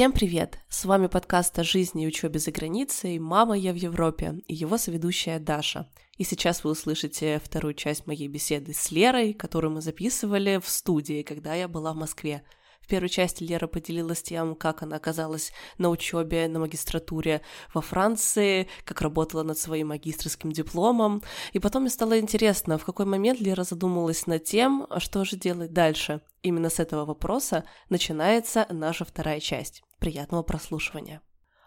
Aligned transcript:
Всем 0.00 0.12
привет! 0.12 0.58
С 0.70 0.86
вами 0.86 1.08
подкаст 1.08 1.58
о 1.58 1.62
жизни 1.62 2.04
и 2.04 2.06
учебе 2.06 2.38
за 2.38 2.50
границей 2.50 3.18
«Мама, 3.18 3.54
я 3.54 3.70
в 3.70 3.76
Европе» 3.76 4.40
и 4.48 4.54
его 4.54 4.78
соведущая 4.78 5.38
Даша. 5.38 5.90
И 6.16 6.24
сейчас 6.24 6.64
вы 6.64 6.70
услышите 6.70 7.38
вторую 7.38 7.74
часть 7.74 8.06
моей 8.06 8.26
беседы 8.26 8.72
с 8.72 8.90
Лерой, 8.90 9.34
которую 9.34 9.72
мы 9.72 9.82
записывали 9.82 10.58
в 10.58 10.66
студии, 10.70 11.20
когда 11.20 11.54
я 11.54 11.68
была 11.68 11.92
в 11.92 11.96
Москве– 11.96 12.42
первой 12.90 13.08
части 13.08 13.44
Лера 13.44 13.66
поделилась 13.68 14.22
тем, 14.22 14.54
как 14.54 14.82
она 14.82 14.96
оказалась 14.96 15.52
на 15.78 15.88
учебе 15.88 16.48
на 16.48 16.58
магистратуре 16.58 17.40
во 17.72 17.80
Франции, 17.80 18.68
как 18.84 19.00
работала 19.00 19.42
над 19.44 19.56
своим 19.56 19.88
магистрским 19.88 20.52
дипломом. 20.52 21.22
И 21.52 21.58
потом 21.60 21.82
мне 21.82 21.90
стало 21.90 22.18
интересно, 22.18 22.76
в 22.76 22.84
какой 22.84 23.06
момент 23.06 23.40
Лера 23.40 23.62
задумалась 23.62 24.26
над 24.26 24.44
тем, 24.44 24.86
что 24.98 25.24
же 25.24 25.36
делать 25.36 25.72
дальше. 25.72 26.20
Именно 26.42 26.68
с 26.68 26.80
этого 26.80 27.04
вопроса 27.04 27.64
начинается 27.88 28.66
наша 28.70 29.04
вторая 29.04 29.40
часть. 29.40 29.82
Приятного 29.98 30.42
прослушивания. 30.42 31.22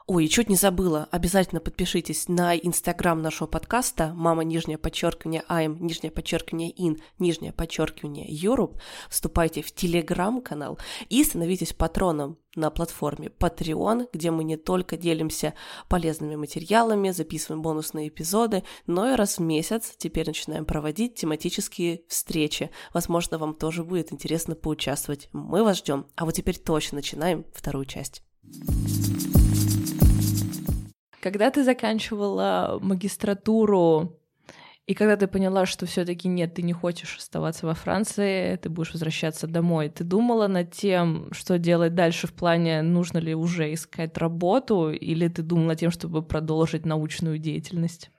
Ой, 0.06 0.28
чуть 0.28 0.50
не 0.50 0.58
забыла, 0.58 1.08
обязательно 1.12 1.62
подпишитесь 1.62 2.28
на 2.28 2.58
инстаграм 2.58 3.22
нашего 3.22 3.48
подкаста 3.48 4.14
«Мама, 4.14 4.44
нижнее 4.44 4.78
подчеркивание, 4.78 5.46
I'm, 5.48 5.78
нижнее 5.80 6.12
подчеркивание, 6.12 6.74
in, 6.74 7.00
нижнее 7.20 7.54
подчеркивание, 7.54 8.30
Europe». 8.30 8.78
Вступайте 9.10 9.62
в 9.62 9.72
телеграм-канал 9.74 10.78
и 11.08 11.24
становитесь 11.24 11.72
патроном 11.72 12.38
на 12.54 12.70
платформе 12.70 13.30
Patreon, 13.30 14.10
где 14.12 14.30
мы 14.30 14.44
не 14.44 14.58
только 14.58 14.98
делимся 14.98 15.54
полезными 15.88 16.36
материалами, 16.36 17.12
записываем 17.12 17.62
бонусные 17.62 18.10
эпизоды, 18.10 18.64
но 18.86 19.10
и 19.10 19.16
раз 19.16 19.38
в 19.38 19.42
месяц 19.42 19.94
теперь 19.98 20.28
начинаем 20.28 20.66
проводить 20.66 21.16
тематические 21.16 22.02
встречи. 22.10 22.72
Возможно, 22.94 23.38
вам 23.38 23.54
тоже 23.54 23.86
будет 23.86 24.12
интересно 24.12 24.56
поучаствовать. 24.56 25.30
Мы 25.32 25.64
вас 25.64 25.78
ждем. 25.78 26.08
А 26.16 26.26
вот 26.26 26.34
теперь 26.34 26.58
точно 26.58 26.98
начинаем 26.98 27.46
вторую 27.54 27.86
часть. 27.86 28.22
Когда 31.24 31.50
ты 31.52 31.64
заканчивала 31.64 32.80
магистратуру, 32.82 34.20
и 34.88 34.94
когда 34.94 35.16
ты 35.16 35.28
поняла, 35.28 35.66
что 35.66 35.86
все-таки 35.86 36.28
нет, 36.28 36.56
ты 36.56 36.64
не 36.64 36.74
хочешь 36.74 37.16
оставаться 37.18 37.66
во 37.66 37.74
Франции, 37.74 38.58
ты 38.58 38.68
будешь 38.68 38.92
возвращаться 38.92 39.48
домой, 39.48 39.88
ты 39.88 40.04
думала 40.04 40.48
над 40.48 40.72
тем, 40.72 41.30
что 41.32 41.58
делать 41.58 41.96
дальше 41.96 42.28
в 42.28 42.34
плане, 42.34 42.82
нужно 42.82 43.20
ли 43.20 43.34
уже 43.34 43.74
искать 43.74 44.18
работу, 44.18 44.92
или 44.92 45.30
ты 45.30 45.44
думала 45.44 45.68
над 45.68 45.80
тем, 45.80 45.92
чтобы 45.92 46.24
продолжить 46.24 46.86
научную 46.86 47.38
деятельность? 47.38 48.12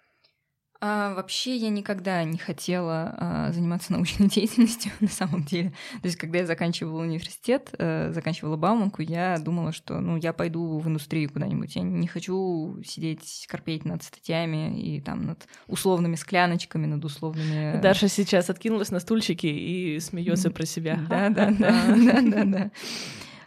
А, 0.87 1.15
вообще 1.15 1.57
я 1.57 1.71
никогда 1.71 2.23
не 2.25 2.37
хотела 2.37 3.15
а, 3.17 3.53
заниматься 3.53 3.91
научной 3.95 4.29
деятельностью 4.29 4.93
на 5.01 5.09
самом 5.09 5.43
деле. 5.43 5.71
То 6.03 6.07
есть, 6.07 6.17
когда 6.17 6.41
я 6.41 6.47
заканчивала 6.47 7.01
университет, 7.01 7.71
а, 7.79 8.13
заканчивала 8.13 8.57
Бауманку, 8.57 9.01
я 9.01 9.39
думала, 9.39 9.73
что 9.73 9.99
ну, 10.01 10.19
я 10.19 10.35
пойду 10.35 10.79
в 10.79 10.87
индустрию 10.87 11.33
куда-нибудь. 11.33 11.75
Я 11.75 11.81
не 11.83 12.07
хочу 12.07 12.83
сидеть, 12.85 13.47
корпеть 13.49 13.87
над 13.87 14.03
статьями 14.03 14.79
и 14.79 15.01
там 15.01 15.25
над 15.25 15.49
условными 15.69 16.17
скляночками, 16.17 16.85
над 16.85 17.03
условными... 17.03 17.81
Даша 17.81 18.09
сейчас 18.09 18.51
откинулась 18.51 18.91
на 18.91 19.01
стульчики 19.01 19.47
и 19.47 19.99
смеется 20.01 20.51
про 20.51 20.67
себя. 20.67 21.01
Да, 21.09 21.31
да, 21.31 21.51
да, 21.59 21.97
да, 21.97 22.23
да, 22.23 22.71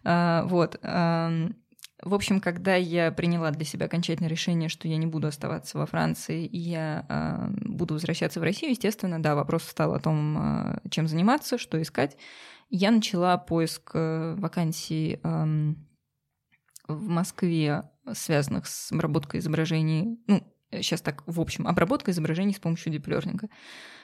да. 0.04 0.44
Вот. 0.48 0.80
В 2.04 2.14
общем, 2.14 2.40
когда 2.40 2.76
я 2.76 3.12
приняла 3.12 3.50
для 3.50 3.66
себя 3.66 3.88
окончательное 3.88 4.30
решение, 4.30 4.70
что 4.70 4.88
я 4.88 4.98
не 4.98 5.08
буду 5.08 5.28
оставаться 5.28 5.80
во 5.80 5.88
Франции, 5.88 6.46
и 6.46 6.58
я 6.58 7.06
э, 7.10 7.50
буду 7.66 7.96
возвращаться 7.96 8.40
в 8.40 8.44
Россию, 8.44 8.72
естественно, 8.72 9.22
да, 9.22 9.34
вопрос 9.34 9.64
стал 9.64 9.96
о 9.96 10.00
том, 10.00 10.38
э, 10.38 10.80
чем 10.92 11.08
заниматься, 11.08 11.58
что 11.58 11.82
искать. 11.82 12.16
Я 12.70 12.92
начала 12.92 13.38
поиск 13.38 13.92
э, 13.96 14.36
вакансий 14.38 15.20
э, 15.24 15.74
в 16.88 17.08
Москве, 17.08 17.90
связанных 18.14 18.68
с 18.68 18.92
обработкой 18.92 19.40
изображений, 19.40 20.20
ну, 20.28 20.44
сейчас 20.72 21.02
так, 21.02 21.24
в 21.26 21.42
общем, 21.42 21.68
обработка 21.68 22.12
изображений 22.12 22.54
с 22.54 22.60
помощью 22.60 22.92
диплернинга. 22.92 23.50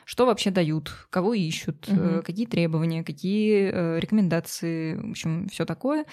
Что 0.06 0.26
вообще 0.26 0.50
дают, 0.50 0.92
кого 1.10 1.34
ищут, 1.34 1.88
угу. 1.88 2.24
какие 2.24 2.46
требования, 2.46 3.04
какие 3.04 3.72
э, 3.72 4.00
рекомендации, 4.00 4.96
в 4.96 5.12
общем, 5.12 5.48
все 5.50 5.66
такое. 5.66 6.06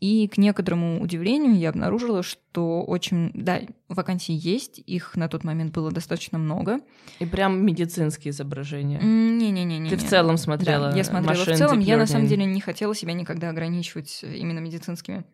И 0.00 0.28
к 0.28 0.38
некоторому 0.38 1.02
удивлению 1.02 1.58
я 1.58 1.68
обнаружила, 1.68 2.22
что 2.22 2.82
очень, 2.82 3.30
да, 3.34 3.60
вакансий 3.88 4.32
есть, 4.32 4.78
их 4.78 5.14
на 5.14 5.28
тот 5.28 5.44
момент 5.44 5.74
было 5.74 5.90
достаточно 5.90 6.38
много. 6.38 6.80
И 7.18 7.26
прям 7.26 7.64
медицинские 7.64 8.30
изображения. 8.30 8.98
Не-не-не. 8.98 9.90
Ты 9.90 9.96
в 9.96 10.04
целом 10.04 10.38
смотрела? 10.38 10.90
Да, 10.90 10.96
я 10.96 11.04
смотрела 11.04 11.44
в 11.44 11.56
целом. 11.56 11.80
Я 11.80 11.98
на 11.98 12.06
самом 12.06 12.26
деле 12.26 12.46
не 12.46 12.62
хотела 12.62 12.94
себя 12.94 13.12
никогда 13.12 13.50
ограничивать 13.50 14.22
именно 14.22 14.60
медицинскими 14.60 15.24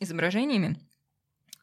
изображениями. 0.00 0.76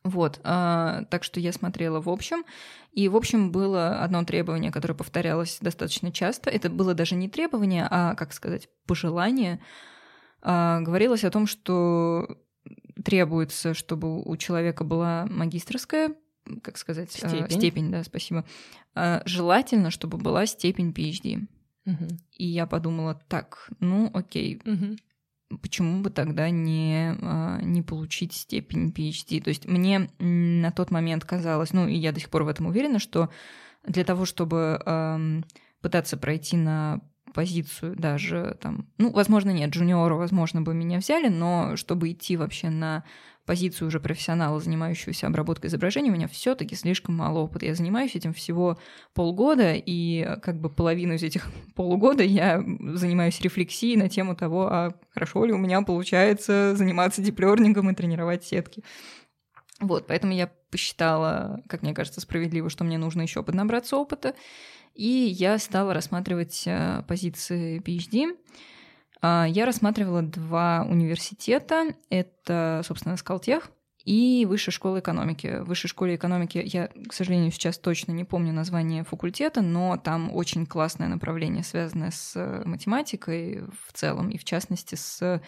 Вот, 0.04 0.40
а, 0.44 1.04
так 1.12 1.24
что 1.24 1.40
я 1.40 1.54
смотрела 1.54 2.02
в 2.02 2.10
общем, 2.10 2.44
и 2.92 3.08
в 3.08 3.16
общем 3.16 3.52
было 3.52 4.00
одно 4.00 4.24
требование, 4.24 4.72
которое 4.72 4.96
повторялось 4.96 5.60
достаточно 5.62 6.12
часто. 6.12 6.50
Это 6.50 6.72
было 6.72 6.96
даже 6.96 7.14
не 7.14 7.30
требование, 7.30 7.88
а, 7.90 8.16
как 8.16 8.34
сказать, 8.34 8.68
пожелание 8.88 9.60
говорилось 10.42 11.24
о 11.24 11.32
том, 11.32 11.48
что 11.48 12.38
требуется, 13.04 13.74
чтобы 13.74 14.22
у 14.22 14.38
человека 14.38 14.84
была 14.84 15.26
магистрская, 15.30 16.16
как 16.64 16.78
сказать, 16.78 17.18
а, 17.22 17.30
степень, 17.30 17.58
степень 17.58 17.92
да, 17.92 18.04
спасибо. 18.04 18.46
А, 18.96 19.22
желательно, 19.26 19.92
чтобы 19.92 20.18
была 20.18 20.46
степень 20.46 20.92
PhD. 20.92 21.48
Угу. 21.86 22.08
И 22.38 22.46
я 22.46 22.68
подумала, 22.68 23.20
так, 23.28 23.70
ну 23.80 24.10
окей, 24.14 24.62
угу. 24.66 25.58
почему 25.62 26.02
бы 26.02 26.10
тогда 26.10 26.50
не, 26.50 27.16
не 27.64 27.82
получить 27.82 28.34
степень 28.34 28.90
PhD? 28.90 29.42
То 29.42 29.50
есть 29.50 29.66
мне 29.68 30.10
на 30.20 30.72
тот 30.72 30.92
момент 30.92 31.26
казалось, 31.26 31.74
ну 31.74 31.88
и 31.88 31.96
я 31.96 32.12
до 32.12 32.20
сих 32.20 32.30
пор 32.30 32.44
в 32.44 32.50
этом 32.50 32.68
уверена, 32.68 33.00
что 33.00 33.30
для 33.84 34.04
того, 34.04 34.26
чтобы 34.26 35.44
пытаться 35.82 36.18
пройти 36.18 36.58
на 36.58 37.02
позицию 37.34 37.96
даже 37.96 38.58
там, 38.62 38.88
ну, 38.98 39.12
возможно, 39.12 39.52
нет, 39.52 39.70
джуниора, 39.70 40.16
возможно, 40.16 40.62
бы 40.62 40.74
меня 40.74 41.00
взяли, 41.00 41.28
но 41.28 41.76
чтобы 41.76 42.12
идти 42.12 42.38
вообще 42.38 42.70
на 42.70 43.04
позицию 43.46 43.88
уже 43.88 44.00
профессионала, 44.00 44.60
занимающегося 44.60 45.28
обработкой 45.28 45.70
изображений, 45.70 46.10
у 46.10 46.14
меня 46.14 46.28
все-таки 46.28 46.76
слишком 46.76 47.16
мало 47.16 47.40
опыта. 47.40 47.66
Я 47.66 47.76
занимаюсь 47.76 48.16
этим 48.16 48.34
всего 48.34 48.78
полгода, 49.14 49.74
и 49.74 50.38
как 50.42 50.60
бы 50.60 50.70
половину 50.70 51.14
из 51.14 51.24
этих 51.24 51.52
полугода 51.76 52.24
я 52.24 52.64
занимаюсь 52.94 53.42
рефлексией 53.42 53.98
на 53.98 54.10
тему 54.10 54.36
того, 54.36 54.68
а 54.72 54.94
хорошо 55.10 55.44
ли 55.46 55.54
у 55.54 55.58
меня 55.58 55.82
получается 55.82 56.76
заниматься 56.76 57.22
диплернингом 57.22 57.90
и 57.90 57.96
тренировать 57.96 58.44
сетки. 58.44 58.84
Вот, 59.80 60.06
поэтому 60.06 60.34
я 60.34 60.52
посчитала, 60.70 61.62
как 61.68 61.82
мне 61.82 61.94
кажется, 61.94 62.22
справедливо, 62.22 62.70
что 62.70 62.84
мне 62.84 63.00
нужно 63.00 63.24
еще 63.24 63.42
поднабраться 63.42 63.98
опыта. 63.98 64.36
И 64.94 65.08
я 65.08 65.58
стала 65.58 65.94
рассматривать 65.94 66.64
э, 66.66 67.04
позиции 67.08 67.80
PhD. 67.82 68.38
А, 69.22 69.46
я 69.48 69.66
рассматривала 69.66 70.22
два 70.22 70.86
университета. 70.90 71.96
Это, 72.10 72.82
собственно, 72.86 73.18
Скалтех 73.18 73.72
и 74.04 74.46
Высшая 74.50 74.72
школа 74.72 75.00
экономики. 75.00 75.60
В 75.62 75.66
Высшей 75.66 75.90
школе 75.90 76.16
экономики 76.16 76.62
я, 76.66 76.90
к 77.08 77.14
сожалению, 77.14 77.52
сейчас 77.52 77.78
точно 77.78 78.12
не 78.12 78.24
помню 78.24 78.52
название 78.52 79.04
факультета, 79.04 79.62
но 79.62 79.98
там 79.98 80.34
очень 80.36 80.66
классное 80.66 81.08
направление, 81.08 81.64
связанное 81.64 82.12
с 82.12 82.34
э, 82.36 82.64
математикой 82.66 83.64
в 83.86 83.94
целом, 83.94 84.30
и 84.30 84.38
в 84.38 84.44
частности 84.44 84.96
с 84.96 85.22
э, 85.22 85.40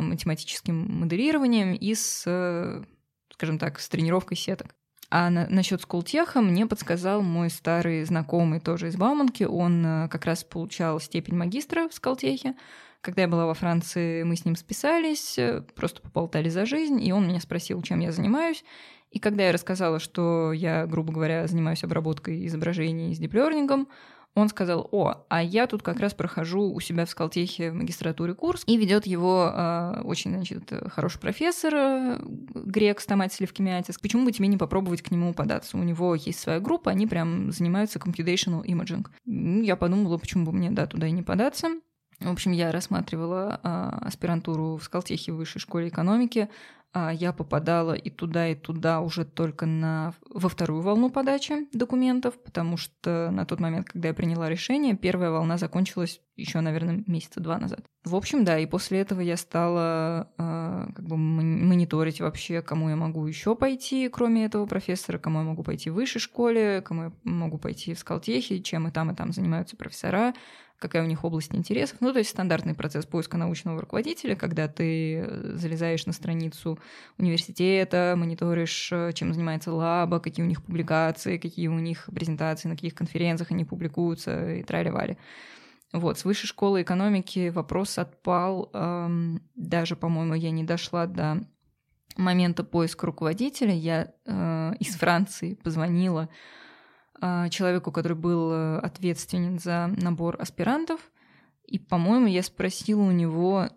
математическим 0.00 1.00
моделированием 1.00 1.74
и 1.74 1.94
с, 1.94 2.84
скажем 3.32 3.58
так, 3.58 3.80
с 3.80 3.88
тренировкой 3.88 4.36
сеток. 4.36 4.74
А 5.14 5.28
на, 5.28 5.46
насчет 5.50 5.82
скултеха 5.82 6.40
мне 6.40 6.64
подсказал 6.64 7.20
мой 7.20 7.50
старый 7.50 8.02
знакомый 8.04 8.60
тоже 8.60 8.88
из 8.88 8.96
Бауманки. 8.96 9.44
Он 9.44 9.84
э, 9.84 10.08
как 10.08 10.24
раз 10.24 10.42
получал 10.42 10.98
степень 11.00 11.36
магистра 11.36 11.86
в 11.86 11.92
скалтехе. 11.92 12.54
Когда 13.02 13.20
я 13.20 13.28
была 13.28 13.44
во 13.44 13.52
Франции, 13.52 14.22
мы 14.22 14.36
с 14.36 14.46
ним 14.46 14.56
списались, 14.56 15.38
э, 15.38 15.64
просто 15.74 16.00
поболтали 16.00 16.48
за 16.48 16.64
жизнь, 16.64 16.98
и 17.04 17.12
он 17.12 17.28
меня 17.28 17.40
спросил, 17.40 17.82
чем 17.82 18.00
я 18.00 18.10
занимаюсь. 18.10 18.64
И 19.10 19.18
когда 19.18 19.44
я 19.44 19.52
рассказала, 19.52 19.98
что 19.98 20.50
я, 20.54 20.86
грубо 20.86 21.12
говоря, 21.12 21.46
занимаюсь 21.46 21.84
обработкой 21.84 22.46
изображений 22.46 23.14
с 23.14 23.18
диплернингом, 23.18 23.88
он 24.34 24.48
сказал, 24.48 24.88
о, 24.92 25.24
а 25.28 25.42
я 25.42 25.66
тут 25.66 25.82
как 25.82 26.00
раз 26.00 26.14
прохожу 26.14 26.72
у 26.72 26.80
себя 26.80 27.04
в 27.04 27.10
Скалтехе 27.10 27.70
в 27.70 27.74
магистратуре 27.74 28.34
курс, 28.34 28.62
и 28.66 28.76
ведет 28.76 29.06
его 29.06 29.52
э, 29.52 30.00
очень, 30.04 30.32
значит, 30.32 30.72
хороший 30.90 31.20
профессор, 31.20 31.74
э, 31.74 32.18
грек 32.22 33.00
Стаматис 33.00 33.40
Левкимиатис. 33.40 33.98
Почему 33.98 34.24
бы 34.24 34.32
тебе 34.32 34.48
не 34.48 34.56
попробовать 34.56 35.02
к 35.02 35.10
нему 35.10 35.34
податься? 35.34 35.76
У 35.76 35.82
него 35.82 36.14
есть 36.14 36.38
своя 36.38 36.60
группа, 36.60 36.90
они 36.90 37.06
прям 37.06 37.52
занимаются 37.52 37.98
computational 37.98 38.64
imaging. 38.64 39.06
Я 39.62 39.76
подумала, 39.76 40.16
почему 40.16 40.46
бы 40.46 40.52
мне, 40.52 40.70
да, 40.70 40.86
туда 40.86 41.06
и 41.06 41.12
не 41.12 41.22
податься. 41.22 41.68
В 42.24 42.30
общем, 42.30 42.52
я 42.52 42.72
рассматривала 42.72 43.60
э, 43.62 44.06
аспирантуру 44.06 44.76
в 44.76 44.84
Скалтехе 44.84 45.32
в 45.32 45.36
высшей 45.36 45.60
школе 45.60 45.88
экономики. 45.88 46.48
А, 46.94 47.10
я 47.10 47.32
попадала 47.32 47.94
и 47.94 48.10
туда, 48.10 48.48
и 48.48 48.54
туда 48.54 49.00
уже 49.00 49.24
только 49.24 49.64
на, 49.64 50.12
во 50.28 50.50
вторую 50.50 50.82
волну 50.82 51.08
подачи 51.08 51.66
документов, 51.72 52.34
потому 52.42 52.76
что 52.76 53.30
на 53.30 53.46
тот 53.46 53.60
момент, 53.60 53.88
когда 53.88 54.08
я 54.08 54.14
приняла 54.14 54.50
решение, 54.50 54.94
первая 54.94 55.30
волна 55.30 55.56
закончилась 55.56 56.20
еще, 56.36 56.60
наверное, 56.60 57.02
месяца 57.06 57.40
два 57.40 57.58
назад. 57.58 57.80
В 58.04 58.14
общем, 58.14 58.44
да, 58.44 58.58
и 58.58 58.66
после 58.66 59.00
этого 59.00 59.20
я 59.20 59.38
стала 59.38 60.28
э, 60.36 60.88
как 60.94 61.06
бы 61.06 61.16
мониторить 61.16 62.20
вообще, 62.20 62.60
кому 62.60 62.90
я 62.90 62.96
могу 62.96 63.26
еще 63.26 63.56
пойти, 63.56 64.08
кроме 64.08 64.44
этого 64.44 64.66
профессора, 64.66 65.18
кому 65.18 65.38
я 65.38 65.44
могу 65.44 65.62
пойти 65.62 65.88
в 65.88 65.94
высшей 65.94 66.20
школе, 66.20 66.82
кому 66.82 67.04
я 67.04 67.12
могу 67.24 67.56
пойти 67.56 67.94
в 67.94 67.98
Скалтехе, 67.98 68.60
чем 68.60 68.88
и 68.88 68.90
там, 68.90 69.10
и 69.10 69.14
там 69.14 69.32
занимаются 69.32 69.76
профессора, 69.76 70.34
какая 70.82 71.02
у 71.02 71.06
них 71.06 71.24
область 71.24 71.54
интересов. 71.54 71.98
Ну, 72.00 72.12
то 72.12 72.18
есть 72.18 72.30
стандартный 72.30 72.74
процесс 72.74 73.06
поиска 73.06 73.38
научного 73.38 73.80
руководителя, 73.80 74.36
когда 74.36 74.68
ты 74.68 75.20
э, 75.20 75.52
залезаешь 75.54 76.04
на 76.06 76.12
страницу 76.12 76.78
университета, 77.16 78.14
мониторишь, 78.18 78.90
э, 78.92 79.12
чем 79.14 79.32
занимается 79.32 79.72
лаба, 79.72 80.20
какие 80.20 80.44
у 80.44 80.48
них 80.48 80.62
публикации, 80.62 81.38
какие 81.38 81.68
у 81.68 81.78
них 81.78 82.08
презентации, 82.14 82.68
на 82.68 82.74
каких 82.74 82.94
конференциях 82.94 83.52
они 83.52 83.64
публикуются 83.64 84.56
и 84.56 84.62
трали-вали. 84.62 85.16
Вот, 85.92 86.18
с 86.18 86.24
высшей 86.24 86.48
школы 86.48 86.82
экономики 86.82 87.50
вопрос 87.50 87.98
отпал. 87.98 88.70
Эм, 88.72 89.42
даже, 89.54 89.94
по-моему, 89.94 90.34
я 90.34 90.50
не 90.50 90.64
дошла 90.64 91.06
до 91.06 91.44
момента 92.16 92.64
поиска 92.64 93.06
руководителя. 93.06 93.74
Я 93.74 94.12
э, 94.24 94.72
из 94.80 94.96
Франции 94.96 95.54
позвонила 95.54 96.28
человеку, 97.50 97.92
который 97.92 98.16
был 98.16 98.50
э, 98.52 98.78
ответственен 98.78 99.58
за 99.58 99.90
набор 99.96 100.36
аспирантов. 100.40 101.00
И, 101.64 101.78
по-моему, 101.78 102.26
я 102.26 102.42
спросила 102.42 103.02
у 103.02 103.12
него 103.12 103.68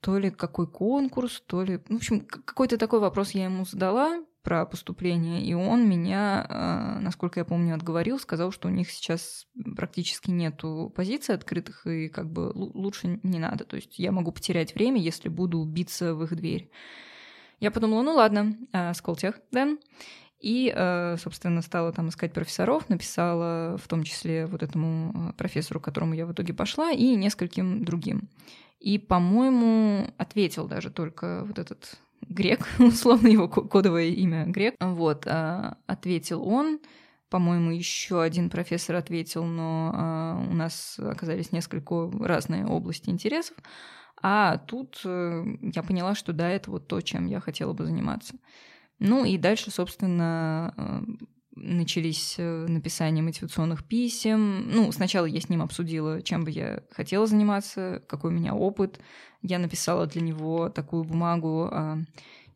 то 0.00 0.18
ли 0.18 0.30
какой 0.30 0.66
конкурс, 0.66 1.42
то 1.46 1.62
ли... 1.62 1.80
В 1.88 1.96
общем, 1.96 2.20
какой-то 2.20 2.78
такой 2.78 3.00
вопрос 3.00 3.32
я 3.32 3.44
ему 3.44 3.64
задала 3.64 4.22
про 4.42 4.66
поступление, 4.66 5.42
и 5.42 5.54
он 5.54 5.88
меня, 5.88 6.46
а, 6.48 6.98
насколько 7.00 7.40
я 7.40 7.44
помню, 7.46 7.74
отговорил, 7.74 8.18
сказал, 8.18 8.52
что 8.52 8.68
у 8.68 8.70
них 8.70 8.90
сейчас 8.90 9.46
практически 9.74 10.30
нету 10.30 10.92
позиций 10.94 11.34
открытых, 11.34 11.86
и 11.86 12.08
как 12.08 12.30
бы 12.30 12.52
лучше 12.54 13.18
не 13.22 13.38
надо. 13.38 13.64
То 13.64 13.76
есть 13.76 13.98
я 13.98 14.12
могу 14.12 14.32
потерять 14.32 14.74
время, 14.74 15.00
если 15.00 15.30
буду 15.30 15.64
биться 15.64 16.14
в 16.14 16.22
их 16.24 16.36
дверь. 16.36 16.70
Я 17.58 17.70
подумала, 17.70 18.02
ну 18.02 18.14
ладно, 18.14 18.54
сколтех, 18.94 19.40
да. 19.50 19.78
И, 20.44 20.70
э, 20.76 21.16
собственно, 21.16 21.62
стала 21.62 21.90
там 21.90 22.10
искать 22.10 22.34
профессоров, 22.34 22.90
написала 22.90 23.78
в 23.78 23.88
том 23.88 24.02
числе 24.02 24.44
вот 24.44 24.62
этому 24.62 25.30
э, 25.30 25.32
профессору, 25.38 25.80
к 25.80 25.84
которому 25.84 26.12
я 26.12 26.26
в 26.26 26.32
итоге 26.32 26.52
пошла, 26.52 26.90
и 26.90 27.14
нескольким 27.16 27.82
другим. 27.82 28.28
И, 28.78 28.98
по-моему, 28.98 30.06
ответил 30.18 30.68
даже 30.68 30.90
только 30.90 31.44
вот 31.46 31.58
этот 31.58 31.98
грек, 32.28 32.68
условно 32.78 33.28
его 33.28 33.48
кодовое 33.48 34.08
имя 34.08 34.44
грек. 34.44 34.74
Вот, 34.80 35.26
а, 35.26 35.78
ответил 35.86 36.46
он. 36.46 36.78
По-моему, 37.30 37.70
еще 37.70 38.20
один 38.20 38.50
профессор 38.50 38.96
ответил, 38.96 39.44
но 39.44 40.46
у 40.50 40.52
нас 40.52 40.98
оказались 40.98 41.52
несколько 41.52 42.10
разные 42.20 42.66
области 42.66 43.08
интересов. 43.08 43.56
А 44.22 44.58
тут 44.58 45.00
э, 45.06 45.44
я 45.62 45.82
поняла, 45.82 46.14
что 46.14 46.34
да, 46.34 46.50
это 46.50 46.70
вот 46.70 46.86
то, 46.86 47.00
чем 47.00 47.26
я 47.26 47.40
хотела 47.40 47.72
бы 47.72 47.86
заниматься. 47.86 48.34
Ну 49.04 49.26
и 49.26 49.36
дальше, 49.36 49.70
собственно, 49.70 50.72
э, 50.78 51.00
начались 51.56 52.36
э, 52.38 52.66
написания 52.66 53.20
мотивационных 53.20 53.84
писем. 53.84 54.70
Ну, 54.70 54.90
сначала 54.92 55.26
я 55.26 55.40
с 55.42 55.50
ним 55.50 55.60
обсудила, 55.60 56.22
чем 56.22 56.44
бы 56.44 56.50
я 56.50 56.82
хотела 56.90 57.26
заниматься, 57.26 58.02
какой 58.08 58.30
у 58.30 58.34
меня 58.34 58.54
опыт. 58.54 58.98
Я 59.42 59.58
написала 59.58 60.06
для 60.06 60.22
него 60.22 60.70
такую 60.70 61.04
бумагу, 61.04 61.68
а, 61.70 61.98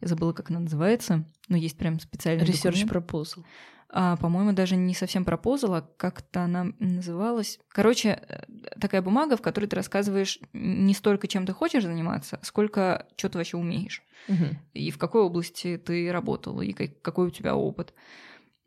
я 0.01 0.09
забыла, 0.09 0.33
как 0.33 0.49
она 0.49 0.61
называется, 0.61 1.27
но 1.49 1.57
есть 1.59 1.77
прям 1.77 2.01
специальный 2.01 2.47
Research 2.47 2.87
документ. 2.87 2.93
proposal. 2.93 3.45
А, 3.91 4.17
по-моему, 4.17 4.53
даже 4.53 4.77
не 4.77 4.95
совсем 4.95 5.25
пропозал, 5.25 5.75
а 5.75 5.89
как-то 5.97 6.43
она 6.43 6.67
называлась. 6.79 7.59
Короче, 7.69 8.21
э, 8.29 8.43
такая 8.79 9.01
бумага, 9.01 9.37
в 9.37 9.43
которой 9.43 9.67
ты 9.67 9.77
рассказываешь 9.77 10.39
не 10.53 10.93
столько, 10.93 11.27
чем 11.27 11.47
ты 11.47 11.55
хочешь 11.55 11.85
заниматься, 11.85 12.39
сколько 12.43 13.07
что 13.17 13.31
ты 13.31 13.39
вообще 13.39 13.57
умеешь. 13.57 14.03
Угу. 14.29 14.45
И 14.75 14.91
в 14.91 14.99
какой 14.99 15.23
области 15.23 15.79
ты 15.79 16.13
работал, 16.13 16.61
и 16.61 16.73
какой 16.73 17.29
у 17.29 17.31
тебя 17.31 17.57
опыт. 17.57 17.95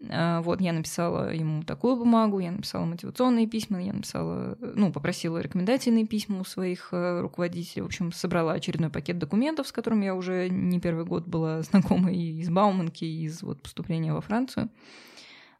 А, 0.09 0.41
вот, 0.41 0.59
я 0.59 0.73
написала 0.73 1.31
ему 1.31 1.61
такую 1.61 1.97
бумагу, 1.97 2.39
я 2.39 2.51
написала 2.51 2.85
мотивационные 2.85 3.45
письма, 3.45 3.79
я 3.83 3.93
написала, 3.93 4.57
ну, 4.59 4.91
попросила 4.91 5.37
рекомендательные 5.37 6.07
письма 6.07 6.39
у 6.39 6.45
своих 6.45 6.89
э, 6.93 7.21
руководителей. 7.21 7.83
В 7.83 7.85
общем, 7.85 8.11
собрала 8.11 8.53
очередной 8.53 8.89
пакет 8.89 9.19
документов, 9.19 9.67
с 9.67 9.71
которым 9.71 10.01
я 10.01 10.15
уже 10.15 10.49
не 10.49 10.79
первый 10.79 11.05
год 11.05 11.27
была 11.27 11.61
знакома 11.61 12.11
и 12.11 12.39
из 12.39 12.49
Бауманки, 12.49 13.05
и 13.05 13.25
из 13.25 13.43
вот, 13.43 13.61
поступления 13.61 14.13
во 14.13 14.21
Францию. 14.21 14.69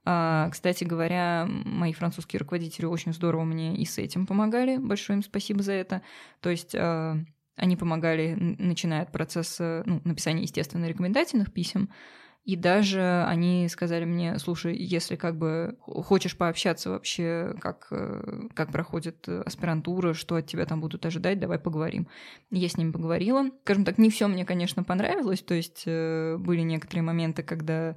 А, 0.04 0.50
кстати 0.50 0.84
говоря, 0.84 1.46
мои 1.48 1.94
французские 1.94 2.40
руководители 2.40 2.86
очень 2.86 3.14
здорово 3.14 3.44
мне 3.44 3.76
и 3.76 3.86
с 3.86 3.98
этим 3.98 4.26
помогали. 4.26 4.78
Большое 4.78 5.18
им 5.18 5.24
спасибо 5.24 5.62
за 5.62 5.74
это. 5.74 6.02
То 6.40 6.50
есть 6.50 6.74
а, 6.76 7.18
они 7.56 7.78
помогали, 7.78 8.36
начиная 8.36 9.04
от 9.04 9.12
процесса 9.12 9.84
ну, 9.86 10.02
написания, 10.04 10.42
естественно, 10.44 10.86
рекомендательных 10.86 11.54
писем, 11.54 11.90
и 12.44 12.56
даже 12.56 13.24
они 13.28 13.68
сказали 13.70 14.04
мне, 14.04 14.40
слушай, 14.40 14.76
если 14.76 15.16
как 15.16 15.38
бы 15.38 15.78
хочешь 15.80 16.36
пообщаться 16.36 16.90
вообще, 16.90 17.54
как, 17.62 17.88
э, 17.92 18.48
как 18.56 18.72
проходит 18.72 19.30
аспирантура, 19.30 20.16
что 20.16 20.38
от 20.38 20.48
тебя 20.48 20.66
там 20.66 20.82
будут 20.82 21.06
ожидать, 21.06 21.40
давай 21.40 21.60
поговорим. 21.60 22.08
Я 22.50 22.68
с 22.68 22.78
ними 22.78 22.92
поговорила. 22.92 23.52
Скажем 23.64 23.86
так, 23.86 24.00
не 24.00 24.10
все 24.10 24.28
мне, 24.28 24.44
конечно, 24.44 24.84
понравилось, 24.84 25.42
то 25.42 25.54
есть 25.54 25.84
э, 25.86 26.38
были 26.40 26.62
некоторые 26.62 27.04
моменты, 27.04 27.44
когда 27.44 27.96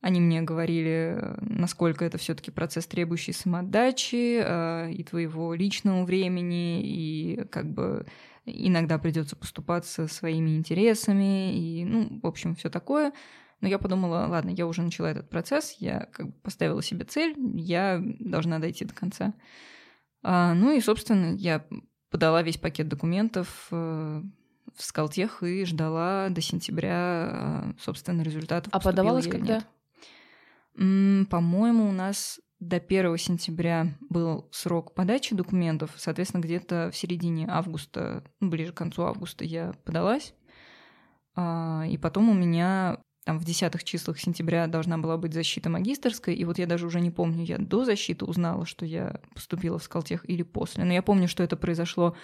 они 0.00 0.20
мне 0.20 0.42
говорили, 0.42 1.34
насколько 1.40 2.04
это 2.04 2.18
все-таки 2.18 2.50
процесс, 2.50 2.86
требующий 2.86 3.32
самоотдачи 3.32 4.40
э, 4.40 4.92
и 4.92 5.02
твоего 5.02 5.54
личного 5.54 6.04
времени, 6.04 6.80
и 6.82 7.44
как 7.50 7.72
бы 7.72 8.06
иногда 8.44 8.98
придется 8.98 9.34
поступаться 9.34 10.06
своими 10.06 10.56
интересами, 10.56 11.52
и, 11.54 11.84
ну, 11.84 12.20
в 12.22 12.26
общем, 12.26 12.54
все 12.54 12.70
такое. 12.70 13.12
Но 13.60 13.66
я 13.66 13.78
подумала, 13.78 14.26
ладно, 14.28 14.50
я 14.50 14.68
уже 14.68 14.82
начала 14.82 15.10
этот 15.10 15.28
процесс, 15.28 15.76
я 15.80 16.08
как 16.12 16.26
бы 16.26 16.32
поставила 16.42 16.80
себе 16.80 17.04
цель, 17.04 17.34
я 17.56 18.00
должна 18.20 18.60
дойти 18.60 18.84
до 18.84 18.94
конца. 18.94 19.34
А, 20.22 20.54
ну 20.54 20.70
и, 20.70 20.80
собственно, 20.80 21.34
я 21.34 21.66
подала 22.10 22.42
весь 22.42 22.56
пакет 22.56 22.88
документов 22.88 23.66
э, 23.72 24.22
в 24.76 24.82
Скалтех 24.82 25.42
и 25.42 25.64
ждала 25.64 26.28
до 26.30 26.40
сентября, 26.40 27.30
э, 27.32 27.80
собственно, 27.80 28.22
результатов. 28.22 28.72
А 28.72 28.78
подавалась 28.78 29.26
когда? 29.26 29.56
Нет. 29.56 29.66
По-моему, 30.78 31.88
у 31.88 31.92
нас 31.92 32.38
до 32.60 32.76
1 32.76 33.16
сентября 33.18 33.96
был 34.10 34.48
срок 34.52 34.94
подачи 34.94 35.34
документов, 35.34 35.90
соответственно, 35.96 36.40
где-то 36.40 36.90
в 36.92 36.96
середине 36.96 37.46
августа, 37.48 38.22
ну, 38.38 38.48
ближе 38.48 38.72
к 38.72 38.76
концу 38.76 39.02
августа 39.02 39.44
я 39.44 39.74
подалась. 39.84 40.34
А, 41.34 41.84
и 41.88 41.98
потом 41.98 42.28
у 42.28 42.34
меня 42.34 43.00
там 43.24 43.38
в 43.38 43.44
десятых 43.44 43.82
числах 43.82 44.20
сентября 44.20 44.68
должна 44.68 44.98
была 44.98 45.16
быть 45.16 45.34
защита 45.34 45.68
магистрской, 45.68 46.34
и 46.34 46.44
вот 46.44 46.58
я 46.58 46.66
даже 46.66 46.86
уже 46.86 47.00
не 47.00 47.10
помню, 47.10 47.44
я 47.44 47.58
до 47.58 47.84
защиты 47.84 48.24
узнала, 48.24 48.64
что 48.64 48.86
я 48.86 49.20
поступила 49.34 49.78
в 49.78 49.82
Скалтех 49.82 50.28
или 50.30 50.42
после. 50.42 50.84
Но 50.84 50.92
я 50.92 51.02
помню, 51.02 51.26
что 51.26 51.42
это 51.42 51.56
произошло 51.56 52.16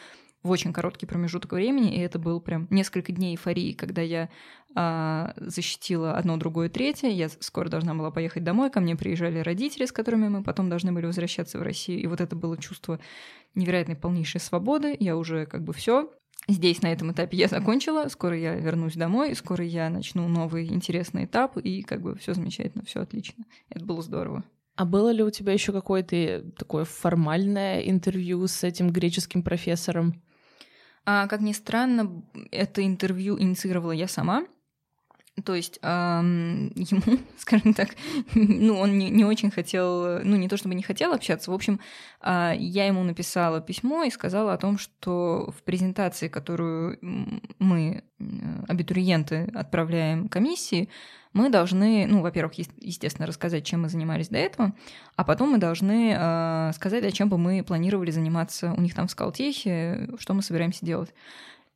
в 0.45 0.51
очень 0.51 0.73
короткий 0.73 1.07
промежуток 1.07 1.53
времени, 1.53 1.97
и 1.97 2.01
это 2.01 2.19
был 2.21 2.41
прям 2.41 2.69
несколько 2.71 3.11
дней 3.11 3.35
эйфории, 3.35 3.73
когда 3.73 4.03
я 4.03 4.29
а, 4.77 5.33
защитила 5.37 6.17
одно, 6.17 6.37
другое, 6.37 6.69
третье. 6.69 7.09
Я 7.09 7.29
скоро 7.41 7.69
должна 7.69 7.95
была 7.95 8.11
поехать 8.11 8.45
домой, 8.45 8.71
ко 8.71 8.81
мне 8.81 8.95
приезжали 8.95 9.39
родители, 9.39 9.87
с 9.87 9.93
которыми 9.93 10.29
мы 10.29 10.45
потом 10.45 10.69
должны 10.69 10.93
были 10.93 11.07
возвращаться 11.07 11.59
в 11.59 11.63
Россию, 11.63 12.01
и 12.01 12.07
вот 12.07 12.21
это 12.21 12.37
было 12.37 12.57
чувство 12.59 13.01
невероятной 13.55 13.97
полнейшей 13.97 14.41
свободы. 14.41 14.97
Я 15.01 15.17
уже 15.17 15.47
как 15.47 15.65
бы 15.65 15.73
все 15.73 16.11
Здесь, 16.47 16.83
на 16.83 16.93
этом 16.93 17.11
этапе, 17.11 17.39
я 17.39 17.49
закончила, 17.49 18.07
скоро 18.09 18.37
я 18.37 18.55
вернусь 18.55 18.97
домой, 18.97 19.35
скоро 19.35 19.65
я 19.65 19.89
начну 19.89 20.29
новый 20.29 20.67
интересный 20.67 21.25
этап, 21.25 21.57
и 21.57 21.81
как 21.81 22.03
бы 22.03 22.17
все 22.17 22.35
замечательно, 22.35 22.85
все 22.85 23.01
отлично. 23.01 23.45
Это 23.71 23.83
было 23.87 24.03
здорово. 24.03 24.45
А 24.77 24.85
было 24.85 25.11
ли 25.11 25.23
у 25.23 25.31
тебя 25.31 25.55
еще 25.55 25.73
какое-то 25.73 26.45
такое 26.59 26.85
формальное 26.85 27.81
интервью 27.81 28.47
с 28.47 28.63
этим 28.63 28.91
греческим 28.91 29.43
профессором? 29.43 30.21
А, 31.07 31.27
как 31.27 31.41
ни 31.41 31.53
странно, 31.53 32.23
это 32.51 32.85
интервью 32.85 33.39
инициировала 33.39 33.93
я 33.93 34.09
сама. 34.09 34.45
То 35.45 35.55
есть 35.55 35.81
эм, 35.83 36.69
ему, 36.77 37.19
скажем 37.39 37.75
так, 37.75 37.91
ну, 38.35 38.79
он 38.79 38.99
не, 38.99 39.11
не 39.11 39.25
очень 39.25 39.51
хотел, 39.51 40.21
ну, 40.23 40.37
не 40.37 40.49
то 40.49 40.57
чтобы 40.57 40.77
не 40.77 40.83
хотел 40.83 41.13
общаться, 41.13 41.51
в 41.51 41.55
общем, 41.55 41.81
э, 42.21 42.53
я 42.57 42.87
ему 42.87 43.03
написала 43.03 43.61
письмо 43.61 44.05
и 44.05 44.11
сказала 44.11 44.53
о 44.53 44.59
том, 44.59 44.79
что 44.79 45.53
в 45.57 45.63
презентации, 45.65 46.29
которую 46.29 46.99
мы, 47.59 48.05
э, 48.21 48.25
абитуриенты, 48.69 49.51
отправляем 49.55 50.29
комиссии, 50.29 50.89
мы 51.35 51.51
должны, 51.51 52.07
ну, 52.09 52.23
во-первых, 52.23 52.55
естественно, 52.79 53.27
рассказать, 53.27 53.67
чем 53.67 53.83
мы 53.83 53.89
занимались 53.89 54.29
до 54.29 54.39
этого, 54.39 54.73
а 55.17 55.25
потом 55.25 55.51
мы 55.51 55.59
должны 55.59 56.17
э, 56.17 56.71
сказать, 56.75 57.05
о 57.05 57.13
чем 57.13 57.29
бы 57.29 57.37
мы 57.37 57.63
планировали 57.63 58.11
заниматься 58.11 58.73
у 58.73 58.81
них 58.81 58.95
там 58.95 59.09
в 59.09 59.11
Скалтехе, 59.11 60.09
что 60.19 60.33
мы 60.33 60.43
собираемся 60.43 60.87
делать. 60.87 61.13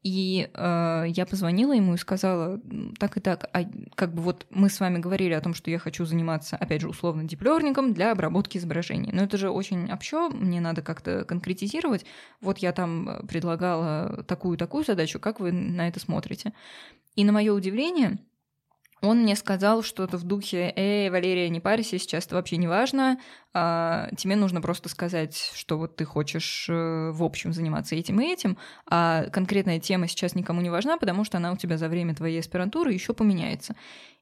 И 0.04 0.48
э, 0.54 1.04
я 1.08 1.26
позвонила 1.26 1.72
ему 1.72 1.94
и 1.94 1.98
сказала, 1.98 2.60
так 3.00 3.16
и 3.16 3.20
так, 3.20 3.50
а 3.52 3.64
как 3.96 4.14
бы 4.14 4.22
вот 4.22 4.46
мы 4.50 4.68
с 4.70 4.78
вами 4.78 4.98
говорили 4.98 5.32
о 5.32 5.40
том, 5.40 5.54
что 5.54 5.72
я 5.72 5.78
хочу 5.80 6.04
заниматься, 6.04 6.56
опять 6.56 6.82
же, 6.82 6.88
условно 6.88 7.24
диплерником 7.24 7.94
для 7.94 8.12
обработки 8.12 8.58
изображений. 8.58 9.10
Но 9.12 9.24
это 9.24 9.36
же 9.36 9.50
очень 9.50 9.92
общо, 9.92 10.28
мне 10.30 10.60
надо 10.60 10.82
как-то 10.82 11.24
конкретизировать. 11.24 12.06
Вот 12.40 12.58
я 12.58 12.72
там 12.72 13.26
предлагала 13.26 14.22
такую-такую 14.22 14.84
задачу, 14.84 15.18
как 15.18 15.40
вы 15.40 15.50
на 15.50 15.88
это 15.88 15.98
смотрите? 15.98 16.52
И 17.16 17.24
на 17.24 17.32
мое 17.32 17.52
удивление, 17.52 18.18
он 19.00 19.22
мне 19.22 19.36
сказал 19.36 19.82
что-то 19.82 20.16
в 20.18 20.24
духе 20.24 20.72
«Эй, 20.74 21.10
Валерия, 21.10 21.48
не 21.48 21.60
парься, 21.60 21.98
сейчас 21.98 22.26
это 22.26 22.36
вообще 22.36 22.56
не 22.56 22.66
важно, 22.66 23.18
а, 23.52 24.08
тебе 24.16 24.36
нужно 24.36 24.60
просто 24.60 24.88
сказать, 24.88 25.52
что 25.54 25.78
вот 25.78 25.96
ты 25.96 26.04
хочешь 26.04 26.66
э, 26.68 27.10
в 27.12 27.22
общем 27.22 27.52
заниматься 27.52 27.94
этим 27.94 28.20
и 28.20 28.26
этим, 28.26 28.58
а 28.86 29.24
конкретная 29.30 29.80
тема 29.80 30.08
сейчас 30.08 30.34
никому 30.34 30.60
не 30.60 30.70
важна, 30.70 30.96
потому 30.96 31.24
что 31.24 31.38
она 31.38 31.52
у 31.52 31.56
тебя 31.56 31.78
за 31.78 31.88
время 31.88 32.14
твоей 32.14 32.40
аспирантуры 32.40 32.92
еще 32.92 33.14
поменяется». 33.14 33.74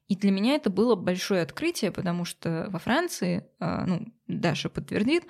И 0.08 0.14
для 0.14 0.30
меня 0.30 0.54
это 0.54 0.70
было 0.70 0.94
большое 0.94 1.42
открытие, 1.42 1.90
потому 1.90 2.24
что 2.24 2.68
во 2.70 2.78
Франции, 2.78 3.44
а, 3.58 3.84
ну, 3.86 4.06
Даша 4.28 4.68
подтвердит, 4.68 5.24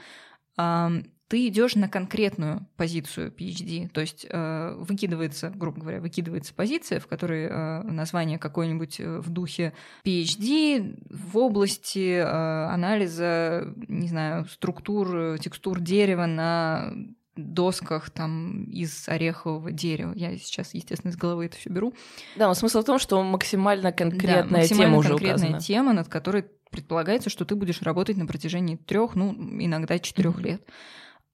ты 1.28 1.48
идешь 1.48 1.74
на 1.74 1.88
конкретную 1.88 2.68
позицию 2.76 3.32
PhD, 3.32 3.88
то 3.88 4.00
есть 4.00 4.26
э, 4.28 4.74
выкидывается, 4.78 5.50
грубо 5.50 5.80
говоря, 5.80 6.00
выкидывается 6.00 6.54
позиция, 6.54 7.00
в 7.00 7.06
которой 7.06 7.46
э, 7.46 7.82
название 7.82 8.38
какое-нибудь 8.38 9.00
э, 9.00 9.18
в 9.18 9.30
духе 9.30 9.72
PhD 10.04 10.96
в 11.10 11.36
области 11.38 12.16
э, 12.16 12.22
анализа, 12.22 13.74
не 13.88 14.08
знаю, 14.08 14.46
структур, 14.46 15.38
текстур 15.38 15.80
дерева 15.80 16.26
на 16.26 16.92
досках 17.36 18.10
там 18.10 18.64
из 18.64 19.08
орехового 19.08 19.70
дерева. 19.70 20.12
Я 20.14 20.36
сейчас, 20.38 20.74
естественно, 20.74 21.10
из 21.10 21.16
головы 21.16 21.46
это 21.46 21.56
все 21.56 21.70
беру. 21.70 21.92
Да, 22.36 22.46
но 22.46 22.54
смысл 22.54 22.82
в 22.82 22.84
том, 22.84 22.98
что 22.98 23.22
максимально 23.22 23.92
конкретная 23.92 24.44
да, 24.44 24.56
максимально 24.58 24.86
тема 24.86 24.98
уже 24.98 25.08
конкретная 25.10 25.48
указана. 25.48 25.60
тема, 25.60 25.92
над 25.92 26.08
которой 26.08 26.46
предполагается, 26.70 27.30
что 27.30 27.44
ты 27.44 27.54
будешь 27.54 27.82
работать 27.82 28.16
на 28.16 28.26
протяжении 28.26 28.76
трех, 28.76 29.14
ну, 29.14 29.32
иногда 29.32 29.98
четырех 29.98 30.38
mm-hmm. 30.38 30.42
лет. 30.42 30.68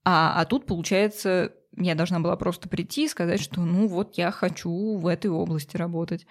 А, 0.05 0.41
а 0.41 0.45
тут, 0.45 0.67
получается, 0.67 1.53
я 1.77 1.95
должна 1.95 2.21
была 2.21 2.37
просто 2.37 2.69
прийти 2.69 3.05
и 3.05 3.09
сказать, 3.09 3.41
что 3.41 3.61
ну 3.63 3.87
вот 3.87 4.19
я 4.19 4.31
хочу 4.31 4.97
в 4.97 5.07
этой 5.07 5.31
области 5.31 5.77
работать. 5.77 6.27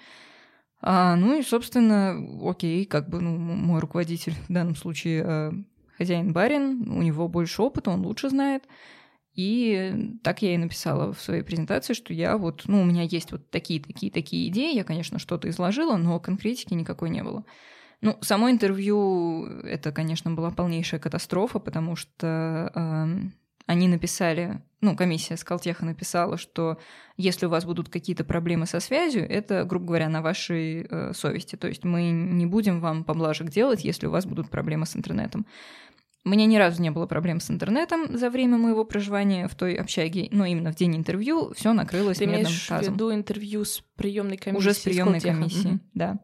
А, 0.82 1.16
ну 1.16 1.38
и, 1.38 1.44
собственно, 1.44 2.18
окей, 2.44 2.86
как 2.86 3.10
бы 3.10 3.22
ну, 3.22 3.38
мой 3.38 3.80
руководитель 3.80 4.34
в 4.48 4.54
данном 4.54 4.76
случае 4.76 5.24
э, 5.26 5.52
хозяин-барин, 5.98 6.90
у 6.90 7.02
него 7.02 7.28
больше 7.28 7.62
опыта, 7.62 7.92
он 7.92 8.06
лучше 8.06 8.30
знает. 8.30 8.64
И 9.34 10.18
так 10.24 10.42
я 10.42 10.56
и 10.56 10.58
написала 10.58 11.14
в 11.14 11.22
своей 11.22 11.42
презентации, 11.44 11.94
что 11.94 12.14
я 12.14 12.38
вот, 12.38 12.64
ну, 12.66 12.82
у 12.82 12.86
меня 12.86 13.04
есть 13.04 13.32
вот 13.32 13.50
такие, 13.50 13.82
такие, 13.82 14.12
такие 14.12 14.50
идеи, 14.50 14.76
я, 14.76 14.84
конечно, 14.84 15.20
что-то 15.20 15.50
изложила, 15.50 15.96
но 15.96 16.20
конкретики 16.20 16.74
никакой 16.74 17.10
не 17.10 17.24
было. 17.24 17.46
Ну, 18.02 18.18
само 18.22 18.50
интервью, 18.50 19.46
это, 19.64 19.92
конечно, 19.92 20.32
была 20.32 20.50
полнейшая 20.52 21.00
катастрофа, 21.00 21.60
потому 21.60 21.96
что 21.96 22.72
э, 22.76 23.30
они 23.72 23.88
написали, 23.88 24.62
ну, 24.82 24.96
комиссия 24.96 25.38
Скалтеха 25.38 25.86
написала, 25.86 26.38
что 26.38 26.78
если 27.18 27.46
у 27.46 27.50
вас 27.50 27.66
будут 27.66 27.90
какие-то 27.90 28.24
проблемы 28.24 28.66
со 28.66 28.80
связью, 28.80 29.28
это, 29.30 29.64
грубо 29.64 29.88
говоря, 29.88 30.10
на 30.10 30.22
вашей 30.22 30.86
э, 30.90 31.14
совести. 31.14 31.56
То 31.56 31.68
есть 31.68 31.84
мы 31.84 32.10
не 32.12 32.46
будем 32.46 32.82
вам 32.82 33.04
поблажек 33.04 33.50
делать, 33.50 33.84
если 33.86 34.08
у 34.08 34.12
вас 34.12 34.26
будут 34.26 34.50
проблемы 34.50 34.86
с 34.86 34.96
интернетом. 34.96 35.46
У 36.24 36.30
меня 36.30 36.46
ни 36.46 36.58
разу 36.58 36.82
не 36.82 36.92
было 36.92 37.08
проблем 37.08 37.40
с 37.40 37.50
интернетом 37.50 38.16
за 38.16 38.30
время 38.30 38.58
моего 38.58 38.86
проживания 38.86 39.48
в 39.48 39.56
той 39.56 39.74
общаге, 39.74 40.28
но 40.32 40.46
именно 40.46 40.72
в 40.72 40.76
день 40.76 40.96
интервью 40.96 41.52
все 41.56 41.74
накрылось 41.74 42.18
Ты 42.20 42.28
медным 42.28 42.44
имеешь 42.46 42.68
тазом. 42.68 42.94
в 42.94 42.96
виду 42.96 43.14
интервью 43.14 43.66
с 43.66 43.82
приемной 43.96 44.38
комиссией? 44.38 44.58
Уже 44.60 44.74
с 44.74 44.80
приемной 44.84 45.20
комиссией, 45.20 45.72
Мгм. 45.74 45.82
да. 45.96 46.20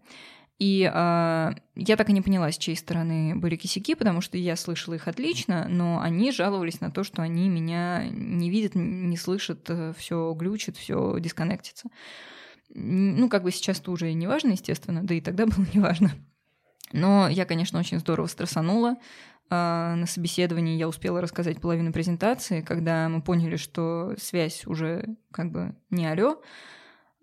И 0.60 0.90
э, 0.92 1.52
я 1.76 1.96
так 1.96 2.10
и 2.10 2.14
не 2.14 2.22
поняла, 2.22 2.52
с 2.52 2.58
чьей 2.58 2.76
стороны 2.76 3.36
были 3.36 3.56
косяки, 3.56 3.94
потому 3.94 4.22
что 4.22 4.38
я 4.38 4.56
слышала 4.56 4.96
их 4.96 5.08
отлично, 5.08 5.68
но 5.70 6.00
они 6.02 6.32
жаловались 6.32 6.82
на 6.82 6.90
то, 6.90 7.04
что 7.04 7.22
они 7.22 7.48
меня 7.48 8.08
не 8.10 8.50
видят, 8.50 8.74
не 8.74 9.18
слышат, 9.18 9.70
все 9.98 10.34
глючит, 10.34 10.78
все 10.78 11.18
дисконнектится. 11.20 11.90
Ну, 12.70 13.30
как 13.30 13.44
бы 13.44 13.52
сейчас 13.52 13.80
это 13.80 13.92
уже 13.92 14.12
не 14.14 14.28
важно, 14.28 14.52
естественно, 14.52 15.04
да 15.04 15.14
и 15.14 15.22
тогда 15.22 15.46
было 15.48 15.66
не 15.74 15.80
важно. 15.80 16.12
Но 16.94 17.28
я, 17.28 17.46
конечно, 17.46 17.80
очень 17.80 18.00
здорово 18.00 18.28
стрессанула. 18.28 18.96
А, 19.50 19.96
На 19.96 20.06
собеседовании 20.06 20.78
я 20.78 20.88
успела 20.88 21.22
рассказать 21.22 21.62
половину 21.62 21.94
презентации, 21.94 22.62
когда 22.62 23.08
мы 23.10 23.22
поняли, 23.22 23.58
что 23.58 24.16
связь 24.18 24.66
уже 24.66 25.16
как 25.32 25.52
бы 25.52 25.76
не 25.90 26.06
алё, 26.06 26.42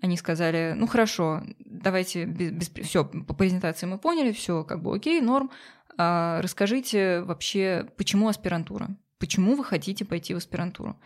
они 0.01 0.17
сказали, 0.17 0.75
ну 0.77 0.87
хорошо, 0.87 1.43
давайте 1.59 2.25
без, 2.25 2.51
без 2.51 2.87
все 2.87 3.05
по 3.05 3.35
презентации 3.35 3.87
мы 3.87 3.99
поняли, 3.99 4.33
все 4.33 4.65
как 4.65 4.83
бы 4.83 4.95
окей, 4.95 5.21
норм. 5.21 5.51
А 5.97 6.41
расскажите 6.43 7.21
вообще, 7.21 7.89
почему 7.97 8.29
аспирантура? 8.29 8.89
Почему 9.19 9.55
вы 9.55 9.65
хотите 9.65 10.05
пойти 10.05 10.35
в 10.35 10.39
аспирантуру? 10.39 10.99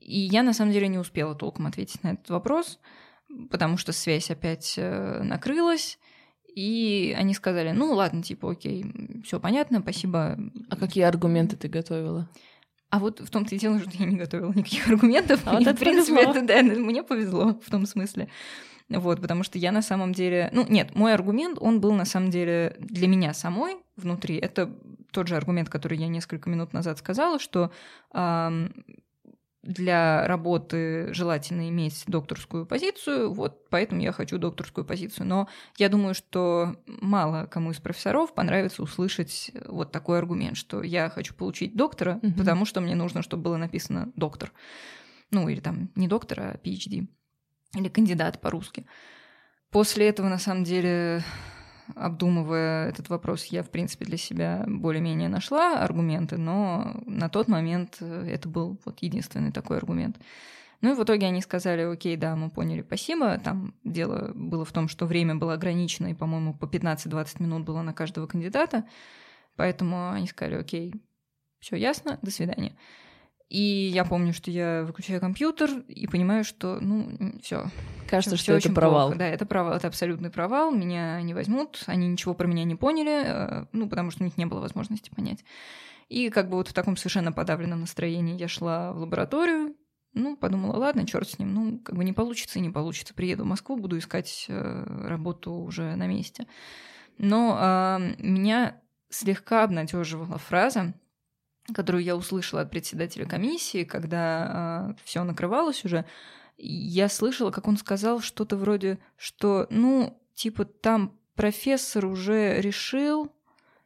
И 0.00 0.18
я 0.18 0.42
на 0.42 0.52
самом 0.52 0.72
деле 0.72 0.88
не 0.88 0.98
успела 0.98 1.34
толком 1.34 1.66
ответить 1.66 2.02
на 2.02 2.12
этот 2.12 2.28
вопрос, 2.30 2.80
потому 3.50 3.76
что 3.76 3.92
связь 3.92 4.30
опять 4.30 4.74
э, 4.76 5.22
накрылась. 5.22 5.98
И 6.54 7.14
они 7.16 7.32
сказали, 7.34 7.70
ну 7.70 7.92
ладно, 7.92 8.22
типа, 8.22 8.50
окей, 8.52 8.84
все 9.24 9.40
понятно, 9.40 9.80
спасибо. 9.80 10.38
А 10.68 10.76
какие 10.76 11.04
аргументы 11.04 11.56
ты 11.56 11.68
готовила? 11.68 12.28
А 12.92 12.98
вот 12.98 13.20
в 13.20 13.30
том-то 13.30 13.54
и 13.54 13.58
дело, 13.58 13.80
что 13.80 13.90
я 13.94 14.04
не 14.04 14.16
готовила 14.16 14.52
никаких 14.52 14.86
аргументов. 14.86 15.40
А 15.46 15.52
вот 15.52 15.62
и, 15.62 15.64
это 15.64 15.74
в 15.74 15.78
принципе, 15.78 16.26
повезло. 16.26 16.42
это, 16.42 16.46
да, 16.46 16.62
мне 16.62 17.02
повезло 17.02 17.58
в 17.64 17.70
том 17.70 17.86
смысле. 17.86 18.28
Вот, 18.90 19.18
потому 19.22 19.44
что 19.44 19.56
я 19.56 19.72
на 19.72 19.80
самом 19.80 20.12
деле... 20.12 20.50
Ну, 20.52 20.66
нет, 20.68 20.94
мой 20.94 21.14
аргумент, 21.14 21.56
он 21.58 21.80
был 21.80 21.94
на 21.94 22.04
самом 22.04 22.28
деле 22.28 22.76
для 22.78 23.08
меня 23.08 23.32
самой 23.32 23.76
внутри. 23.96 24.36
Это 24.36 24.70
тот 25.10 25.26
же 25.26 25.36
аргумент, 25.36 25.70
который 25.70 25.96
я 25.96 26.06
несколько 26.06 26.50
минут 26.50 26.74
назад 26.74 26.98
сказала, 26.98 27.38
что 27.38 27.72
для 29.62 30.26
работы 30.26 31.12
желательно 31.14 31.68
иметь 31.68 32.04
докторскую 32.06 32.66
позицию, 32.66 33.32
вот 33.32 33.68
поэтому 33.70 34.00
я 34.00 34.12
хочу 34.12 34.38
докторскую 34.38 34.84
позицию. 34.84 35.26
Но 35.26 35.48
я 35.78 35.88
думаю, 35.88 36.14
что 36.14 36.76
мало 36.86 37.46
кому 37.46 37.70
из 37.70 37.78
профессоров 37.78 38.34
понравится 38.34 38.82
услышать 38.82 39.52
вот 39.66 39.92
такой 39.92 40.18
аргумент, 40.18 40.56
что 40.56 40.82
я 40.82 41.08
хочу 41.10 41.34
получить 41.34 41.76
доктора, 41.76 42.18
Мгм. 42.22 42.34
потому 42.34 42.64
что 42.64 42.80
мне 42.80 42.96
нужно, 42.96 43.22
чтобы 43.22 43.44
было 43.44 43.56
написано 43.56 44.12
доктор. 44.16 44.52
Ну, 45.30 45.48
или 45.48 45.60
там 45.60 45.90
не 45.94 46.08
доктор, 46.08 46.40
а 46.40 46.56
PhD. 46.56 47.06
Или 47.74 47.88
кандидат 47.88 48.40
по-русски. 48.40 48.86
После 49.70 50.08
этого, 50.08 50.28
на 50.28 50.38
самом 50.38 50.64
деле, 50.64 51.22
обдумывая 51.94 52.88
этот 52.88 53.08
вопрос, 53.08 53.44
я, 53.46 53.62
в 53.62 53.70
принципе, 53.70 54.04
для 54.04 54.16
себя 54.16 54.64
более-менее 54.66 55.28
нашла 55.28 55.80
аргументы, 55.80 56.36
но 56.36 56.94
на 57.06 57.28
тот 57.28 57.48
момент 57.48 57.98
э, 58.00 58.26
это 58.28 58.48
был 58.48 58.78
вот 58.84 59.00
единственный 59.02 59.52
такой 59.52 59.78
аргумент. 59.78 60.18
Ну 60.80 60.92
и 60.92 60.94
в 60.94 61.02
итоге 61.02 61.26
они 61.26 61.40
сказали, 61.40 61.82
окей, 61.82 62.16
да, 62.16 62.34
мы 62.34 62.50
поняли, 62.50 62.82
спасибо. 62.82 63.38
Там 63.38 63.72
дело 63.84 64.32
было 64.34 64.64
в 64.64 64.72
том, 64.72 64.88
что 64.88 65.06
время 65.06 65.36
было 65.36 65.54
ограничено, 65.54 66.08
и, 66.08 66.14
по-моему, 66.14 66.54
по 66.54 66.64
15-20 66.64 67.42
минут 67.42 67.64
было 67.64 67.82
на 67.82 67.94
каждого 67.94 68.26
кандидата. 68.26 68.84
Поэтому 69.56 70.10
они 70.10 70.26
сказали, 70.26 70.56
окей, 70.56 70.92
все 71.60 71.76
ясно, 71.76 72.18
до 72.22 72.32
свидания. 72.32 72.76
И 73.52 73.90
я 73.92 74.06
помню, 74.06 74.32
что 74.32 74.50
я 74.50 74.82
выключаю 74.82 75.20
компьютер 75.20 75.68
и 75.86 76.06
понимаю, 76.06 76.42
что, 76.42 76.78
ну, 76.80 77.06
все, 77.42 77.66
Кажется, 78.08 78.36
всё 78.36 78.44
что 78.44 78.52
это 78.52 78.64
очень 78.64 78.74
провал. 78.74 79.08
плохо. 79.08 79.18
Да, 79.18 79.26
это 79.26 79.44
провал, 79.44 79.74
это 79.74 79.88
абсолютный 79.88 80.30
провал. 80.30 80.70
Меня 80.70 81.20
не 81.20 81.34
возьмут, 81.34 81.82
они 81.84 82.08
ничего 82.08 82.32
про 82.32 82.46
меня 82.46 82.64
не 82.64 82.76
поняли, 82.76 83.22
э, 83.22 83.66
ну, 83.72 83.90
потому 83.90 84.10
что 84.10 84.22
у 84.22 84.24
них 84.24 84.38
не 84.38 84.46
было 84.46 84.60
возможности 84.60 85.10
понять. 85.14 85.44
И 86.08 86.30
как 86.30 86.48
бы 86.48 86.56
вот 86.56 86.68
в 86.68 86.72
таком 86.72 86.96
совершенно 86.96 87.30
подавленном 87.30 87.80
настроении 87.82 88.38
я 88.38 88.48
шла 88.48 88.94
в 88.94 89.00
лабораторию, 89.00 89.76
ну, 90.14 90.34
подумала, 90.34 90.78
ладно, 90.78 91.06
черт 91.06 91.28
с 91.28 91.38
ним, 91.38 91.52
ну, 91.52 91.78
как 91.78 91.94
бы 91.94 92.04
не 92.04 92.14
получится 92.14 92.58
и 92.58 92.62
не 92.62 92.70
получится. 92.70 93.12
Приеду 93.12 93.44
в 93.44 93.48
Москву, 93.48 93.76
буду 93.76 93.98
искать 93.98 94.46
э, 94.48 95.06
работу 95.06 95.52
уже 95.52 95.94
на 95.96 96.06
месте. 96.06 96.46
Но 97.18 97.58
э, 97.60 98.14
меня 98.18 98.80
слегка 99.10 99.64
обнадеживала 99.64 100.38
фраза, 100.38 100.94
которую 101.74 102.02
я 102.02 102.16
услышала 102.16 102.62
от 102.62 102.70
председателя 102.70 103.26
комиссии, 103.26 103.84
когда 103.84 104.96
все 105.04 105.24
накрывалось 105.24 105.84
уже. 105.84 106.04
Я 106.58 107.08
слышала, 107.08 107.50
как 107.50 107.68
он 107.68 107.76
сказал 107.76 108.20
что-то 108.20 108.56
вроде, 108.56 108.98
что, 109.16 109.66
ну, 109.70 110.20
типа, 110.34 110.64
там 110.64 111.18
профессор 111.34 112.06
уже 112.06 112.60
решил 112.60 113.32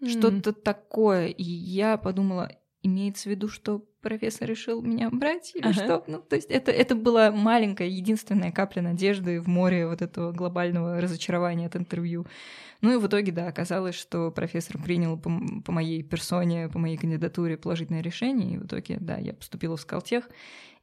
что-то 0.04 0.52
такое. 0.52 1.28
И 1.28 1.44
я 1.44 1.96
подумала, 1.96 2.50
имеется 2.86 3.28
в 3.28 3.32
виду, 3.32 3.48
что 3.48 3.84
профессор 4.00 4.48
решил 4.48 4.82
меня 4.82 5.10
брать 5.10 5.52
или 5.54 5.64
Ага. 5.64 5.72
что? 5.72 6.04
Ну, 6.06 6.18
то 6.18 6.36
есть 6.36 6.48
это, 6.50 6.70
это 6.70 6.94
была 6.94 7.30
маленькая, 7.30 7.88
единственная 7.88 8.52
капля 8.52 8.82
надежды 8.82 9.40
в 9.40 9.48
море 9.48 9.86
вот 9.86 10.02
этого 10.02 10.32
глобального 10.32 11.00
разочарования 11.00 11.66
от 11.66 11.76
интервью. 11.76 12.26
Ну 12.82 12.94
и 12.94 12.98
в 12.98 13.06
итоге, 13.06 13.32
да, 13.32 13.48
оказалось, 13.48 13.94
что 13.94 14.30
профессор 14.30 14.80
принял 14.80 15.18
по, 15.18 15.30
по 15.64 15.72
моей 15.72 16.02
персоне, 16.02 16.68
по 16.68 16.78
моей 16.78 16.96
кандидатуре 16.96 17.56
положительное 17.56 18.02
решение, 18.02 18.54
и 18.54 18.58
в 18.58 18.66
итоге, 18.66 18.98
да, 19.00 19.16
я 19.16 19.32
поступила 19.32 19.76
в 19.76 19.80
Скалтех. 19.80 20.28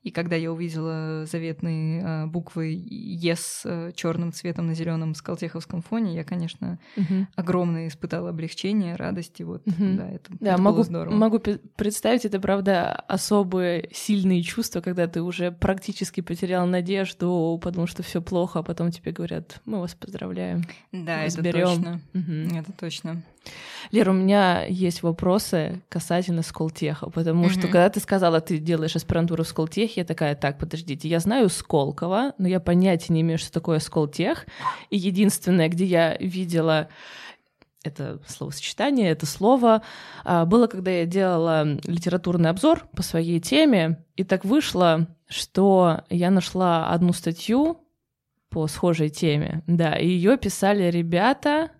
И 0.04 0.12
когда 0.12 0.36
я 0.36 0.52
увидела 0.52 1.26
заветные 1.26 2.02
э, 2.02 2.26
буквы 2.28 2.78
ЕС 2.78 3.62
э, 3.64 3.92
черным 3.96 4.34
цветом 4.34 4.68
на 4.68 4.76
зеленом 4.76 5.16
скалтеховском 5.16 5.82
фоне, 5.82 6.14
я, 6.14 6.26
конечно, 6.26 6.78
угу. 6.98 7.28
огромное 7.36 7.88
испытала 7.88 8.30
облегчение, 8.30 8.96
радости. 8.96 9.44
Вот, 9.44 9.66
угу. 9.66 9.76
да, 9.78 10.10
это, 10.10 10.32
да, 10.40 10.54
это 10.54 10.62
могу, 10.62 10.76
было 10.76 10.84
здорово. 10.84 11.16
Могу 11.16 11.40
представить, 11.40 12.26
это 12.26 12.40
правда 12.42 12.92
особые 13.08 13.90
сильные 13.94 14.44
чувства, 14.44 14.82
когда 14.82 15.08
ты 15.08 15.22
уже 15.22 15.52
практически 15.52 16.20
потерял 16.20 16.68
надежду, 16.68 17.58
потому 17.64 17.88
что 17.88 18.04
все 18.04 18.22
плохо, 18.22 18.60
а 18.60 18.64
потом 18.64 18.92
тебе 18.92 19.14
говорят, 19.14 19.62
мы 19.64 19.80
вас 19.80 19.96
поздравляем. 19.96 20.64
Да, 20.92 21.24
это 21.24 21.42
точно. 21.42 22.02
Угу. 22.14 22.58
Это 22.58 22.72
точно. 22.74 23.24
Лера, 23.92 24.12
у 24.12 24.14
меня 24.14 24.66
есть 24.66 25.04
вопросы 25.04 25.82
касательно 25.90 26.42
Сколтеха, 26.42 27.10
потому 27.10 27.46
mm-hmm. 27.46 27.50
что 27.50 27.62
когда 27.62 27.90
ты 27.90 28.00
сказала, 28.00 28.42
ты 28.42 28.58
делаешь 28.58 28.96
аспирантуру 28.96 29.44
в 29.44 29.48
Сколтехе, 29.48 30.02
я 30.02 30.06
такая, 30.06 30.36
так, 30.36 30.58
подождите, 30.58 31.08
я 31.08 31.20
знаю 31.20 31.50
Сколково, 31.50 32.34
но 32.38 32.48
я 32.48 32.60
понятия 32.60 33.14
не 33.14 33.22
имею, 33.22 33.38
что 33.38 33.52
такое 33.52 33.80
Сколтех, 33.80 34.46
и 34.90 34.98
единственное, 34.98 35.70
где 35.70 35.86
я 35.86 36.18
видела 36.18 36.90
это 37.84 38.20
словосочетание, 38.26 39.12
это 39.12 39.26
слово, 39.26 39.84
а, 40.24 40.46
было, 40.46 40.68
когда 40.68 40.92
я 40.92 41.06
делала 41.06 41.78
литературный 41.84 42.50
обзор 42.50 42.88
по 42.96 43.04
своей 43.04 43.40
теме, 43.40 44.04
и 44.16 44.24
так 44.24 44.46
вышло, 44.46 45.08
что 45.28 46.02
я 46.10 46.32
нашла 46.32 46.90
одну 46.90 47.14
статью 47.14 47.78
по 48.50 48.68
схожей 48.68 49.10
теме, 49.10 49.64
да, 49.68 49.96
и 49.96 50.08
ее 50.08 50.38
писали 50.38 50.90
ребята, 50.90 51.72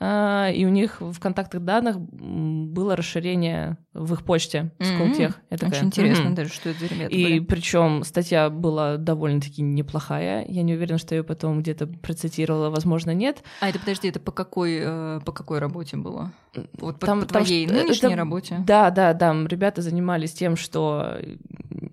и 0.00 0.64
у 0.66 0.68
них 0.68 1.00
в 1.00 1.18
контактах 1.20 1.62
данных 1.62 2.00
было 2.00 2.96
расширение 2.96 3.78
в 3.94 4.12
их 4.14 4.24
почте 4.24 4.72
Сколтех. 4.80 5.30
Mm-hmm. 5.30 5.42
Я 5.50 5.56
такая, 5.56 5.78
Очень 5.78 5.86
интересно 5.86 6.28
mm-hmm. 6.28 6.34
даже, 6.34 6.50
что 6.50 6.70
это 6.70 6.80
за 6.80 6.86
ребята 6.86 7.14
И 7.14 7.40
причем 7.40 8.02
статья 8.04 8.50
была 8.50 8.96
довольно-таки 8.96 9.62
неплохая. 9.62 10.44
Я 10.48 10.62
не 10.62 10.74
уверена, 10.74 10.98
что 10.98 11.14
я 11.14 11.20
ее 11.20 11.24
потом 11.24 11.60
где-то 11.60 11.86
процитировала, 11.86 12.70
возможно, 12.70 13.12
нет. 13.12 13.42
А 13.60 13.68
это, 13.68 13.78
подожди, 13.78 14.08
это 14.08 14.18
по 14.18 14.32
какой, 14.32 14.78
э, 14.80 15.20
по 15.24 15.32
какой 15.32 15.60
работе 15.60 15.96
было? 15.96 16.32
Вот 16.78 16.98
там, 16.98 17.20
по, 17.20 17.26
по 17.26 17.32
твоей 17.32 17.66
там, 17.66 17.76
нынешней 17.76 18.08
это, 18.08 18.16
работе? 18.16 18.62
Да, 18.66 18.90
да, 18.90 19.12
да. 19.14 19.32
Ребята 19.46 19.80
занимались 19.80 20.32
тем, 20.32 20.56
что 20.56 21.18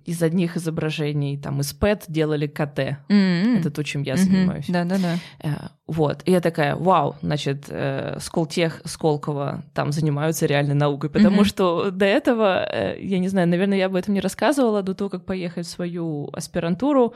из 0.05 0.21
одних 0.21 0.57
изображений, 0.57 1.37
там, 1.37 1.61
из 1.61 1.73
ПЭТ 1.73 2.05
делали 2.07 2.47
КТ. 2.47 2.97
Mm-hmm. 3.09 3.59
Это 3.59 3.71
то, 3.71 3.83
чем 3.83 4.03
я 4.03 4.13
mm-hmm. 4.13 4.17
занимаюсь. 4.17 4.65
Да-да-да. 4.67 5.17
Э, 5.43 5.67
вот. 5.87 6.21
И 6.25 6.31
я 6.31 6.41
такая, 6.41 6.75
вау, 6.75 7.15
значит, 7.21 7.65
э, 7.69 8.17
Сколтех, 8.19 8.81
Сколково 8.85 9.63
там 9.73 9.91
занимаются 9.91 10.45
реальной 10.45 10.73
наукой, 10.75 11.09
потому 11.09 11.41
mm-hmm. 11.41 11.45
что 11.45 11.90
до 11.97 12.05
этого, 12.05 12.65
э, 12.69 12.97
я 13.01 13.19
не 13.19 13.27
знаю, 13.27 13.47
наверное, 13.47 13.77
я 13.77 13.85
об 13.87 13.95
этом 13.95 14.13
не 14.13 14.21
рассказывала 14.21 14.81
до 14.81 14.93
того, 14.93 15.09
как 15.09 15.25
поехать 15.25 15.65
в 15.65 15.69
свою 15.69 16.29
аспирантуру 16.33 17.13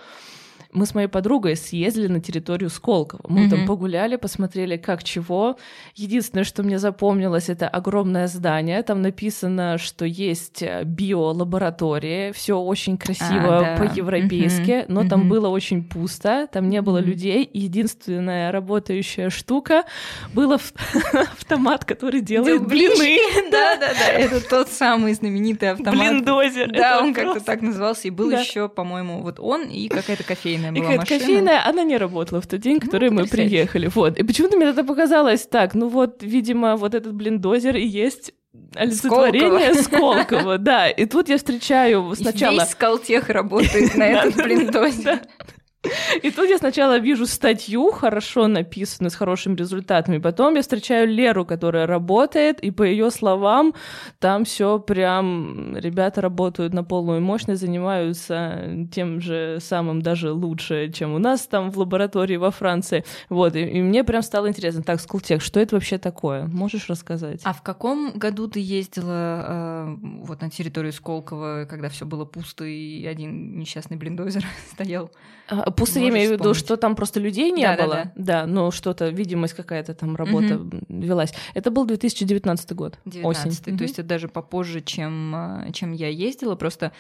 мы 0.76 0.86
с 0.86 0.94
моей 0.94 1.08
подругой 1.08 1.56
съездили 1.56 2.08
на 2.08 2.20
территорию 2.20 2.70
Сколково. 2.70 3.22
Мы 3.28 3.46
mm-hmm. 3.46 3.50
там 3.50 3.66
погуляли, 3.66 4.16
посмотрели, 4.18 4.78
как 4.78 5.04
чего. 5.04 5.58
Единственное, 5.96 6.44
что 6.44 6.64
мне 6.64 6.78
запомнилось, 6.78 7.50
это 7.50 7.68
огромное 7.68 8.28
здание. 8.28 8.84
Там 8.84 9.02
написано, 9.02 9.78
что 9.78 10.06
есть 10.06 10.62
э, 10.62 10.84
биолаборатория. 10.84 12.34
Все 12.34 12.60
очень 12.60 12.98
красиво 12.98 13.58
а, 13.58 13.62
да. 13.62 13.78
по-европейски, 13.78 14.72
mm-hmm. 14.72 14.86
но 14.90 15.02
mm-hmm. 15.02 15.10
там 15.10 15.30
было 15.30 15.48
очень 15.48 15.84
пусто, 15.84 16.48
там 16.52 16.70
не 16.70 16.82
было 16.82 17.00
mm-hmm. 17.00 17.06
людей. 17.06 17.50
единственная 17.54 18.52
работающая 18.52 19.30
штука 19.30 19.86
был 20.34 20.52
автомат, 21.14 21.86
который 21.86 22.22
делает 22.22 22.68
блины. 22.68 23.20
Да, 23.52 23.76
да, 23.78 23.94
да. 24.00 24.08
Это 24.12 24.42
тот 24.42 24.70
самый 24.70 25.14
знаменитый 25.14 25.72
автомат. 25.72 25.96
Блиндозер. 25.96 26.72
Да, 26.72 27.00
он 27.00 27.14
как-то 27.14 27.40
так 27.40 27.62
назывался. 27.62 28.08
И 28.08 28.12
был 28.12 28.32
еще, 28.32 28.70
по-моему, 28.70 29.22
вот 29.22 29.40
он 29.40 29.64
и 29.64 29.88
какая-то 29.88 30.24
кофейная 30.24 30.65
кофейная 30.74 30.82
была 30.82 30.94
и 30.94 30.98
машина. 30.98 31.20
кофейная, 31.20 31.68
она 31.68 31.84
не 31.84 31.98
работала 31.98 32.42
в 32.42 32.48
тот 32.48 32.60
день, 32.60 32.76
ну, 32.76 32.80
который 32.82 33.10
ну, 33.10 33.22
мы 33.22 33.28
приехали. 33.28 33.90
Вот. 33.94 34.18
И 34.18 34.24
почему-то 34.24 34.58
мне 34.58 34.68
это 34.68 34.84
показалось 34.84 35.46
так, 35.48 35.76
ну 35.76 35.90
вот, 35.90 36.24
видимо, 36.24 36.76
вот 36.76 36.94
этот 36.94 37.14
блиндозер 37.14 37.76
и 37.76 37.86
есть 37.86 38.34
олицетворение 38.74 39.74
Сколково. 39.76 40.24
Сколково, 40.24 40.58
да. 40.58 40.90
И 40.90 41.06
тут 41.06 41.30
я 41.30 41.38
встречаю 41.38 42.14
сначала... 42.16 42.60
Весь 42.60 42.70
Скалтех 42.70 43.30
работает 43.30 43.96
на 43.96 44.04
этот 44.04 44.36
блиндозер. 44.36 45.20
И 46.24 46.32
тут 46.32 46.50
я 46.50 46.58
сначала 46.58 46.98
вижу 47.00 47.26
статью, 47.26 47.92
хорошо 47.92 48.48
написанную, 48.48 49.12
с 49.12 49.16
хорошими 49.16 49.56
результатами. 49.56 50.18
Потом 50.18 50.56
я 50.56 50.62
встречаю 50.62 51.08
Леру, 51.08 51.46
которая 51.46 51.88
работает, 51.88 52.60
и 52.60 52.72
по 52.72 52.84
ее 52.84 53.12
словам, 53.12 53.74
там 54.20 54.46
все 54.46 54.80
прям 54.80 55.78
ребята 55.78 56.22
работают 56.22 56.74
на 56.74 56.84
полную 56.84 57.22
мощность, 57.22 57.62
занимаются 57.62 58.88
тем 58.92 59.22
же 59.22 59.60
самым 59.62 60.02
даже 60.02 60.32
лучше, 60.32 60.92
чем 60.92 61.14
у 61.14 61.20
нас 61.20 61.48
там 61.48 61.72
в 61.72 61.78
лаборатории 61.78 62.38
во 62.38 62.52
Франции. 62.52 63.04
Вот, 63.30 63.56
и, 63.56 63.62
и 63.62 63.82
мне 63.82 64.04
прям 64.04 64.22
стало 64.22 64.50
интересно. 64.50 64.84
Так, 64.84 65.00
Скултех, 65.00 65.42
что 65.42 65.60
это 65.60 65.76
вообще 65.76 65.98
такое? 65.98 66.46
Можешь 66.48 66.90
рассказать? 66.90 67.42
А 67.44 67.54
в 67.54 67.62
каком 67.62 68.14
году 68.18 68.48
ты 68.48 68.60
ездила 68.60 69.46
э, 69.48 69.96
вот 70.02 70.42
на 70.42 70.50
территорию 70.50 70.94
Сколково, 70.94 71.66
когда 71.70 71.90
все 71.90 72.06
было 72.06 72.26
пусто 72.26 72.66
и 72.66 73.06
один 73.06 73.60
несчастный 73.60 73.98
блиндозер 73.98 74.44
стоял? 74.72 75.12
А, 75.76 75.78
пусто 75.78 76.00
я 76.00 76.10
имею 76.10 76.30
в 76.30 76.34
виду, 76.34 76.54
что 76.54 76.78
там 76.78 76.96
просто 76.96 77.20
людей 77.20 77.52
не 77.52 77.64
да, 77.64 77.76
было. 77.76 77.96
Да, 77.96 78.04
да. 78.04 78.12
да, 78.16 78.46
но 78.48 78.72
что-то, 78.72 79.10
видимость 79.10 79.54
какая-то 79.54 79.94
там 79.94 80.16
работа 80.16 80.58
угу. 80.58 80.80
велась. 80.90 81.34
Это 81.54 81.72
был 81.72 81.86
2019 81.86 82.74
год. 82.74 83.00
19 83.06 83.26
осень. 83.26 83.64
То 83.64 83.72
угу. 83.72 83.84
есть 83.84 84.00
это 84.00 84.08
даже 84.08 84.28
попозже, 84.28 84.82
чем, 84.82 85.34
а, 85.36 85.72
чем 85.72 85.92
я 85.92 86.08
ездила. 86.08 86.56
Просто 86.56 86.92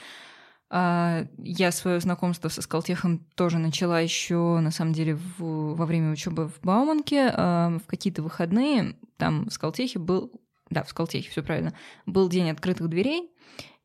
а, 0.70 1.26
я 1.38 1.72
свое 1.72 2.00
знакомство 2.00 2.50
со 2.50 2.62
Скалтехом 2.62 3.26
тоже 3.36 3.60
начала 3.60 4.00
еще, 4.00 4.60
на 4.60 4.72
самом 4.72 4.94
деле, 4.94 5.16
в, 5.16 5.76
во 5.76 5.86
время 5.86 6.12
учебы 6.12 6.50
в 6.50 6.60
Бауманке. 6.62 7.32
А, 7.34 7.78
в 7.78 7.88
какие-то 7.88 8.22
выходные 8.22 8.96
там 9.18 9.46
в 9.46 9.54
Скалтехе 9.54 10.00
был... 10.00 10.32
Да, 10.70 10.84
в 10.84 10.90
Скалтехе, 10.90 11.30
все 11.30 11.44
правильно. 11.44 11.74
Был 12.06 12.28
день 12.28 12.50
открытых 12.50 12.90
дверей, 12.90 13.32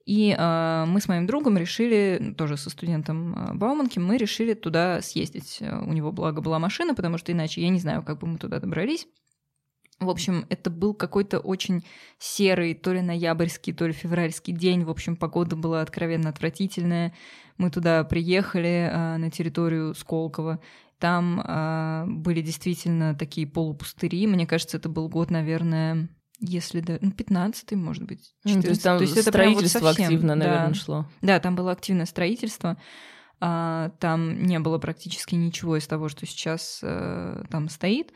и 0.06 0.34
э, 0.36 0.84
мы 0.86 1.00
с 1.00 1.08
моим 1.08 1.26
другом 1.26 1.56
решили, 1.56 2.34
тоже 2.36 2.56
со 2.56 2.70
студентом 2.70 3.34
э, 3.34 3.54
Бауманки, 3.54 3.98
мы 3.98 4.16
решили 4.16 4.54
туда 4.54 5.00
съездить. 5.02 5.60
У 5.60 5.92
него, 5.92 6.12
благо, 6.12 6.40
была 6.40 6.58
машина, 6.58 6.94
потому 6.94 7.18
что 7.18 7.32
иначе 7.32 7.62
я 7.62 7.68
не 7.68 7.78
знаю, 7.78 8.02
как 8.02 8.18
бы 8.18 8.26
мы 8.26 8.38
туда 8.38 8.60
добрались. 8.60 9.06
В 10.00 10.08
общем, 10.08 10.46
это 10.48 10.70
был 10.70 10.94
какой-то 10.94 11.40
очень 11.40 11.84
серый, 12.18 12.72
то 12.72 12.92
ли 12.94 13.02
ноябрьский, 13.02 13.74
то 13.74 13.86
ли 13.86 13.92
февральский 13.92 14.54
день. 14.54 14.82
В 14.84 14.90
общем, 14.90 15.14
погода 15.14 15.56
была 15.56 15.82
откровенно 15.82 16.30
отвратительная. 16.30 17.12
Мы 17.58 17.70
туда 17.70 18.02
приехали 18.04 18.88
э, 18.90 19.16
на 19.18 19.30
территорию 19.30 19.94
Сколково. 19.94 20.60
Там 20.98 21.40
э, 21.40 22.04
были 22.06 22.40
действительно 22.40 23.14
такие 23.14 23.46
полупустыри. 23.46 24.26
Мне 24.26 24.46
кажется, 24.46 24.78
это 24.78 24.88
был 24.88 25.10
год, 25.10 25.30
наверное, 25.30 26.08
если 26.40 26.80
да, 26.80 26.98
ну, 27.00 27.10
15 27.10 27.72
может 27.72 28.04
быть. 28.04 28.34
14 28.44 28.56
ну, 28.56 28.62
то 28.62 28.68
есть 28.68 28.82
там 28.82 28.98
то 28.98 29.02
есть 29.04 29.16
это 29.16 29.30
строительство 29.30 29.78
вот 29.80 29.88
совсем, 29.88 30.04
активно, 30.06 30.34
наверное, 30.34 30.68
да. 30.68 30.74
шло. 30.74 31.06
Да, 31.22 31.40
там 31.40 31.54
было 31.54 31.72
активное 31.72 32.06
строительство. 32.06 32.76
А, 33.40 33.90
там 34.00 34.42
не 34.42 34.58
было 34.58 34.78
практически 34.78 35.34
ничего 35.34 35.76
из 35.76 35.86
того, 35.86 36.08
что 36.08 36.26
сейчас 36.26 36.80
а, 36.82 37.44
там 37.50 37.68
стоит. 37.68 38.12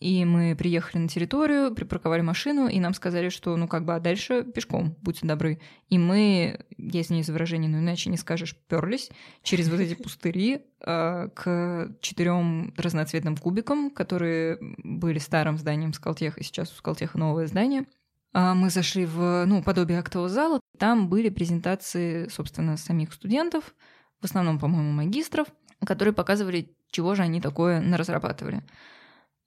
И 0.00 0.24
мы 0.24 0.56
приехали 0.56 1.02
на 1.02 1.08
территорию, 1.08 1.74
припарковали 1.74 2.22
машину, 2.22 2.68
и 2.68 2.80
нам 2.80 2.94
сказали, 2.94 3.28
что, 3.28 3.54
ну, 3.56 3.68
как 3.68 3.84
бы, 3.84 3.94
а 3.94 4.00
дальше 4.00 4.44
пешком, 4.44 4.96
будьте 5.02 5.26
добры. 5.26 5.60
И 5.90 5.98
мы, 5.98 6.64
если 6.78 7.12
не 7.12 7.20
из 7.20 7.28
выражения, 7.28 7.68
но 7.68 7.80
иначе 7.80 8.08
не 8.08 8.16
скажешь, 8.16 8.56
перлись 8.66 9.10
через 9.42 9.68
вот 9.68 9.78
эти 9.78 9.94
пустыри 9.94 10.62
э, 10.80 11.28
к 11.34 11.94
четырем 12.00 12.72
разноцветным 12.78 13.36
кубикам, 13.36 13.90
которые 13.90 14.56
были 14.78 15.18
старым 15.18 15.58
зданием 15.58 15.92
Скалтеха, 15.92 16.40
и 16.40 16.44
сейчас 16.44 16.72
у 16.72 16.76
Скалтеха 16.76 17.18
новое 17.18 17.46
здание. 17.46 17.84
А 18.32 18.54
мы 18.54 18.70
зашли 18.70 19.04
в, 19.04 19.44
ну, 19.44 19.62
подобие 19.62 19.98
актового 19.98 20.30
зала. 20.30 20.60
Там 20.78 21.10
были 21.10 21.28
презентации, 21.28 22.28
собственно, 22.28 22.78
самих 22.78 23.12
студентов, 23.12 23.74
в 24.22 24.24
основном, 24.24 24.58
по-моему, 24.58 24.92
магистров, 24.92 25.48
которые 25.84 26.14
показывали, 26.14 26.74
чего 26.90 27.14
же 27.14 27.22
они 27.22 27.42
такое 27.42 27.82
наразрабатывали. 27.82 28.62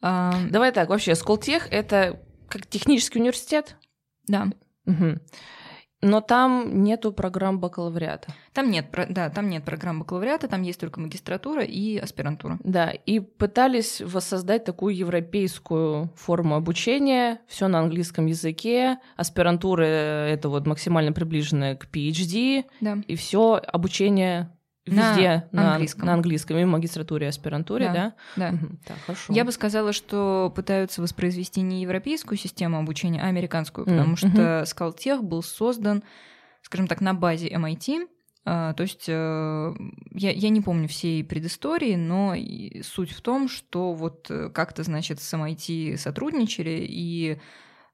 А, 0.04 0.34
Давай 0.50 0.74
так, 0.74 0.90
вообще, 0.90 1.16
Сколтех— 1.16 1.68
это 1.72 2.20
как 2.50 2.68
технический 2.68 3.20
университет? 3.20 3.78
Да. 4.28 4.50
Угу. 4.86 5.20
Но 6.02 6.20
там 6.20 6.84
нету 6.84 7.14
программ 7.14 7.62
бакалавриата. 7.62 8.34
Там 8.52 8.70
нет, 8.70 8.88
да, 9.10 9.30
там 9.30 9.50
нет 9.50 9.64
программ 9.64 10.02
бакалавриата, 10.02 10.50
там 10.50 10.62
есть 10.62 10.78
только 10.82 11.00
магистратура 11.00 11.64
и 11.64 11.98
аспирантура. 11.98 12.60
Да, 12.66 12.90
и 12.90 13.22
пытались 13.22 14.02
воссоздать 14.02 14.66
такую 14.66 14.98
европейскую 14.98 16.12
форму 16.18 16.56
обучения, 16.56 17.40
все 17.48 17.70
на 17.70 17.80
английском 17.80 18.26
языке, 18.26 18.98
аспирантура 19.16 19.84
это 19.84 20.50
вот 20.50 20.68
максимально 20.68 21.14
приближенная 21.14 21.78
к 21.78 21.86
PhD, 21.86 22.66
да. 22.82 22.98
и 23.08 23.16
все 23.16 23.62
обучение 23.66 24.52
Везде 24.86 25.48
на, 25.52 25.64
на 25.64 25.72
английском. 25.74 26.06
На 26.06 26.14
английском, 26.14 26.58
и 26.58 26.64
в 26.66 26.68
магистратуре, 26.68 27.28
и 27.28 27.30
аспирантуре, 27.30 27.86
да? 27.86 28.14
Да. 28.36 28.52
да. 28.52 28.58
Угу, 28.58 28.78
так, 28.86 28.98
хорошо. 29.06 29.34
Я 29.34 29.46
бы 29.46 29.52
сказала, 29.52 29.94
что 29.94 30.52
пытаются 30.54 31.02
воспроизвести 31.02 31.62
не 31.62 31.82
европейскую 31.82 32.38
систему 32.38 32.78
обучения, 32.78 33.22
а 33.22 33.28
американскую, 33.28 33.86
потому 33.86 34.16
mm. 34.16 34.18
что 34.18 34.66
Скалтех 34.66 35.24
был 35.24 35.42
создан, 35.42 36.04
скажем 36.62 36.88
так, 36.88 37.00
на 37.00 37.14
базе 37.14 37.50
MIT, 37.50 38.08
А, 38.46 38.74
то 38.74 38.84
есть 38.84 39.06
э, 39.08 39.74
я, 40.12 40.32
я 40.32 40.50
не 40.50 40.60
помню 40.60 40.90
всей 40.90 41.24
предыстории, 41.24 41.96
но 41.96 42.36
суть 42.84 43.12
в 43.12 43.22
том, 43.22 43.48
что 43.48 43.94
вот 43.94 44.30
э, 44.30 44.50
как-то, 44.50 44.84
значит, 44.84 45.22
с 45.22 45.34
MIT 45.34 45.96
сотрудничали, 45.96 46.86
и 46.86 47.40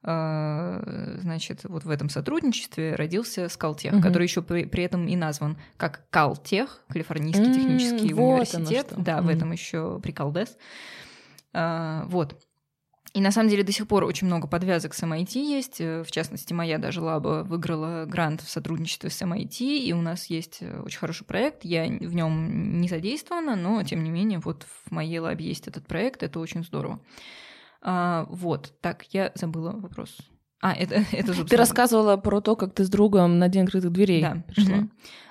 значит, 0.02 1.66
вот 1.66 1.84
в 1.84 1.90
этом 1.90 2.08
сотрудничестве 2.08 2.96
родился 2.96 3.50
Скалтех, 3.50 3.94
угу. 3.94 4.02
который 4.02 4.24
еще 4.24 4.42
при, 4.42 4.64
при 4.66 4.84
этом 4.84 5.08
и 5.08 5.16
назван 5.16 5.58
как 5.76 6.10
Калтех, 6.10 6.82
Калифорнийский 6.88 7.48
mm, 7.48 7.54
технический 7.54 8.14
вот 8.14 8.54
университет. 8.54 8.94
Да, 8.96 9.18
mm. 9.18 9.22
в 9.24 9.28
этом 9.28 9.52
еще 9.52 10.00
приколдес. 10.02 10.58
А, 11.54 12.06
вот. 12.08 12.42
И 13.14 13.22
на 13.22 13.32
самом 13.32 13.50
деле 13.50 13.64
до 13.64 13.72
сих 13.72 13.88
пор 13.88 14.04
очень 14.04 14.28
много 14.28 14.48
подвязок 14.48 14.94
с 14.94 15.02
MIT 15.02 15.34
есть. 15.34 15.82
Э, 15.82 16.04
в 16.04 16.12
частности, 16.12 16.54
моя 16.54 16.78
даже 16.78 17.02
лаба 17.02 17.44
выиграла 17.44 18.06
грант 18.06 18.42
в 18.42 18.50
сотрудничестве 18.50 19.10
с 19.10 19.22
MIT, 19.22 19.80
и 19.80 19.94
у 19.94 20.02
нас 20.02 20.28
есть 20.28 20.60
э, 20.62 20.82
очень 20.82 21.00
хороший 21.00 21.26
проект. 21.26 21.66
Я 21.66 21.86
в 21.86 22.14
нем 22.14 22.80
не 22.80 22.88
задействована, 22.88 23.56
но 23.56 23.82
тем 23.84 24.04
не 24.04 24.12
менее, 24.12 24.40
вот 24.40 24.66
в 24.86 24.92
моей 24.92 25.18
лабе 25.20 25.46
есть 25.46 25.68
этот 25.68 25.88
проект, 25.88 26.22
это 26.22 26.40
очень 26.40 26.64
здорово. 26.64 27.00
А, 27.82 28.26
вот, 28.30 28.74
так, 28.82 29.04
я 29.13 29.32
забыла 29.36 29.72
вопрос. 29.72 30.18
А, 30.62 30.74
это, 30.74 30.96
это 31.12 31.46
Ты 31.46 31.58
рассказывала 31.58 32.18
про 32.18 32.42
то, 32.42 32.56
как 32.56 32.74
ты 32.74 32.84
с 32.84 32.89
другом 32.89 33.39
на 33.39 33.48
День 33.48 33.63
открытых 33.63 33.92
дверей 33.92 34.22
да. 34.22 34.44
пришла. 34.48 34.78
Mm-hmm. 34.78 34.89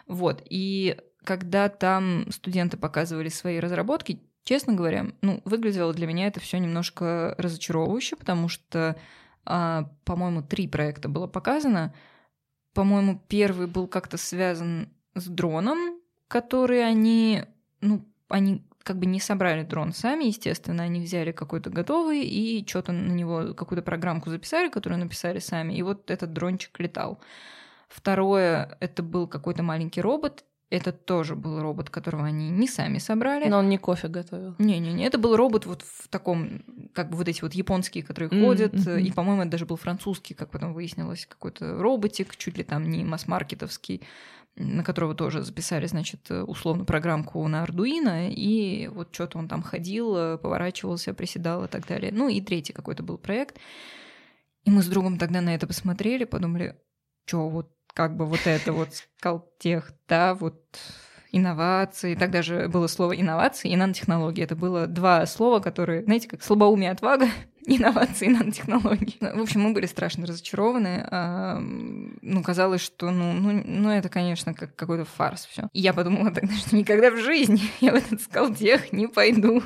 Вот, 0.09 0.43
и 0.49 0.97
когда 1.25 1.69
там 1.69 2.31
студенты 2.31 2.77
показывали 2.77 3.29
свои 3.29 3.59
разработки, 3.59 4.21
Честно 4.49 4.73
говоря, 4.73 5.09
ну, 5.21 5.43
выглядело 5.45 5.93
для 5.93 6.07
меня 6.07 6.27
это 6.27 6.41
все 6.41 6.57
немножко 6.57 7.35
разочаровывающе, 7.37 8.17
потому 8.17 8.49
что, 8.49 8.97
а, 9.45 9.91
по-моему, 10.07 10.43
три 10.43 10.67
проекта 10.67 11.11
было 11.11 11.27
показано. 11.27 11.93
По-моему, 12.73 13.21
первый 13.29 13.67
был 13.67 13.87
как-то 13.89 14.17
связан 14.17 14.89
с 15.15 15.27
дроном, 15.27 16.01
который 16.29 16.83
они, 16.83 17.43
ну, 17.83 18.03
они 18.31 18.67
как 18.88 18.98
бы 18.98 19.05
не 19.05 19.20
собрали 19.20 19.64
дрон 19.64 19.92
сами, 19.92 20.24
естественно, 20.24 20.83
они 20.83 21.03
взяли 21.03 21.31
какой-то 21.31 21.68
готовый 21.68 22.22
и 22.22 22.66
что-то 22.66 22.92
на 22.92 23.12
него, 23.12 23.53
какую-то 23.53 23.83
программку 23.83 24.31
записали, 24.31 24.70
которую 24.70 24.98
написали 24.98 25.40
сами, 25.40 25.74
и 25.74 25.83
вот 25.83 26.11
этот 26.11 26.33
дрончик 26.33 26.81
летал. 26.81 27.20
Второе, 27.90 28.79
это 28.81 29.03
был 29.03 29.27
какой-то 29.29 29.62
маленький 29.62 30.01
робот, 30.01 30.46
это 30.70 30.92
тоже 30.92 31.35
был 31.35 31.61
робот, 31.61 31.90
которого 31.90 32.24
они 32.24 32.48
не 32.48 32.66
сами 32.66 32.96
собрали. 32.96 33.46
Но 33.46 33.59
он 33.59 33.68
не 33.68 33.77
кофе 33.77 34.09
готовил. 34.09 34.55
Не-не-не, 34.59 35.05
это 35.05 35.18
был 35.18 35.37
робот 35.37 35.66
вот 35.66 35.83
в 35.83 36.09
таком, 36.09 36.62
как 36.94 37.11
бы 37.11 37.18
вот 37.18 37.29
эти 37.29 37.42
вот 37.42 37.53
японские, 37.53 38.05
которые 38.05 38.31
mm-hmm. 38.31 38.44
ходят, 38.46 38.74
и, 38.87 39.12
по-моему, 39.12 39.42
это 39.42 39.51
даже 39.51 39.66
был 39.66 39.77
французский, 39.77 40.33
как 40.33 40.51
потом 40.51 40.72
выяснилось, 40.72 41.27
какой-то 41.27 41.79
роботик, 41.79 42.37
чуть 42.37 42.57
ли 42.57 42.64
там 42.64 42.88
не 42.88 43.05
масс-маркетовский, 43.05 44.01
на 44.59 44.85
которого 44.85 45.14
тоже 45.14 45.42
записали, 45.42 45.87
значит, 45.87 46.31
условно 46.31 46.85
программку 46.85 47.47
на 47.49 47.62
Ардуино, 47.62 48.29
и 48.31 48.88
вот 48.88 49.14
что-то 49.14 49.38
он 49.38 49.49
там 49.49 49.62
ходил, 49.62 50.38
поворачивался, 50.38 51.14
приседал 51.14 51.64
и 51.64 51.68
так 51.68 51.87
далее. 51.87 52.12
Ну 52.12 52.29
и 52.29 52.40
третий 52.40 52.73
какой-то 52.73 53.03
был 53.03 53.18
проект. 53.18 53.57
И 54.64 54.71
мы 54.71 54.83
с 54.83 54.87
другом 54.87 55.18
тогда 55.18 55.40
на 55.40 55.55
это 55.55 55.66
посмотрели, 55.66 56.25
подумали, 56.25 56.79
что 57.25 57.49
вот 57.49 57.73
как 57.94 58.16
бы 58.16 58.27
вот 58.27 58.40
это 58.47 58.73
вот 58.73 58.94
скалтех, 58.94 59.92
да, 60.09 60.35
вот 60.35 60.62
инновации, 61.33 62.14
тогда 62.14 62.43
же 62.43 62.69
было 62.69 62.87
слово 62.87 63.19
инновации 63.19 63.71
и 63.71 63.77
нанотехнологии. 63.77 64.43
Это 64.43 64.57
было 64.57 64.87
два 64.87 65.27
слова, 65.27 65.61
которые, 65.61 66.05
знаете, 66.05 66.29
как 66.29 66.43
слабоумие, 66.43 66.91
отвага, 66.91 67.29
инновации 67.67 68.27
и 68.27 68.31
нанотехнологии. 68.31 69.17
Ну, 69.21 69.38
в 69.38 69.43
общем, 69.43 69.62
мы 69.62 69.73
были 69.73 69.87
страшно 69.87 70.27
разочарованы. 70.27 71.07
А, 71.11 71.59
ну, 71.61 72.43
казалось, 72.43 72.81
что, 72.81 73.11
ну, 73.11 73.33
ну, 73.33 73.62
ну 73.64 73.91
это, 73.91 74.09
конечно, 74.09 74.55
как 74.55 74.75
какой-то 74.75 75.05
фарс 75.05 75.47
все. 75.47 75.69
И 75.73 75.81
я 75.81 75.93
подумала 75.93 76.31
тогда, 76.31 76.55
что 76.55 76.77
никогда 76.77 77.11
в 77.11 77.19
жизни 77.19 77.61
я 77.81 77.93
в 77.93 77.97
этот 77.97 78.23
скалтех 78.23 78.93
не 78.93 79.07
пойду. 79.07 79.62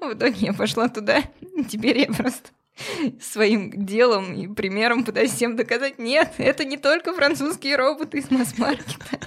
В 0.00 0.12
итоге 0.12 0.46
я 0.46 0.52
пошла 0.52 0.88
туда, 0.88 1.22
теперь 1.68 1.98
я 1.98 2.06
просто 2.06 2.50
своим 3.20 3.72
делом 3.84 4.34
и 4.34 4.46
примером 4.46 5.04
пытаюсь 5.04 5.32
всем 5.32 5.56
доказать, 5.56 5.98
нет, 5.98 6.34
это 6.38 6.64
не 6.64 6.76
только 6.76 7.12
французские 7.12 7.74
роботы 7.76 8.18
из 8.18 8.30
масс-маркета. 8.30 9.18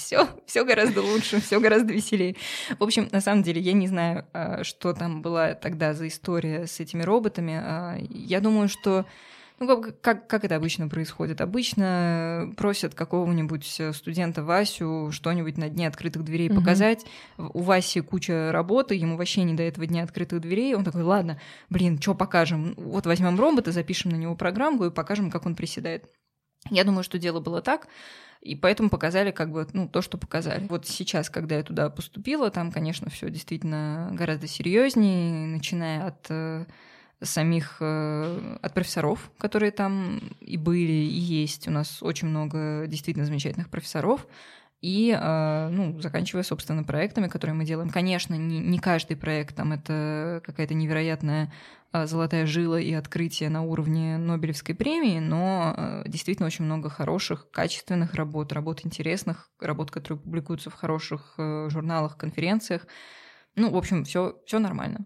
Все, 0.00 0.28
все 0.46 0.64
гораздо 0.64 1.02
лучше, 1.02 1.40
все 1.40 1.60
гораздо 1.60 1.92
веселее. 1.92 2.36
В 2.78 2.82
общем, 2.82 3.08
на 3.12 3.20
самом 3.20 3.42
деле, 3.42 3.60
я 3.60 3.72
не 3.72 3.86
знаю, 3.86 4.26
а, 4.32 4.64
что 4.64 4.92
там 4.92 5.22
была 5.22 5.54
тогда 5.54 5.94
за 5.94 6.08
история 6.08 6.66
с 6.66 6.80
этими 6.80 7.02
роботами. 7.02 7.54
А, 7.62 7.98
я 8.08 8.40
думаю, 8.40 8.68
что 8.68 9.04
ну, 9.58 9.66
как, 9.66 10.00
как, 10.00 10.26
как 10.26 10.44
это 10.44 10.56
обычно 10.56 10.88
происходит? 10.88 11.42
Обычно 11.42 12.50
просят 12.56 12.94
какого-нибудь 12.94 13.76
э, 13.78 13.92
студента 13.92 14.42
Васю 14.42 15.10
что-нибудь 15.12 15.58
на 15.58 15.68
дне 15.68 15.86
открытых 15.86 16.24
дверей 16.24 16.48
угу. 16.48 16.60
показать. 16.60 17.04
У 17.36 17.60
Васи 17.60 18.00
куча 18.00 18.52
работы, 18.52 18.94
ему 18.94 19.18
вообще 19.18 19.42
не 19.42 19.52
до 19.52 19.62
этого 19.62 19.86
дня 19.86 20.04
открытых 20.04 20.40
дверей. 20.40 20.74
Он 20.74 20.82
такой, 20.82 21.02
ладно, 21.02 21.38
блин, 21.68 22.00
что 22.00 22.14
покажем? 22.14 22.72
Вот 22.78 23.04
возьмем 23.04 23.38
робота, 23.38 23.70
запишем 23.70 24.12
на 24.12 24.16
него 24.16 24.34
программу 24.34 24.86
и 24.86 24.90
покажем, 24.90 25.30
как 25.30 25.44
он 25.44 25.54
приседает. 25.54 26.06
Я 26.70 26.84
думаю, 26.84 27.04
что 27.04 27.18
дело 27.18 27.40
было 27.40 27.60
так. 27.60 27.88
И 28.40 28.56
поэтому 28.56 28.88
показали 28.88 29.32
как 29.32 29.52
бы 29.52 29.66
ну, 29.74 29.86
то, 29.86 30.00
что 30.00 30.16
показали. 30.16 30.66
Вот 30.68 30.86
сейчас, 30.86 31.28
когда 31.28 31.56
я 31.56 31.62
туда 31.62 31.90
поступила, 31.90 32.50
там, 32.50 32.72
конечно, 32.72 33.10
все 33.10 33.28
действительно 33.28 34.08
гораздо 34.12 34.46
серьезнее, 34.46 35.46
начиная 35.46 36.06
от 36.06 36.26
э, 36.30 36.64
самих 37.20 37.76
э, 37.80 38.56
от 38.62 38.72
профессоров, 38.72 39.30
которые 39.38 39.72
там 39.72 40.20
и 40.40 40.56
были, 40.56 40.92
и 40.92 41.18
есть. 41.18 41.68
У 41.68 41.70
нас 41.70 42.02
очень 42.02 42.28
много 42.28 42.86
действительно 42.86 43.26
замечательных 43.26 43.68
профессоров. 43.68 44.26
И, 44.80 45.10
э, 45.10 45.68
ну, 45.68 46.00
заканчивая, 46.00 46.42
собственно, 46.42 46.82
проектами, 46.82 47.28
которые 47.28 47.54
мы 47.54 47.66
делаем. 47.66 47.90
Конечно, 47.90 48.34
не, 48.34 48.60
не 48.60 48.78
каждый 48.78 49.16
проект 49.16 49.54
там 49.54 49.72
это 49.72 50.40
какая-то 50.44 50.72
невероятная 50.72 51.52
э, 51.92 52.06
золотая 52.06 52.46
жила 52.46 52.80
и 52.80 52.92
открытие 52.94 53.50
на 53.50 53.62
уровне 53.62 54.16
Нобелевской 54.16 54.74
премии, 54.74 55.18
но 55.18 55.74
э, 55.76 56.02
действительно 56.06 56.46
очень 56.46 56.64
много 56.64 56.88
хороших, 56.88 57.50
качественных 57.50 58.14
работ, 58.14 58.52
работ 58.52 58.80
интересных, 58.84 59.50
работ, 59.60 59.90
которые 59.90 60.18
публикуются 60.18 60.70
в 60.70 60.74
хороших 60.74 61.34
э, 61.36 61.68
журналах, 61.70 62.16
конференциях. 62.16 62.86
Ну, 63.56 63.70
в 63.70 63.76
общем, 63.76 64.04
все, 64.04 64.40
все 64.46 64.58
нормально. 64.58 65.04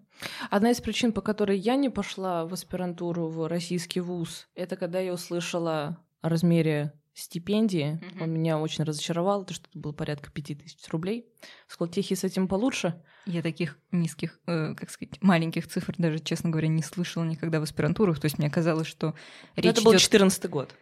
Одна 0.51 0.71
из 0.71 0.81
причин, 0.81 1.13
по 1.13 1.21
которой 1.21 1.59
я 1.59 1.75
не 1.75 1.89
пошла 1.89 2.47
в 2.47 2.53
аспирантуру 2.53 3.27
в 3.29 3.49
российский 3.49 4.01
вуз, 4.01 4.47
это 4.55 4.77
когда 4.77 5.01
я 5.01 5.13
услышала 5.15 5.99
о 6.21 6.29
размере 6.29 6.93
стипендии. 7.14 8.00
Mm-hmm. 8.00 8.22
Он 8.22 8.31
меня 8.31 8.59
очень 8.59 8.85
разочаровал. 8.85 9.42
Это 9.42 9.55
что-то 9.55 9.79
было 9.79 9.92
порядка 9.92 10.31
пяти 10.31 10.55
тысяч 10.55 10.87
рублей. 10.90 11.27
В 11.68 11.72
Сколтехе 11.72 12.16
с 12.16 12.24
этим 12.24 12.48
получше. 12.48 13.00
Я 13.27 13.40
таких 13.40 13.79
низких, 13.92 14.38
э, 14.46 14.74
как 14.74 14.90
сказать, 14.90 15.22
маленьких 15.22 15.66
цифр 15.68 15.94
даже, 15.96 16.18
честно 16.18 16.50
говоря, 16.50 16.68
не 16.68 16.83
слышала 16.83 17.24
никогда 17.24 17.61
в 17.61 17.62
аспирантурах. 17.62 18.20
То 18.20 18.27
есть 18.27 18.38
мне 18.38 18.50
казалось, 18.50 18.87
что 18.87 19.14
речь 19.57 19.72
Это 19.72 19.83
был 19.83 19.96
четырнадцатый 19.96 20.48
год. 20.48 20.74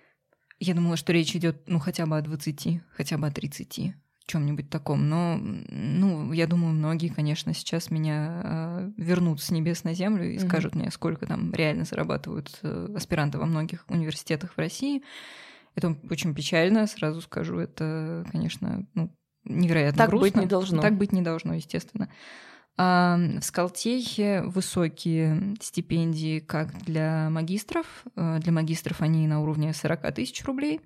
Я 0.59 0.75
думала, 0.75 0.97
что 0.97 1.13
речь 1.13 1.35
идет, 1.35 1.63
ну, 1.67 1.79
хотя 1.79 2.07
бы 2.07 2.17
о 2.17 2.23
20, 2.23 2.81
хотя 2.97 3.19
бы 3.19 3.27
о 3.27 3.31
30 3.31 3.95
чем-нибудь 4.27 4.71
таком. 4.71 5.09
Но, 5.09 5.37
ну, 5.39 6.33
я 6.33 6.47
думаю, 6.47 6.73
многие, 6.73 7.09
конечно, 7.09 7.53
сейчас 7.53 7.91
меня 7.91 8.41
э, 8.45 8.91
вернут 8.97 9.43
с 9.43 9.51
небес 9.51 9.85
на 9.85 9.95
землю 9.95 10.25
и 10.31 10.37
mm-hmm. 10.37 10.47
скажут 10.47 10.75
мне, 10.75 10.91
сколько 10.91 11.27
там 11.27 11.53
реально 11.53 11.85
зарабатывают 11.85 12.59
э, 12.63 12.89
аспиранты 12.97 13.39
во 13.39 13.47
многих 13.47 13.85
университетах 13.89 14.55
в 14.55 14.59
России. 14.59 15.03
Это 15.75 15.97
очень 16.11 16.35
печально, 16.35 16.87
сразу 16.87 17.21
скажу. 17.21 17.59
Это, 17.59 18.27
конечно, 18.31 18.87
ну, 18.95 19.15
невероятно 19.45 19.99
так 19.99 20.11
грустно. 20.11 20.27
быть 20.27 20.37
не 20.37 20.47
должно. 20.47 20.83
Так 20.83 20.97
быть 20.97 21.13
не 21.13 21.23
должно, 21.23 21.55
естественно. 21.55 22.09
А 22.77 23.19
в 23.41 23.43
Скалтехе 23.43 24.43
высокие 24.43 25.57
стипендии 25.61 26.41
как 26.41 26.83
для 26.85 27.29
магистров. 27.31 28.05
Э, 28.17 28.39
для 28.39 28.53
магистров 28.53 29.03
они 29.03 29.27
на 29.27 29.41
уровне 29.41 29.75
40 29.75 30.15
тысяч 30.15 30.45
рублей. 30.45 30.81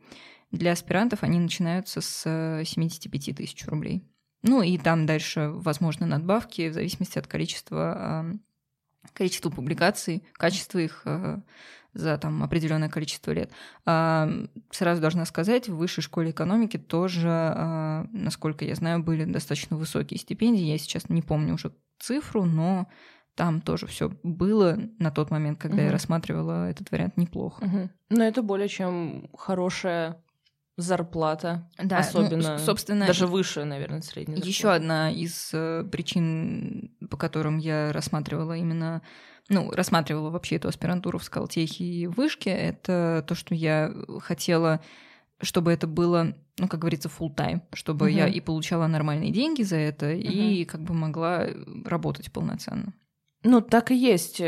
Для 0.50 0.72
аспирантов 0.72 1.22
они 1.22 1.38
начинаются 1.38 2.00
с 2.00 2.62
75 2.64 3.28
э, 3.28 3.34
тысяч 3.34 3.66
рублей. 3.66 4.04
Ну 4.42 4.62
и 4.62 4.78
там 4.78 5.06
дальше, 5.06 5.50
возможно, 5.52 6.06
надбавки 6.06 6.68
в 6.68 6.74
зависимости 6.74 7.18
от 7.18 7.26
количества, 7.26 8.26
количества 9.12 9.50
публикаций, 9.50 10.22
качества 10.34 10.78
их 10.78 11.02
э, 11.04 11.40
за 11.96 12.18
там 12.18 12.42
определенное 12.42 12.88
количество 12.88 13.32
лет. 13.32 13.50
Сразу 13.84 15.00
должна 15.00 15.24
сказать, 15.24 15.68
в 15.68 15.76
высшей 15.76 16.02
школе 16.02 16.30
экономики 16.30 16.76
тоже, 16.76 17.28
а, 17.28 18.06
насколько 18.12 18.64
я 18.64 18.74
знаю, 18.74 19.02
были 19.02 19.24
достаточно 19.24 19.76
высокие 19.76 20.18
стипендии. 20.18 20.62
Я 20.62 20.78
сейчас 20.78 21.08
не 21.08 21.22
помню 21.22 21.54
уже 21.54 21.72
цифру, 21.98 22.44
но 22.44 22.88
там 23.34 23.60
тоже 23.60 23.86
все 23.86 24.12
было 24.22 24.78
на 24.98 25.10
тот 25.10 25.30
момент, 25.30 25.58
когда 25.60 25.78
угу. 25.78 25.84
я 25.84 25.92
рассматривала 25.92 26.70
этот 26.70 26.90
вариант 26.90 27.16
неплохо. 27.16 27.64
Угу. 27.64 27.90
Но 28.10 28.24
это 28.24 28.42
более 28.42 28.68
чем 28.68 29.28
хорошая 29.36 30.22
зарплата, 30.78 31.70
да, 31.78 31.96
ну, 31.96 32.00
особенно, 32.00 32.52
ну, 32.52 32.58
собственно, 32.58 33.06
даже 33.06 33.26
выше, 33.26 33.64
наверное, 33.64 34.02
средней. 34.02 34.40
Еще 34.42 34.70
одна 34.70 35.10
из 35.10 35.50
э, 35.54 35.84
причин, 35.90 36.94
по 37.10 37.16
которым 37.16 37.56
я 37.56 37.92
рассматривала 37.92 38.54
именно, 38.54 39.00
ну, 39.48 39.70
рассматривала 39.70 40.30
вообще 40.30 40.56
эту 40.56 40.68
аспирантуру 40.68 41.18
в 41.18 41.24
Скалтехе 41.24 41.84
и 41.84 42.06
Вышке, 42.06 42.50
это 42.50 43.24
то, 43.26 43.34
что 43.34 43.54
я 43.54 43.92
хотела 44.20 44.80
чтобы 45.42 45.72
это 45.72 45.86
было, 45.86 46.34
ну, 46.58 46.68
как 46.68 46.80
говорится, 46.80 47.10
full 47.10 47.34
time, 47.34 47.60
чтобы 47.72 48.06
угу. 48.06 48.14
я 48.14 48.28
и 48.28 48.40
получала 48.40 48.86
нормальные 48.86 49.32
деньги 49.32 49.62
за 49.62 49.76
это, 49.76 50.06
угу. 50.06 50.14
и 50.14 50.64
как 50.64 50.80
бы 50.82 50.94
могла 50.94 51.46
работать 51.84 52.32
полноценно. 52.32 52.94
Ну, 53.42 53.60
так 53.60 53.90
и 53.90 53.96
есть. 53.96 54.40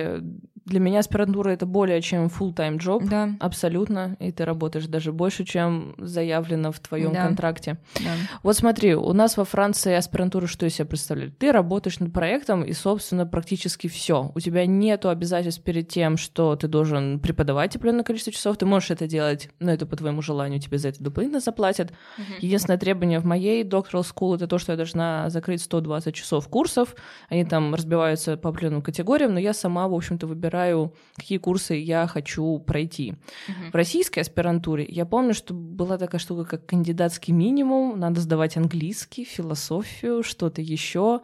Для 0.69 0.81
меня 0.81 1.01
аспирантура 1.01 1.51
это 1.51 1.67
более 1.67 2.01
чем 2.03 2.27
full-time 2.27 2.79
job. 2.79 3.09
Да. 3.09 3.31
Абсолютно. 3.41 4.17
И 4.21 4.31
ты 4.33 4.45
работаешь 4.45 4.87
даже 4.87 5.13
больше, 5.13 5.45
чем 5.45 5.95
заявлено 5.99 6.73
в 6.73 6.81
твоем 6.81 7.13
да. 7.13 7.27
контракте. 7.27 7.79
Да. 7.95 8.11
Вот 8.43 8.57
смотри, 8.57 8.95
у 8.95 9.13
нас 9.13 9.37
во 9.37 9.45
Франции 9.45 9.95
аспирантура 9.95 10.47
что 10.47 10.67
из 10.67 10.75
себя 10.75 10.85
представляет? 10.85 11.39
Ты 11.39 11.53
работаешь 11.53 11.99
над 12.01 12.13
проектом, 12.13 12.63
и, 12.63 12.73
собственно, 12.73 13.27
практически 13.27 13.87
все. 13.87 14.31
У 14.35 14.41
тебя 14.41 14.67
нет 14.67 15.07
обязательств 15.07 15.63
перед 15.63 15.89
тем, 15.89 16.17
что 16.17 16.55
ты 16.57 16.69
должен 16.69 17.19
преподавать 17.21 17.75
определенное 17.75 18.05
количество 18.05 18.33
часов. 18.33 18.59
Ты 18.59 18.67
можешь 18.67 18.91
это 18.91 19.07
делать, 19.07 19.49
но 19.61 19.73
это 19.73 19.87
по 19.87 19.97
твоему 19.97 20.21
желанию, 20.21 20.61
тебе 20.61 20.79
за 20.79 20.89
это 20.89 21.03
дополнительно 21.03 21.41
заплатят. 21.41 21.91
Угу. 22.19 22.25
Единственное 22.41 22.79
требование 22.79 23.21
в 23.21 23.25
моей 23.25 23.65
doctoral 23.65 24.05
school 24.05 24.37
это 24.37 24.47
то, 24.47 24.59
что 24.59 24.73
я 24.73 24.77
должна 24.77 25.31
закрыть 25.31 25.63
120 25.63 26.15
часов 26.15 26.49
курсов. 26.49 26.95
Они 27.29 27.45
там 27.45 27.75
разбиваются 27.75 28.37
по 28.37 28.51
определенным 28.51 28.83
категориям, 28.83 29.33
но 29.35 29.41
я 29.41 29.55
сама, 29.55 29.89
в 29.89 29.95
общем-то, 29.95 30.27
выбираю 30.27 30.58
выбираю, 30.59 30.95
какие 31.17 31.39
курсы 31.39 31.75
я 31.75 32.07
хочу 32.07 32.59
пройти. 32.59 33.15
Uh-huh. 33.49 33.71
В 33.71 33.75
российской 33.75 34.21
аспирантуре 34.21 34.85
я 34.89 35.07
помню, 35.07 35.35
что 35.35 35.55
была 35.55 35.99
такая 35.99 36.21
штука, 36.21 36.45
как 36.45 36.67
кандидатский 36.67 37.33
минимум, 37.33 37.99
надо 37.99 38.21
сдавать 38.21 38.57
английский, 38.57 39.25
философию, 39.25 40.23
что-то 40.23 40.61
еще. 40.61 41.21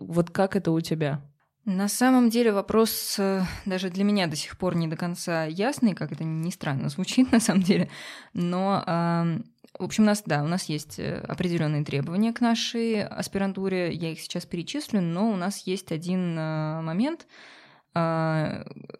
Вот 0.00 0.30
как 0.30 0.56
это 0.56 0.70
у 0.72 0.80
тебя? 0.80 1.20
На 1.64 1.88
самом 1.88 2.30
деле 2.30 2.52
вопрос 2.52 3.16
э, 3.18 3.42
даже 3.64 3.90
для 3.90 4.04
меня 4.04 4.28
до 4.28 4.36
сих 4.36 4.56
пор 4.56 4.76
не 4.76 4.86
до 4.86 4.96
конца 4.96 5.46
ясный, 5.46 5.94
как 5.94 6.12
это 6.12 6.22
не 6.22 6.52
странно 6.52 6.88
звучит 6.88 7.32
на 7.32 7.40
самом 7.40 7.62
деле, 7.62 7.90
но 8.32 9.42
в 9.78 9.84
общем, 9.84 10.04
у 10.04 10.06
нас, 10.06 10.22
да, 10.24 10.42
у 10.42 10.46
нас 10.46 10.64
есть 10.64 10.98
э, 10.98 11.18
определенные 11.28 11.84
требования 11.84 12.32
к 12.32 12.40
нашей 12.40 13.04
аспирантуре. 13.04 13.92
Я 13.92 14.12
их 14.12 14.20
сейчас 14.20 14.46
перечислю, 14.46 15.02
но 15.02 15.30
у 15.30 15.36
нас 15.36 15.66
есть 15.66 15.92
один 15.92 16.38
э, 16.38 16.80
момент, 16.80 17.26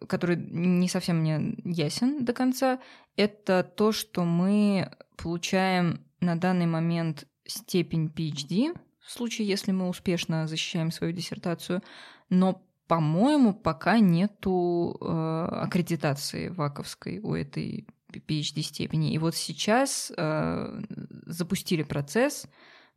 который 0.07 0.37
не 0.37 0.89
совсем 0.89 1.17
мне 1.17 1.55
ясен 1.63 2.25
до 2.25 2.33
конца, 2.33 2.79
это 3.15 3.63
то, 3.63 3.91
что 3.91 4.23
мы 4.23 4.91
получаем 5.17 6.01
на 6.19 6.35
данный 6.35 6.65
момент 6.65 7.27
степень 7.45 8.07
PhD, 8.07 8.75
в 8.99 9.11
случае, 9.11 9.47
если 9.47 9.71
мы 9.71 9.87
успешно 9.87 10.47
защищаем 10.47 10.91
свою 10.91 11.13
диссертацию, 11.13 11.81
но, 12.29 12.61
по-моему, 12.87 13.53
пока 13.53 13.99
нету 13.99 14.97
э, 14.99 15.47
аккредитации 15.63 16.49
ваковской 16.49 17.19
у 17.19 17.33
этой 17.33 17.87
PhD 18.11 18.61
степени. 18.61 19.13
И 19.13 19.17
вот 19.17 19.35
сейчас 19.35 20.11
э, 20.15 20.81
запустили 21.25 21.83
процесс, 21.83 22.47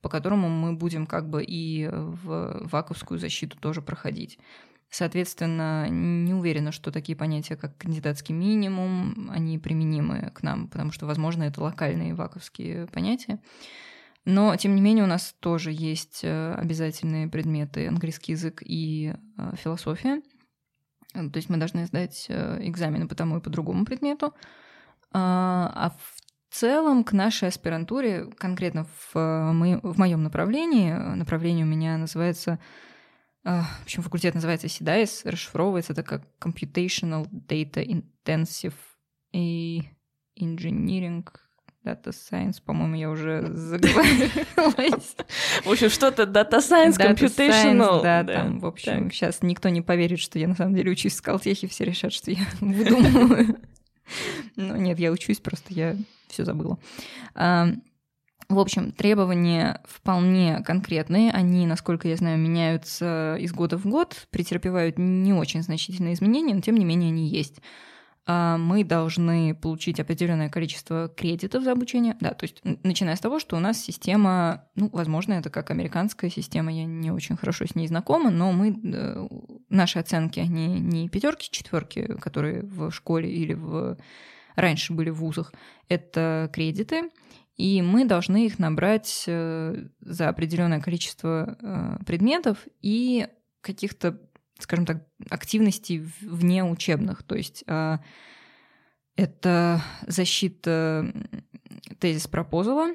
по 0.00 0.08
которому 0.08 0.48
мы 0.48 0.72
будем 0.72 1.06
как 1.06 1.28
бы 1.28 1.44
и 1.44 1.86
в 1.86 2.60
ваковскую 2.64 3.20
защиту 3.20 3.58
тоже 3.58 3.82
проходить. 3.82 4.38
Соответственно, 4.90 5.88
не 5.88 6.35
уверена, 6.35 6.72
что 6.72 6.90
такие 6.90 7.16
понятия, 7.16 7.57
как 7.57 7.79
кандидатский 7.79 8.35
минимум, 8.35 9.31
они 9.31 9.57
применимы 9.57 10.33
к 10.35 10.42
нам, 10.42 10.66
потому 10.68 10.90
что, 10.90 11.07
возможно, 11.07 11.44
это 11.44 11.62
локальные 11.62 12.14
ваковские 12.14 12.88
понятия. 12.88 13.40
Но, 14.24 14.55
тем 14.57 14.74
не 14.74 14.81
менее, 14.81 15.05
у 15.05 15.07
нас 15.07 15.35
тоже 15.40 15.70
есть 15.72 16.20
э, 16.24 16.55
обязательные 16.55 17.29
предметы 17.29 17.87
английский 17.87 18.33
язык 18.33 18.62
и 18.64 19.14
э, 19.38 19.53
философия. 19.57 20.20
То 21.12 21.37
есть 21.37 21.48
мы 21.48 21.57
должны 21.57 21.87
сдать 21.87 22.26
э, 22.29 22.59
экзамены 22.62 23.09
по 23.09 23.14
тому 23.14 23.38
и 23.38 23.40
по 23.40 23.48
другому 23.48 23.85
предмету. 23.85 24.35
А, 25.12 25.72
а 25.74 25.90
в 25.90 26.55
целом 26.55 27.05
к 27.05 27.12
нашей 27.12 27.48
аспирантуре, 27.48 28.26
конкретно 28.37 28.85
в, 28.85 29.14
в 29.14 29.98
моем 29.98 30.22
направлении, 30.22 30.92
направление 30.92 31.64
у 31.64 31.68
меня 31.68 31.96
называется 31.96 32.59
в 33.44 33.83
общем, 33.83 34.03
факультет 34.03 34.35
называется 34.35 34.66
SIDAIS, 34.66 35.29
расшифровывается 35.29 35.92
это 35.92 36.03
как 36.03 36.22
Computational 36.40 37.29
Data 37.31 37.85
Intensive 37.85 38.74
и 39.33 39.83
Engineering 40.38 41.24
Data 41.85 42.11
Science, 42.11 42.62
по-моему, 42.62 42.94
я 42.96 43.11
уже 43.11 43.46
заговорилась. 43.55 45.16
В 45.64 45.70
общем, 45.70 45.88
что-то 45.88 46.24
Data 46.24 46.59
Science, 46.59 46.98
Computational. 46.98 48.03
Да, 48.03 48.24
там, 48.24 48.61
в 48.61 48.66
общем, 48.66 49.11
сейчас 49.11 49.42
никто 49.42 49.70
не 49.70 49.81
поверит, 49.81 50.18
что 50.20 50.38
я 50.38 50.48
на 50.48 50.55
самом 50.55 50.74
деле 50.74 50.90
учусь 50.90 51.14
в 51.14 51.16
Скалтехе, 51.16 51.68
все 51.68 51.85
решат, 51.85 52.12
что 52.12 52.31
я 52.31 52.46
выдумываю. 52.61 53.59
Но 54.57 54.76
нет, 54.76 54.98
я 54.98 55.11
учусь, 55.11 55.38
просто 55.38 55.72
я 55.72 55.96
все 56.29 56.44
забыла. 56.44 56.79
В 58.50 58.58
общем, 58.58 58.90
требования 58.90 59.80
вполне 59.84 60.60
конкретные. 60.64 61.30
Они, 61.30 61.68
насколько 61.68 62.08
я 62.08 62.16
знаю, 62.16 62.36
меняются 62.36 63.36
из 63.38 63.52
года 63.52 63.78
в 63.78 63.86
год, 63.86 64.26
претерпевают 64.30 64.98
не 64.98 65.32
очень 65.32 65.62
значительные 65.62 66.14
изменения, 66.14 66.56
но 66.56 66.60
тем 66.60 66.74
не 66.74 66.84
менее 66.84 67.10
они 67.10 67.28
есть. 67.28 67.62
А, 68.26 68.58
мы 68.58 68.82
должны 68.82 69.54
получить 69.54 70.00
определенное 70.00 70.48
количество 70.48 71.08
кредитов 71.16 71.62
за 71.62 71.70
обучение. 71.70 72.16
Да, 72.18 72.34
то 72.34 72.42
есть 72.42 72.60
начиная 72.82 73.14
с 73.14 73.20
того, 73.20 73.38
что 73.38 73.56
у 73.56 73.60
нас 73.60 73.78
система, 73.78 74.64
ну, 74.74 74.90
возможно, 74.92 75.34
это 75.34 75.48
как 75.48 75.70
американская 75.70 76.28
система, 76.28 76.72
я 76.72 76.86
не 76.86 77.12
очень 77.12 77.36
хорошо 77.36 77.66
с 77.66 77.76
ней 77.76 77.86
знакома, 77.86 78.30
но 78.30 78.50
мы, 78.50 78.76
э, 78.82 79.28
наши 79.68 80.00
оценки, 80.00 80.40
они 80.40 80.66
не 80.80 81.08
пятерки, 81.08 81.48
четверки, 81.52 82.16
которые 82.20 82.62
в 82.62 82.90
школе 82.90 83.30
или 83.30 83.54
в 83.54 83.96
раньше 84.56 84.92
были 84.92 85.10
в 85.10 85.16
вузах, 85.18 85.52
это 85.88 86.50
кредиты, 86.52 87.10
и 87.61 87.83
мы 87.83 88.07
должны 88.07 88.46
их 88.46 88.59
набрать 88.59 89.25
э, 89.27 89.85
за 90.01 90.29
определенное 90.31 90.81
количество 90.81 91.59
э, 91.61 92.05
предметов 92.07 92.66
и 92.81 93.29
каких-то, 93.61 94.18
скажем 94.59 94.87
так, 94.87 95.07
активностей 95.29 95.99
вне 96.23 96.64
учебных. 96.64 97.23
То 97.23 97.35
есть 97.35 97.62
э, 97.66 97.99
это 99.14 99.83
защита 100.07 101.12
тезис 101.99 102.27
пропозала, 102.29 102.94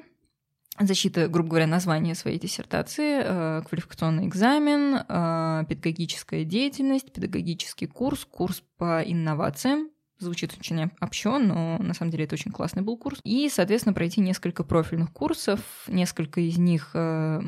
защита, 0.80 1.28
грубо 1.28 1.50
говоря, 1.50 1.68
названия 1.68 2.16
своей 2.16 2.40
диссертации, 2.40 3.62
квалификационный 3.62 4.26
экзамен, 4.26 5.66
педагогическая 5.68 6.42
деятельность, 6.42 7.12
педагогический 7.12 7.86
курс, 7.86 8.24
курс 8.24 8.64
по 8.76 9.00
инновациям, 9.02 9.90
Звучит 10.18 10.56
очень 10.58 10.90
общо, 11.00 11.38
но 11.38 11.76
на 11.78 11.92
самом 11.92 12.10
деле 12.10 12.24
это 12.24 12.34
очень 12.34 12.50
классный 12.50 12.82
был 12.82 12.96
курс. 12.96 13.20
И, 13.22 13.48
соответственно, 13.50 13.92
пройти 13.92 14.20
несколько 14.20 14.64
профильных 14.64 15.12
курсов, 15.12 15.60
несколько 15.88 16.40
из 16.40 16.56
них, 16.56 16.90
э, 16.94 17.40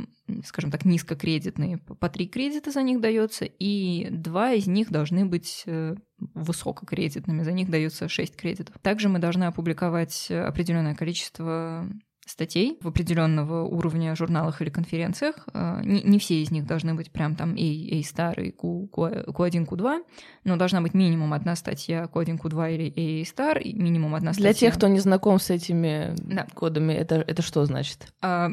скажем 0.45 0.71
так, 0.71 0.85
низкокредитные, 0.85 1.79
по 1.79 2.09
три 2.11 2.29
кредита 2.29 2.71
за 2.71 2.83
них 2.83 3.01
дается, 3.01 3.47
и 3.47 4.09
два 4.11 4.53
из 4.53 4.67
них 4.67 4.91
должны 4.91 5.25
быть 5.25 5.63
э, 5.67 5.95
высококредитными, 6.19 7.43
за 7.43 7.53
них 7.53 7.71
дается 7.71 8.09
шесть 8.09 8.37
кредитов. 8.37 8.77
Также 8.83 9.09
мы 9.09 9.19
должны 9.19 9.45
опубликовать 9.45 10.31
определенное 10.31 10.95
количество 10.95 11.89
статей 12.31 12.79
в 12.81 12.89
определенного 12.89 13.65
уровня 13.65 14.15
журналах 14.15 14.61
или 14.63 14.71
конференциях. 14.71 15.49
А, 15.53 15.81
не, 15.83 16.03
не 16.03 16.19
все 16.19 16.43
из 16.43 16.51
них 16.51 16.67
должны 16.67 16.95
быть 16.95 17.11
прям 17.11 17.35
там 17.35 17.51
A, 17.51 17.99
A-Star 17.99 18.41
и 18.43 18.51
Q, 18.51 18.89
Q1, 18.93 19.67
Q2, 19.67 20.03
но 20.45 20.57
должна 20.57 20.81
быть 20.81 20.95
минимум 20.95 21.33
одна 21.33 21.57
статья 21.57 22.09
Q1, 22.13 22.39
Q2 22.41 22.75
или 22.75 23.23
A-Star, 23.23 23.61
и 23.61 23.73
минимум 23.73 24.15
одна 24.15 24.33
статья. 24.33 24.51
Для 24.51 24.55
тех, 24.55 24.75
кто 24.75 24.89
не 24.89 25.01
знаком 25.01 25.39
с 25.39 25.51
этими 25.51 26.15
да. 26.19 26.47
кодами, 26.55 26.93
это, 26.93 27.17
это 27.17 27.43
что 27.43 27.65
значит? 27.65 28.13
А, 28.21 28.51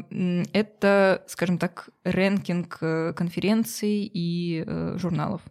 это, 0.54 1.24
скажем 1.28 1.58
так, 1.58 1.90
рэнкинг 2.04 2.78
э, 2.82 3.14
конференций 3.14 4.10
и 4.12 4.64
э, 4.66 4.98
журналов. 4.98 5.42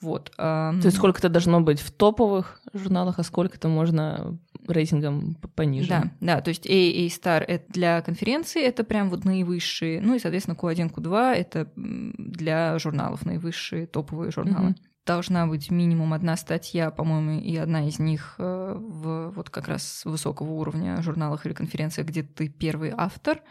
Вот. 0.00 0.32
То 0.36 0.80
есть 0.82 0.96
сколько-то 0.96 1.28
должно 1.28 1.60
быть 1.60 1.80
в 1.80 1.90
топовых 1.90 2.60
журналах, 2.72 3.18
а 3.18 3.22
сколько-то 3.22 3.68
можно 3.68 4.38
рейтингом 4.66 5.36
пониже. 5.54 5.88
Да, 5.88 6.04
да, 6.20 6.40
то 6.40 6.48
есть 6.48 6.66
A, 6.66 6.70
A 6.70 7.06
Star 7.06 7.42
это 7.42 7.72
для 7.72 8.00
конференции, 8.02 8.62
это 8.62 8.84
прям 8.84 9.10
вот 9.10 9.24
наивысшие, 9.24 10.00
ну 10.00 10.14
и, 10.14 10.18
соответственно, 10.18 10.56
Q1, 10.56 10.92
Q2 10.92 11.34
это 11.34 11.68
для 11.76 12.78
журналов, 12.78 13.24
наивысшие 13.26 13.86
топовые 13.86 14.30
журналы. 14.30 14.70
Mm-hmm. 14.70 14.84
Должна 15.06 15.46
быть 15.46 15.70
минимум 15.70 16.12
одна 16.12 16.36
статья, 16.36 16.90
по-моему, 16.90 17.40
и 17.40 17.56
одна 17.56 17.88
из 17.88 17.98
них 17.98 18.34
э, 18.38 18.76
в 18.78 19.30
вот 19.30 19.50
как 19.50 19.66
раз 19.66 20.02
высокого 20.04 20.52
уровня 20.52 21.02
журналах 21.02 21.46
или 21.46 21.52
конференциях, 21.52 22.06
где 22.08 22.22
ты 22.22 22.48
первый 22.48 22.92
автор. 22.96 23.42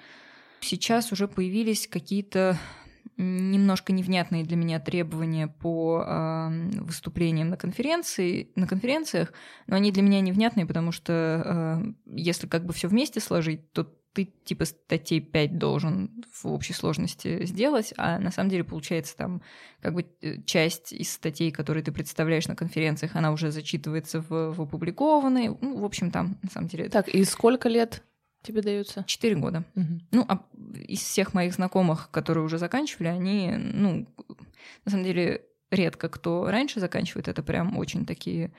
Сейчас 0.61 1.11
уже 1.11 1.27
появились 1.27 1.87
какие-то 1.87 2.57
немножко 3.17 3.91
невнятные 3.91 4.43
для 4.45 4.55
меня 4.55 4.79
требования 4.79 5.47
по 5.47 6.03
э, 6.05 6.49
выступлениям 6.79 7.49
на 7.49 7.57
конференции, 7.57 8.51
на 8.55 8.67
конференциях, 8.67 9.33
но 9.67 9.75
они 9.75 9.91
для 9.91 10.01
меня 10.01 10.21
невнятные, 10.21 10.65
потому 10.65 10.91
что 10.91 11.81
э, 11.85 11.93
если 12.15 12.47
как 12.47 12.65
бы 12.65 12.73
все 12.73 12.87
вместе 12.87 13.19
сложить, 13.19 13.71
то 13.73 13.93
ты 14.13 14.25
типа 14.43 14.65
статей 14.65 15.21
5 15.21 15.57
должен 15.57 16.23
в 16.31 16.47
общей 16.47 16.73
сложности 16.73 17.45
сделать, 17.45 17.93
а 17.97 18.19
на 18.19 18.31
самом 18.31 18.49
деле 18.49 18.63
получается 18.63 19.15
там 19.15 19.41
как 19.81 19.93
бы 19.93 20.05
э, 20.21 20.41
часть 20.43 20.93
из 20.93 21.11
статей, 21.11 21.51
которые 21.51 21.83
ты 21.83 21.91
представляешь 21.91 22.47
на 22.47 22.55
конференциях, 22.55 23.15
она 23.15 23.31
уже 23.31 23.51
зачитывается 23.51 24.21
в, 24.21 24.53
в 24.53 24.61
опубликованные. 24.61 25.55
Ну, 25.61 25.79
в 25.79 25.85
общем, 25.85 26.11
там 26.11 26.39
на 26.41 26.49
самом 26.49 26.67
деле... 26.67 26.89
Так, 26.89 27.07
и 27.09 27.23
сколько 27.23 27.69
лет 27.69 28.03
тебе 28.41 28.61
даются? 28.61 29.03
Четыре 29.05 29.35
года. 29.35 29.63
Угу. 29.75 29.99
Ну, 30.11 30.25
а 30.27 30.45
из 30.87 30.99
всех 30.99 31.33
моих 31.33 31.53
знакомых, 31.53 32.09
которые 32.11 32.43
уже 32.43 32.57
заканчивали, 32.57 33.07
они, 33.07 33.51
ну, 33.55 34.07
на 34.85 34.91
самом 34.91 35.03
деле, 35.03 35.45
редко 35.71 36.09
кто 36.09 36.49
раньше 36.49 36.79
заканчивает. 36.79 37.27
Это 37.27 37.43
прям 37.43 37.77
очень 37.77 38.05
такие 38.05 38.51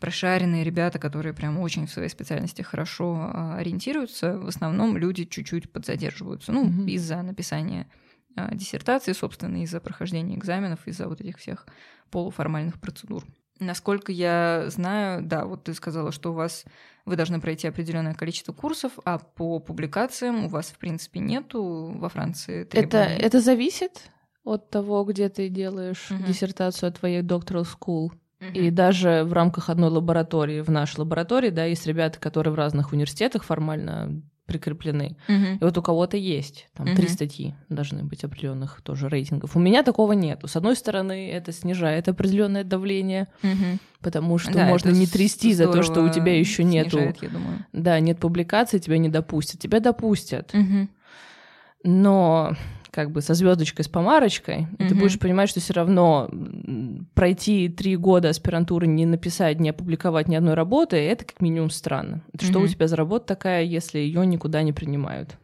прошаренные 0.00 0.64
ребята, 0.64 0.98
которые 0.98 1.32
прям 1.32 1.58
очень 1.58 1.86
в 1.86 1.90
своей 1.90 2.08
специальности 2.08 2.62
хорошо 2.62 3.30
а, 3.32 3.56
ориентируются. 3.56 4.38
В 4.38 4.48
основном 4.48 4.96
люди 4.96 5.24
чуть-чуть 5.24 5.70
подзадерживаются. 5.70 6.52
Ну, 6.52 6.62
угу. 6.62 6.86
из-за 6.86 7.22
написания 7.22 7.88
а, 8.36 8.54
диссертации, 8.54 9.12
собственно, 9.12 9.62
из-за 9.62 9.80
прохождения 9.80 10.36
экзаменов, 10.36 10.86
из-за 10.86 11.08
вот 11.08 11.20
этих 11.20 11.38
всех 11.38 11.66
полуформальных 12.10 12.80
процедур. 12.80 13.24
Насколько 13.60 14.12
я 14.12 14.64
знаю, 14.68 15.22
да, 15.22 15.44
вот 15.44 15.64
ты 15.64 15.74
сказала, 15.74 16.10
что 16.12 16.32
у 16.32 16.34
вас 16.34 16.64
вы 17.04 17.16
должны 17.16 17.40
пройти 17.40 17.68
определенное 17.68 18.14
количество 18.14 18.52
курсов, 18.52 18.92
а 19.04 19.18
по 19.18 19.58
публикациям 19.58 20.46
у 20.46 20.48
вас, 20.48 20.66
в 20.66 20.78
принципе, 20.78 21.20
нету 21.20 21.92
во 21.96 22.08
Франции 22.08 22.64
требований. 22.64 23.14
Это, 23.14 23.26
это 23.26 23.40
зависит 23.40 24.10
от 24.42 24.70
того, 24.70 25.04
где 25.04 25.28
ты 25.28 25.48
делаешь 25.48 26.10
угу. 26.10 26.22
диссертацию 26.24 26.88
от 26.88 26.98
твоей 26.98 27.22
doctoral 27.22 27.66
school. 27.66 28.10
Угу. 28.40 28.52
И 28.54 28.70
даже 28.70 29.24
в 29.24 29.32
рамках 29.32 29.70
одной 29.70 29.90
лаборатории, 29.90 30.60
в 30.60 30.70
нашей 30.70 31.00
лаборатории, 31.00 31.50
да, 31.50 31.64
есть 31.64 31.86
ребята, 31.86 32.18
которые 32.18 32.52
в 32.52 32.56
разных 32.56 32.92
университетах 32.92 33.44
формально 33.44 34.22
прикреплены. 34.46 35.16
Угу. 35.28 35.58
И 35.60 35.64
вот 35.64 35.78
у 35.78 35.82
кого-то 35.82 36.16
есть, 36.16 36.68
там 36.74 36.86
угу. 36.86 36.96
три 36.96 37.08
статьи 37.08 37.54
должны 37.68 38.04
быть 38.04 38.24
определенных 38.24 38.80
тоже 38.82 39.08
рейтингов. 39.08 39.56
У 39.56 39.60
меня 39.60 39.82
такого 39.82 40.12
нет. 40.12 40.40
С 40.44 40.56
одной 40.56 40.76
стороны, 40.76 41.30
это 41.30 41.52
снижает 41.52 42.08
определенное 42.08 42.64
давление, 42.64 43.28
угу. 43.42 43.78
потому 44.00 44.38
что 44.38 44.52
да, 44.52 44.66
можно 44.66 44.90
не 44.90 45.06
трясти 45.06 45.54
за 45.54 45.70
то, 45.72 45.82
что 45.82 46.02
у 46.02 46.08
тебя 46.08 46.38
еще 46.38 46.64
нету. 46.64 46.98
я 46.98 47.28
думаю. 47.28 47.64
Да, 47.72 47.98
нет 48.00 48.18
публикации, 48.18 48.78
тебя 48.78 48.98
не 48.98 49.08
допустят. 49.08 49.60
Тебя 49.60 49.80
допустят. 49.80 50.54
Угу. 50.54 50.88
Но 51.84 52.54
как 52.94 53.10
бы 53.10 53.20
со 53.22 53.34
звездочкой, 53.34 53.84
с 53.84 53.88
помарочкой, 53.88 54.68
mm-hmm. 54.70 54.88
ты 54.88 54.94
будешь 54.94 55.18
понимать, 55.18 55.50
что 55.50 55.58
все 55.58 55.72
равно 55.72 56.30
пройти 57.14 57.68
три 57.68 57.96
года 57.96 58.28
аспирантуры, 58.28 58.86
не 58.86 59.04
написать, 59.04 59.58
не 59.58 59.70
опубликовать 59.70 60.28
ни 60.28 60.36
одной 60.36 60.54
работы, 60.54 60.96
это 60.96 61.24
как 61.24 61.40
минимум 61.40 61.70
странно. 61.70 62.22
Mm-hmm. 62.32 62.50
что 62.50 62.60
у 62.60 62.68
тебя 62.68 62.86
за 62.86 62.94
работа 62.94 63.26
такая, 63.26 63.64
если 63.64 63.98
ее 63.98 64.24
никуда 64.24 64.62
не 64.62 64.72
принимают? 64.72 65.36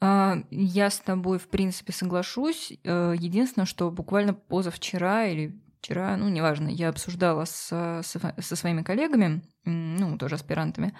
А, 0.00 0.38
я 0.50 0.88
с 0.88 0.98
тобой, 0.98 1.38
в 1.38 1.48
принципе, 1.48 1.92
соглашусь. 1.92 2.72
Э, 2.84 3.14
единственное, 3.18 3.66
что 3.66 3.90
буквально 3.90 4.32
позавчера 4.32 5.26
или 5.26 5.60
вчера, 5.80 6.16
ну, 6.16 6.28
неважно, 6.28 6.68
я 6.68 6.88
обсуждала 6.88 7.44
со, 7.44 8.00
со 8.02 8.56
своими 8.56 8.82
коллегами, 8.82 9.42
ну, 9.64 10.16
тоже 10.16 10.36
аспирантами, 10.36 10.94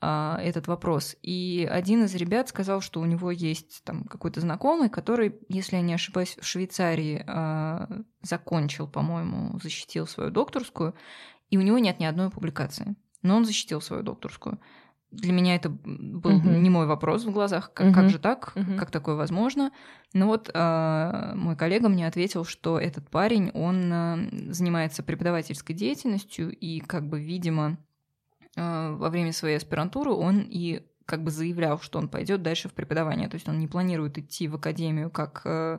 а, 0.00 0.38
этот 0.40 0.68
вопрос. 0.68 1.16
И 1.22 1.68
один 1.68 2.04
из 2.04 2.14
ребят 2.14 2.48
сказал, 2.48 2.80
что 2.80 3.00
у 3.00 3.04
него 3.04 3.30
есть 3.32 3.82
там 3.84 4.04
какой-то 4.04 4.40
знакомый, 4.40 4.88
который, 4.88 5.36
если 5.48 5.76
я 5.76 5.82
не 5.82 5.94
ошибаюсь, 5.94 6.36
в 6.40 6.46
Швейцарии 6.46 7.24
а, 7.26 7.88
закончил, 8.22 8.86
по-моему, 8.86 9.58
защитил 9.60 10.06
свою 10.06 10.30
докторскую, 10.30 10.94
и 11.50 11.58
у 11.58 11.62
него 11.62 11.78
нет 11.78 11.98
ни 11.98 12.04
одной 12.04 12.30
публикации. 12.30 12.94
Но 13.22 13.36
он 13.36 13.44
защитил 13.44 13.80
свою 13.80 14.02
докторскую. 14.04 14.60
Для 15.10 15.32
меня 15.32 15.56
это 15.56 15.70
был 15.70 16.38
uh-huh. 16.38 16.58
не 16.60 16.68
мой 16.68 16.86
вопрос 16.86 17.24
в 17.24 17.32
глазах, 17.32 17.72
как, 17.72 17.86
uh-huh. 17.86 17.94
как 17.94 18.10
же 18.10 18.18
так, 18.18 18.52
uh-huh. 18.54 18.76
как 18.76 18.90
такое 18.90 19.14
возможно. 19.14 19.72
Но 20.12 20.26
вот 20.26 20.50
э, 20.52 21.32
мой 21.34 21.56
коллега 21.56 21.88
мне 21.88 22.06
ответил, 22.06 22.44
что 22.44 22.78
этот 22.78 23.10
парень, 23.10 23.50
он 23.54 23.90
э, 23.90 24.52
занимается 24.52 25.02
преподавательской 25.02 25.74
деятельностью 25.74 26.54
и 26.54 26.80
как 26.80 27.08
бы, 27.08 27.20
видимо, 27.20 27.78
во 28.58 29.10
время 29.10 29.32
своей 29.32 29.56
аспирантуры 29.56 30.10
он 30.10 30.46
и 30.48 30.82
как 31.08 31.24
бы 31.24 31.30
заявлял, 31.30 31.80
что 31.80 31.98
он 31.98 32.08
пойдет 32.08 32.42
дальше 32.42 32.68
в 32.68 32.74
преподавание. 32.74 33.28
То 33.28 33.36
есть 33.36 33.48
он 33.48 33.58
не 33.58 33.66
планирует 33.66 34.18
идти 34.18 34.46
в 34.46 34.56
академию 34.56 35.10
как 35.10 35.40
э, 35.46 35.78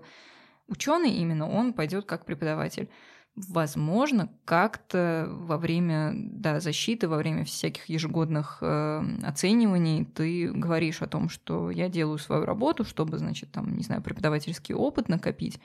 ученый 0.67 1.11
именно, 1.11 1.47
он 1.47 1.73
пойдет 1.73 2.05
как 2.05 2.25
преподаватель. 2.25 2.89
Возможно, 3.35 4.29
как-то 4.43 5.27
во 5.29 5.57
время 5.57 6.13
да, 6.15 6.59
защиты, 6.59 7.07
во 7.07 7.17
время 7.17 7.45
всяких 7.45 7.85
ежегодных 7.85 8.57
э, 8.61 9.03
оцениваний 9.23 10.03
ты 10.03 10.51
говоришь 10.51 11.03
о 11.03 11.07
том, 11.07 11.29
что 11.29 11.69
я 11.69 11.89
делаю 11.89 12.17
свою 12.17 12.45
работу, 12.45 12.83
чтобы, 12.83 13.19
значит, 13.19 13.51
там, 13.51 13.77
не 13.77 13.83
знаю, 13.83 14.01
преподавательский 14.01 14.73
опыт 14.73 15.09
накопить, 15.09 15.59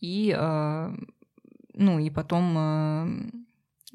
и, 0.00 0.34
э, 0.36 0.96
ну, 1.74 1.98
и 1.98 2.08
потом 2.08 2.54
э, 2.56 3.30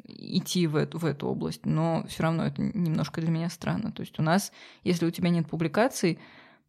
идти 0.03 0.67
в 0.67 0.75
эту, 0.75 0.97
в 0.97 1.05
эту 1.05 1.27
область, 1.27 1.65
но 1.65 2.05
все 2.07 2.23
равно 2.23 2.45
это 2.45 2.61
немножко 2.61 3.21
для 3.21 3.29
меня 3.29 3.49
странно. 3.49 3.91
То 3.91 4.01
есть 4.01 4.19
у 4.19 4.23
нас, 4.23 4.51
если 4.83 5.05
у 5.05 5.11
тебя 5.11 5.29
нет 5.29 5.47
публикаций, 5.47 6.19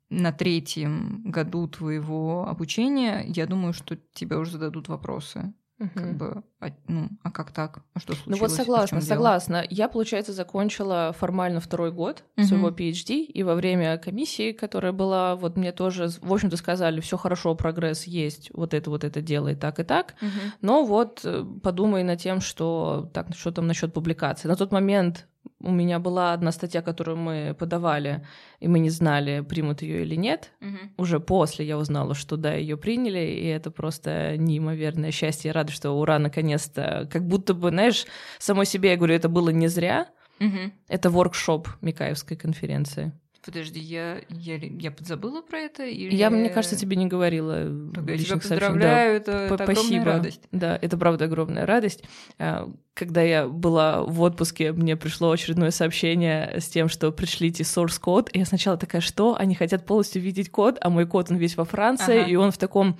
на 0.08 0.32
третьем 0.32 1.22
году 1.24 1.66
твоего 1.66 2.46
обучения, 2.48 3.24
я 3.26 3.46
думаю, 3.46 3.72
что 3.72 3.96
тебе 3.96 4.36
уже 4.36 4.52
зададут 4.52 4.88
вопросы. 4.88 5.52
Угу. 5.78 5.90
Как 5.94 6.16
бы, 6.16 6.44
а, 6.58 6.70
ну, 6.88 7.10
а 7.22 7.30
как 7.30 7.52
так? 7.52 7.80
А 7.92 8.00
что 8.00 8.14
случилось? 8.14 8.40
Ну 8.40 8.46
вот 8.46 8.50
согласна, 8.50 9.00
согласна. 9.02 9.62
Дело? 9.62 9.68
Я, 9.70 9.88
получается, 9.88 10.32
закончила 10.32 11.14
формально 11.16 11.60
второй 11.60 11.92
год 11.92 12.24
угу. 12.36 12.46
своего 12.46 12.70
PhD, 12.70 13.24
и 13.24 13.42
во 13.42 13.54
время 13.54 13.98
комиссии, 13.98 14.52
которая 14.52 14.92
была, 14.92 15.36
вот 15.36 15.58
мне 15.58 15.72
тоже, 15.72 16.08
в 16.08 16.32
общем-то, 16.32 16.56
сказали, 16.56 17.00
все 17.00 17.18
хорошо, 17.18 17.54
прогресс 17.54 18.04
есть, 18.04 18.50
вот 18.54 18.72
это 18.72 18.88
вот 18.88 19.04
это 19.04 19.20
делай 19.20 19.54
так 19.54 19.80
и 19.80 19.84
так, 19.84 20.14
угу. 20.22 20.30
но 20.62 20.84
вот 20.84 21.20
э, 21.24 21.44
подумай 21.62 22.02
над 22.02 22.20
тем, 22.20 22.40
что 22.40 23.10
так, 23.12 23.34
что 23.36 23.50
там 23.50 23.66
насчет 23.66 23.92
публикации. 23.92 24.48
На 24.48 24.56
тот 24.56 24.72
момент 24.72 25.26
у 25.60 25.70
меня 25.70 25.98
была 25.98 26.32
одна 26.32 26.52
статья, 26.52 26.82
которую 26.82 27.16
мы 27.16 27.56
подавали, 27.58 28.26
и 28.60 28.68
мы 28.68 28.78
не 28.78 28.90
знали, 28.90 29.40
примут 29.40 29.82
ее 29.82 30.02
или 30.02 30.14
нет. 30.14 30.52
Угу. 30.60 31.02
Уже 31.02 31.20
после 31.20 31.66
я 31.66 31.78
узнала, 31.78 32.14
что 32.14 32.36
да, 32.36 32.54
ее 32.54 32.76
приняли, 32.76 33.20
и 33.20 33.46
это 33.46 33.70
просто 33.70 34.36
неимоверное 34.36 35.10
счастье. 35.10 35.48
Я 35.48 35.52
рада, 35.52 35.72
что 35.72 35.92
ура, 35.92 36.18
наконец-то. 36.56 37.08
Как 37.10 37.26
будто 37.26 37.54
бы, 37.54 37.70
знаешь, 37.70 38.06
самой 38.38 38.66
себе 38.66 38.90
я 38.90 38.96
говорю, 38.96 39.14
это 39.14 39.28
было 39.28 39.50
не 39.50 39.68
зря. 39.68 40.08
Угу. 40.40 40.72
Это 40.88 41.10
воркшоп 41.10 41.68
Микаевской 41.80 42.36
конференции. 42.36 43.12
Подожди, 43.42 43.78
я, 43.78 44.22
я, 44.28 44.56
я 44.56 44.90
подзабыла 44.90 45.40
про 45.40 45.58
это? 45.58 45.84
Или... 45.84 46.12
Я, 46.12 46.30
мне 46.30 46.50
кажется, 46.50 46.76
тебе 46.76 46.96
не 46.96 47.06
говорила. 47.06 47.64
Так, 47.94 48.08
я 48.08 48.18
тебя 48.18 48.36
поздравляю, 48.38 49.22
да. 49.24 49.44
это, 49.46 49.54
это 49.54 49.64
огромная 49.64 50.04
радость. 50.04 50.40
Да, 50.50 50.78
это 50.82 50.96
правда 50.98 51.24
огромная 51.26 51.64
радость. 51.64 52.02
А, 52.40 52.68
когда 52.92 53.22
я 53.22 53.46
была 53.46 54.02
в 54.02 54.20
отпуске, 54.20 54.72
мне 54.72 54.96
пришло 54.96 55.30
очередное 55.30 55.70
сообщение 55.70 56.56
с 56.58 56.66
тем, 56.66 56.88
что 56.88 57.12
пришлите 57.12 57.62
source 57.62 58.00
код. 58.00 58.30
И 58.32 58.40
я 58.40 58.46
сначала 58.46 58.76
такая, 58.76 59.00
что? 59.00 59.36
Они 59.38 59.54
хотят 59.54 59.86
полностью 59.86 60.20
видеть 60.22 60.50
код, 60.50 60.78
а 60.80 60.90
мой 60.90 61.06
код, 61.06 61.30
он 61.30 61.36
весь 61.36 61.56
во 61.56 61.64
Франции, 61.64 62.22
ага. 62.22 62.28
и 62.28 62.34
он 62.34 62.50
в 62.50 62.58
таком 62.58 62.98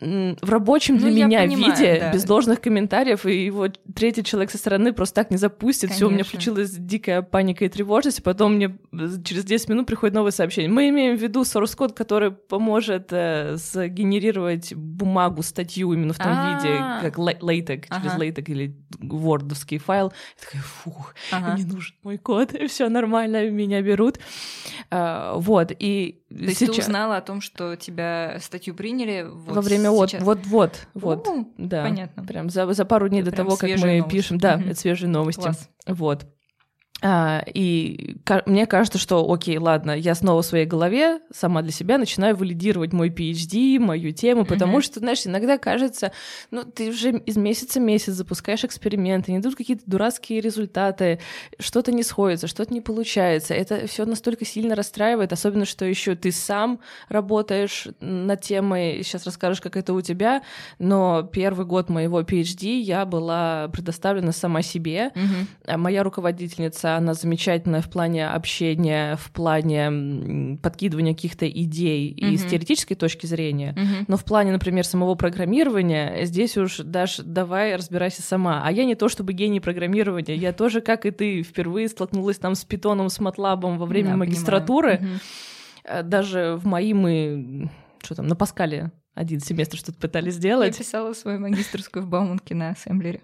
в 0.00 0.50
рабочем 0.50 0.96
для 0.96 1.08
ну, 1.08 1.14
меня 1.14 1.40
понимаю, 1.40 1.76
виде, 1.76 2.00
да. 2.00 2.12
без 2.12 2.28
ложных 2.28 2.60
комментариев, 2.60 3.26
и 3.26 3.44
его 3.44 3.68
третий 3.94 4.24
человек 4.24 4.50
со 4.50 4.56
стороны 4.56 4.92
просто 4.92 5.16
так 5.16 5.30
не 5.30 5.36
запустит. 5.36 5.90
Все, 5.90 6.06
у 6.06 6.10
меня 6.10 6.24
включилась 6.24 6.70
дикая 6.70 7.22
паника 7.22 7.66
и 7.66 7.68
тревожность, 7.68 8.20
и 8.20 8.22
потом 8.22 8.54
мне 8.54 8.78
через 9.24 9.44
10 9.44 9.68
минут 9.68 9.86
приходит 9.86 10.14
новое 10.14 10.30
сообщение. 10.30 10.70
Мы 10.70 10.88
имеем 10.88 11.16
в 11.16 11.20
виду 11.20 11.42
source 11.42 11.76
код, 11.76 11.92
который 11.92 12.30
поможет 12.30 13.08
э, 13.10 13.56
сгенерировать 13.56 14.74
бумагу, 14.74 15.42
статью 15.42 15.92
именно 15.92 16.14
в 16.14 16.18
том 16.18 16.32
А-а-а. 16.32 16.56
виде, 16.56 17.10
как 17.10 17.18
LaTeX, 17.18 17.86
ага. 17.90 18.02
через 18.02 18.18
LaTeX 18.18 18.44
или 18.50 18.76
вордовский 19.00 19.78
файл. 19.78 20.12
Я 20.38 20.44
такая, 20.46 20.62
фух, 20.62 21.14
ага. 21.30 21.56
не 21.58 21.64
нужен 21.64 21.94
мой 22.02 22.16
код, 22.16 22.54
все 22.68 22.88
нормально, 22.88 23.50
меня 23.50 23.82
берут. 23.82 24.18
А, 24.90 25.34
вот, 25.34 25.72
и 25.78 26.22
То 26.30 26.34
есть 26.36 26.58
сейчас... 26.58 26.76
ты 26.76 26.82
узнала 26.82 27.18
о 27.18 27.20
том, 27.20 27.40
что 27.40 27.76
тебя 27.76 28.38
статью 28.40 28.74
приняли 28.74 29.26
вот 29.30 29.56
во 29.56 29.60
время 29.60 29.89
вот, 29.90 30.14
вот, 30.20 30.38
вот, 30.46 30.86
вот, 30.94 31.28
У-у, 31.28 31.48
да, 31.58 31.82
понятно. 31.82 32.24
Прям 32.24 32.50
за, 32.50 32.72
за 32.72 32.84
пару 32.84 33.08
дней 33.08 33.22
это 33.22 33.30
до 33.30 33.36
того, 33.36 33.56
как 33.56 33.68
мы 33.70 33.98
новости. 33.98 34.10
пишем, 34.10 34.38
да, 34.38 34.56
угу. 34.56 34.64
это 34.64 34.80
свежие 34.80 35.08
новости, 35.08 35.40
Класс. 35.40 35.68
вот. 35.86 36.26
А, 37.02 37.42
и 37.54 38.16
мне 38.46 38.66
кажется, 38.66 38.98
что, 38.98 39.30
окей, 39.32 39.56
ладно, 39.58 39.92
я 39.92 40.14
снова 40.14 40.42
в 40.42 40.46
своей 40.46 40.66
голове 40.66 41.20
сама 41.32 41.62
для 41.62 41.72
себя 41.72 41.96
начинаю 41.96 42.36
валидировать 42.36 42.92
мой 42.92 43.08
PhD, 43.08 43.78
мою 43.78 44.12
тему, 44.12 44.44
потому 44.44 44.78
mm-hmm. 44.78 44.82
что, 44.82 45.00
знаешь, 45.00 45.26
иногда 45.26 45.56
кажется, 45.56 46.12
ну, 46.50 46.64
ты 46.64 46.90
уже 46.90 47.12
из 47.12 47.36
месяца 47.36 47.80
в 47.80 47.82
месяц 47.82 48.12
запускаешь 48.12 48.64
эксперименты, 48.64 49.32
не 49.32 49.38
идут 49.38 49.56
какие-то 49.56 49.82
дурацкие 49.86 50.40
результаты, 50.40 51.20
что-то 51.58 51.90
не 51.90 52.02
сходится, 52.02 52.46
что-то 52.46 52.72
не 52.74 52.82
получается. 52.82 53.54
Это 53.54 53.86
все 53.86 54.04
настолько 54.04 54.44
сильно 54.44 54.74
расстраивает, 54.74 55.32
особенно, 55.32 55.64
что 55.64 55.86
еще 55.86 56.14
ты 56.16 56.32
сам 56.32 56.80
работаешь 57.08 57.88
над 58.00 58.42
темой, 58.42 59.02
сейчас 59.04 59.24
расскажешь, 59.24 59.62
как 59.62 59.76
это 59.76 59.94
у 59.94 60.02
тебя, 60.02 60.42
но 60.78 61.22
первый 61.22 61.64
год 61.64 61.88
моего 61.88 62.20
PhD 62.20 62.78
я 62.78 63.06
была 63.06 63.68
предоставлена 63.68 64.32
сама 64.32 64.60
себе. 64.60 65.12
Mm-hmm. 65.14 65.76
Моя 65.78 66.02
руководительница 66.02 66.89
она 66.96 67.14
замечательная 67.14 67.80
в 67.80 67.90
плане 67.90 68.28
общения, 68.28 69.16
в 69.16 69.30
плане 69.30 70.58
подкидывания 70.62 71.14
каких-то 71.14 71.48
идей 71.48 72.12
mm-hmm. 72.12 72.30
и 72.30 72.36
с 72.36 72.44
теоретической 72.44 72.96
точки 72.96 73.26
зрения. 73.26 73.74
Mm-hmm. 73.76 74.04
Но 74.08 74.16
в 74.16 74.24
плане, 74.24 74.52
например, 74.52 74.84
самого 74.84 75.14
программирования, 75.14 76.24
здесь 76.24 76.56
уж 76.56 76.78
даже 76.78 77.22
давай 77.22 77.76
разбирайся 77.76 78.22
сама. 78.22 78.62
А 78.64 78.72
я 78.72 78.84
не 78.84 78.94
то 78.94 79.08
чтобы 79.08 79.32
гений 79.32 79.60
программирования, 79.60 80.34
я 80.36 80.52
тоже, 80.52 80.80
как 80.80 81.06
и 81.06 81.10
ты, 81.10 81.42
впервые 81.42 81.88
столкнулась 81.88 82.38
там 82.38 82.54
с 82.54 82.64
питоном, 82.64 83.08
с 83.08 83.20
матлабом 83.20 83.78
во 83.78 83.86
время 83.86 84.10
да, 84.10 84.16
магистратуры. 84.16 85.00
Mm-hmm. 85.84 86.02
Даже 86.04 86.58
в 86.60 86.66
мои 86.66 86.92
мы, 86.94 87.70
что 88.02 88.14
там, 88.14 88.26
на 88.26 88.36
Паскале 88.36 88.92
один 89.14 89.40
семестр 89.40 89.76
что-то 89.76 89.98
пытались 89.98 90.34
сделать. 90.34 90.78
Я 90.78 90.84
писала 90.84 91.12
свою 91.14 91.40
магистрскую 91.40 92.04
в 92.04 92.08
Бауманке 92.08 92.54
на 92.54 92.70
ассемблере. 92.70 93.20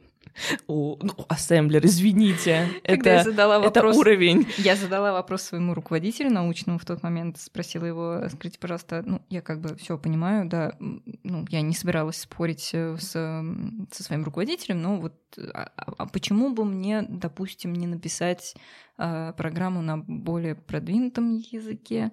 О, 0.67 0.99
ну, 1.01 1.15
ассемблер, 1.29 1.85
извините. 1.85 2.69
Когда 2.85 2.95
это, 2.95 3.11
я 3.11 3.25
задала 3.25 3.59
вопрос, 3.59 3.95
это 3.95 3.99
уровень. 4.01 4.47
Я 4.59 4.77
задала 4.77 5.13
вопрос 5.13 5.43
своему 5.43 5.75
руководителю 5.75 6.31
научному 6.31 6.79
в 6.79 6.85
тот 6.85 7.03
момент, 7.03 7.39
спросила 7.39 7.85
его, 7.85 8.23
скажите, 8.29 8.59
пожалуйста, 8.59 9.03
ну, 9.05 9.23
я 9.31 9.43
как 9.43 9.61
бы 9.61 9.77
все 9.77 9.99
понимаю, 9.99 10.49
да, 10.49 10.75
ну, 10.79 11.45
я 11.49 11.61
не 11.63 11.75
собиралась 11.75 12.21
спорить 12.21 12.71
э, 12.73 12.97
с, 12.99 13.11
со 13.11 14.03
своим 14.03 14.25
руководителем, 14.25 14.83
но 14.83 14.97
вот 14.97 15.15
а, 15.39 15.71
а, 15.77 15.93
а 15.99 16.07
почему 16.07 16.53
бы 16.53 16.65
мне, 16.65 17.03
допустим, 17.03 17.73
не 17.73 17.87
написать 17.87 18.55
а, 18.97 19.33
программу 19.33 19.83
на 19.83 19.99
более 19.99 20.55
продвинутом 20.55 21.37
языке? 21.37 22.13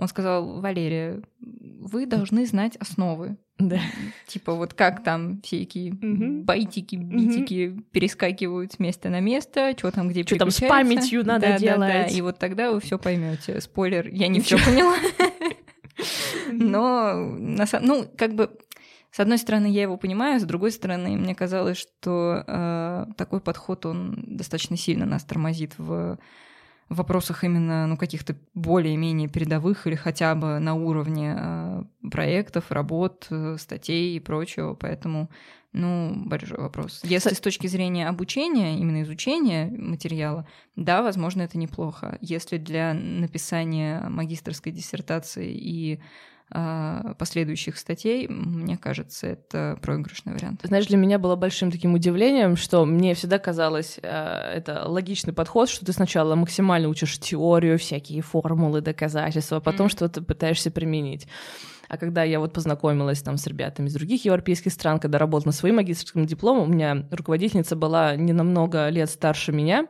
Он 0.00 0.08
сказал, 0.08 0.60
Валерия, 0.60 1.20
вы 1.40 2.06
должны 2.06 2.46
знать 2.46 2.76
основы. 2.76 3.36
Да. 3.58 3.78
Типа 4.26 4.54
вот 4.54 4.72
как 4.72 5.04
там 5.04 5.42
всякие 5.42 5.92
угу. 5.92 6.42
байтики, 6.42 6.96
битики 6.96 7.68
угу. 7.68 7.82
перескакивают 7.92 8.72
с 8.72 8.78
места 8.78 9.10
на 9.10 9.20
место, 9.20 9.74
что 9.76 9.90
там 9.90 10.08
где 10.08 10.24
Что 10.24 10.36
там 10.36 10.50
с 10.50 10.60
памятью 10.60 11.22
надо 11.26 11.48
да, 11.48 11.58
делать. 11.58 11.80
Да, 11.80 11.86
да. 11.86 12.06
И 12.06 12.22
вот 12.22 12.38
тогда 12.38 12.70
вы 12.70 12.80
все 12.80 12.98
поймете. 12.98 13.60
Спойлер, 13.60 14.08
я 14.08 14.28
не 14.28 14.40
все 14.40 14.56
поняла. 14.56 14.96
Но 16.50 17.14
на 17.16 17.66
самом 17.66 17.86
ну, 17.86 18.06
как 18.16 18.34
бы 18.34 18.50
с 19.10 19.20
одной 19.20 19.36
стороны, 19.36 19.66
я 19.66 19.82
его 19.82 19.98
понимаю, 19.98 20.40
с 20.40 20.44
другой 20.44 20.70
стороны, 20.70 21.10
мне 21.10 21.34
казалось, 21.34 21.76
что 21.76 22.44
э, 22.46 23.06
такой 23.18 23.40
подход, 23.40 23.84
он 23.84 24.14
достаточно 24.24 24.78
сильно 24.78 25.04
нас 25.04 25.24
тормозит 25.24 25.74
в 25.76 26.18
в 26.90 26.96
вопросах 26.96 27.44
именно 27.44 27.86
ну, 27.86 27.96
каких-то 27.96 28.36
более-менее 28.54 29.28
передовых 29.28 29.86
или 29.86 29.94
хотя 29.94 30.34
бы 30.34 30.58
на 30.58 30.74
уровне 30.74 31.36
э, 31.38 31.82
проектов, 32.10 32.72
работ, 32.72 33.28
э, 33.30 33.56
статей 33.58 34.16
и 34.16 34.20
прочего. 34.20 34.74
Поэтому, 34.74 35.30
ну, 35.72 36.12
большой 36.26 36.58
вопрос. 36.58 37.00
Если 37.04 37.32
с 37.32 37.40
точки 37.40 37.68
зрения 37.68 38.08
обучения, 38.08 38.76
именно 38.76 39.02
изучения 39.02 39.66
материала, 39.70 40.48
да, 40.74 41.02
возможно, 41.02 41.42
это 41.42 41.56
неплохо. 41.58 42.18
Если 42.20 42.58
для 42.58 42.92
написания 42.92 44.00
магистрской 44.08 44.72
диссертации 44.72 45.52
и 45.52 45.94
а, 45.96 46.02
последующих 47.18 47.78
статей, 47.78 48.26
мне 48.28 48.76
кажется, 48.76 49.28
это 49.28 49.78
проигрышный 49.80 50.32
вариант. 50.32 50.60
Знаешь, 50.64 50.86
для 50.86 50.96
меня 50.96 51.18
было 51.18 51.36
большим 51.36 51.70
таким 51.70 51.94
удивлением, 51.94 52.56
что 52.56 52.84
мне 52.84 53.14
всегда 53.14 53.38
казалось, 53.38 53.98
а, 54.02 54.52
это 54.52 54.84
логичный 54.88 55.32
подход, 55.32 55.68
что 55.68 55.86
ты 55.86 55.92
сначала 55.92 56.34
максимально 56.34 56.88
учишь 56.88 57.18
теорию, 57.18 57.78
всякие 57.78 58.22
формулы, 58.22 58.80
доказательства, 58.80 59.58
а 59.58 59.60
потом 59.60 59.86
mm-hmm. 59.86 59.90
что-то 59.90 60.22
пытаешься 60.22 60.70
применить. 60.70 61.28
А 61.88 61.96
когда 61.96 62.22
я 62.22 62.38
вот 62.38 62.52
познакомилась 62.52 63.20
там 63.20 63.36
с 63.36 63.46
ребятами 63.48 63.88
из 63.88 63.94
других 63.94 64.24
европейских 64.24 64.72
стран, 64.72 65.00
когда 65.00 65.18
работала 65.18 65.48
на 65.48 65.52
своим 65.52 65.76
магистрским 65.76 66.24
дипломом, 66.24 66.68
у 66.68 66.72
меня 66.72 67.04
руководительница 67.10 67.74
была 67.74 68.14
не 68.14 68.32
намного 68.32 68.88
лет 68.90 69.10
старше 69.10 69.50
меня, 69.50 69.86
а, 69.86 69.88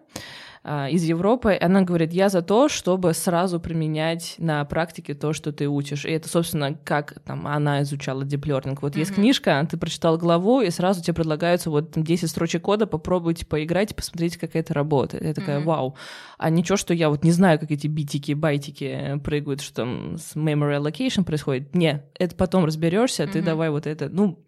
из 0.63 1.05
Европы, 1.05 1.55
и 1.55 1.65
она 1.65 1.81
говорит, 1.81 2.13
я 2.13 2.29
за 2.29 2.43
то, 2.43 2.69
чтобы 2.69 3.15
сразу 3.15 3.59
применять 3.59 4.35
на 4.37 4.63
практике 4.67 5.15
то, 5.15 5.33
что 5.33 5.53
ты 5.53 5.67
учишь. 5.67 6.05
И 6.05 6.11
это, 6.11 6.29
собственно, 6.29 6.75
как 6.85 7.19
там 7.25 7.47
она 7.47 7.81
изучала 7.81 8.27
диплернинг. 8.27 8.83
Вот 8.83 8.95
mm-hmm. 8.95 8.99
есть 8.99 9.15
книжка, 9.15 9.67
ты 9.71 9.79
прочитал 9.79 10.19
главу, 10.19 10.61
и 10.61 10.69
сразу 10.69 11.03
тебе 11.03 11.15
предлагаются 11.15 11.71
вот 11.71 11.93
10 11.97 12.29
строчек 12.29 12.61
кода, 12.63 12.87
попробуйте 12.87 13.47
поиграть, 13.47 13.97
посмотрите, 13.97 14.39
как 14.39 14.55
это 14.55 14.75
работает. 14.75 15.25
Я 15.25 15.33
такая, 15.33 15.61
mm-hmm. 15.61 15.65
вау. 15.65 15.97
А 16.37 16.51
ничего, 16.51 16.77
что 16.77 16.93
я 16.93 17.09
вот 17.09 17.25
не 17.25 17.33
знаю, 17.33 17.59
как 17.59 17.71
эти 17.71 17.87
битики, 17.87 18.33
байтики 18.33 19.19
прыгают, 19.25 19.63
что 19.63 19.77
там 19.77 20.19
с 20.19 20.37
memory 20.37 20.79
allocation 20.79 21.25
происходит. 21.25 21.75
Не, 21.75 22.03
это 22.19 22.37
потом 22.37 22.67
разберешься, 22.67 23.23
mm-hmm. 23.23 23.33
ты 23.33 23.41
давай 23.41 23.71
вот 23.71 23.87
это, 23.87 24.11
ну... 24.11 24.39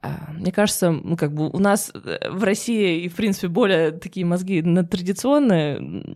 А, 0.00 0.30
мне 0.32 0.52
кажется, 0.52 0.90
ну, 0.90 1.16
как 1.16 1.32
бы 1.32 1.48
у 1.48 1.58
нас 1.58 1.90
э, 1.92 2.30
в 2.30 2.44
России 2.44 3.02
и, 3.02 3.08
в 3.08 3.16
принципе, 3.16 3.48
более 3.48 3.90
такие 3.90 4.24
мозги 4.24 4.62
на 4.62 4.84
традиционные 4.84 6.14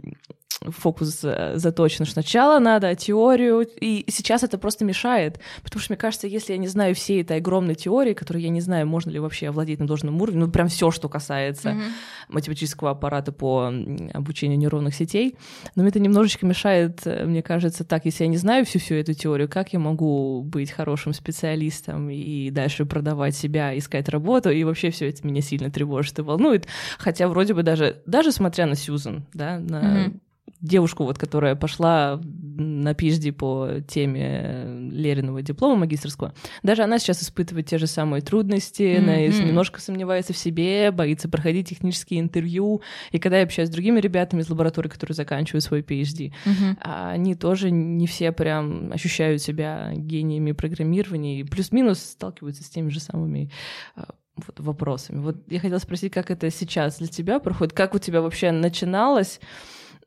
фокус 0.71 1.21
заточен, 1.55 2.05
что 2.05 2.13
сначала 2.13 2.59
надо 2.59 2.95
теорию, 2.95 3.67
и 3.81 4.05
сейчас 4.09 4.43
это 4.43 4.59
просто 4.59 4.85
мешает, 4.85 5.41
потому 5.63 5.81
что 5.81 5.93
мне 5.93 5.97
кажется, 5.97 6.27
если 6.27 6.53
я 6.53 6.59
не 6.59 6.69
знаю 6.69 6.95
всей 6.95 7.23
этой 7.23 7.39
огромной 7.39 7.75
теории, 7.75 8.15
которую 8.15 8.43
я 8.43 8.49
не 8.49 8.61
знаю, 8.61 8.87
можно 8.87 9.11
ли 9.11 9.19
вообще 9.19 9.49
овладеть 9.49 9.81
на 9.81 9.87
должном 9.87 10.21
уровне, 10.21 10.41
ну 10.41 10.51
прям 10.51 10.69
все, 10.69 10.91
что 10.91 11.09
касается 11.09 11.71
mm-hmm. 11.71 11.91
математического 12.29 12.91
аппарата 12.91 13.33
по 13.33 13.73
обучению 14.13 14.59
нейронных 14.59 14.95
сетей, 14.95 15.37
но 15.75 15.87
это 15.87 16.01
немножечко 16.01 16.47
мешает, 16.47 17.05
мне 17.05 17.43
кажется, 17.43 17.85
так, 17.85 18.05
если 18.05 18.25
я 18.25 18.29
не 18.29 18.37
знаю 18.37 18.65
всю 18.65 18.79
всю 18.79 18.95
эту 18.95 19.15
теорию, 19.15 19.49
как 19.49 19.73
я 19.73 19.79
могу 19.79 20.43
быть 20.43 20.71
хорошим 20.71 21.13
специалистом 21.13 22.11
и 22.11 22.51
дальше 22.51 22.85
продавать 22.85 23.35
себя, 23.35 23.77
искать 23.77 24.09
работу, 24.09 24.51
и 24.51 24.65
вообще 24.65 24.91
все 24.91 25.09
это 25.09 25.27
меня 25.27 25.41
сильно 25.41 25.71
тревожит 25.71 26.19
и 26.19 26.23
волнует, 26.23 26.67
хотя 26.99 27.29
вроде 27.29 27.55
бы 27.55 27.63
даже, 27.63 28.03
даже 28.07 28.33
смотря 28.33 28.67
на 28.67 28.75
Сьюзан, 28.75 29.25
да, 29.33 29.59
на 29.59 30.07
mm-hmm 30.07 30.21
девушку, 30.61 31.05
вот, 31.05 31.19
которая 31.19 31.57
пошла 31.57 32.21
на 32.23 32.93
PhD 32.93 33.33
по 33.33 33.81
теме 33.87 34.65
Лериного 34.93 35.43
диплома 35.43 35.77
магистрского, 35.77 36.35
даже 36.63 36.83
она 36.83 36.99
сейчас 36.99 37.23
испытывает 37.23 37.67
те 37.67 37.79
же 37.79 37.87
самые 37.87 38.23
трудности, 38.23 38.83
mm-hmm. 38.83 38.99
она 38.99 39.17
немножко 39.17 39.81
сомневается 39.81 40.33
в 40.33 40.39
себе, 40.39 40.91
боится 40.93 41.29
проходить 41.29 41.69
технические 41.69 42.21
интервью. 42.21 42.83
И 43.11 43.19
когда 43.19 43.39
я 43.39 43.45
общаюсь 43.45 43.69
с 43.69 43.73
другими 43.73 44.01
ребятами 44.01 44.43
из 44.43 44.51
лаборатории, 44.51 44.89
которые 44.89 45.15
заканчивают 45.15 45.65
свой 45.65 45.81
PhD, 45.81 46.33
mm-hmm. 46.45 46.77
они 46.83 47.35
тоже 47.35 47.71
не 47.71 48.07
все 48.07 48.31
прям 48.31 48.93
ощущают 48.93 49.43
себя 49.43 49.93
гениями 49.95 50.53
программирования 50.53 51.41
и 51.41 51.45
плюс-минус 51.45 51.99
сталкиваются 52.01 52.63
с 52.63 52.69
теми 52.69 52.91
же 52.91 53.01
самыми 53.01 53.51
а, 53.97 54.15
вот, 54.37 54.61
вопросами. 54.61 55.19
Вот 55.21 55.37
я 55.49 55.59
хотела 55.59 55.79
спросить, 55.79 56.13
как 56.13 56.31
это 56.31 56.51
сейчас 56.51 56.99
для 56.99 57.09
тебя 57.09 57.41
проходит, 57.41 57.73
как 57.73 57.95
у 57.95 57.99
тебя 57.99 58.21
вообще 58.21 58.53
начиналось 58.53 59.41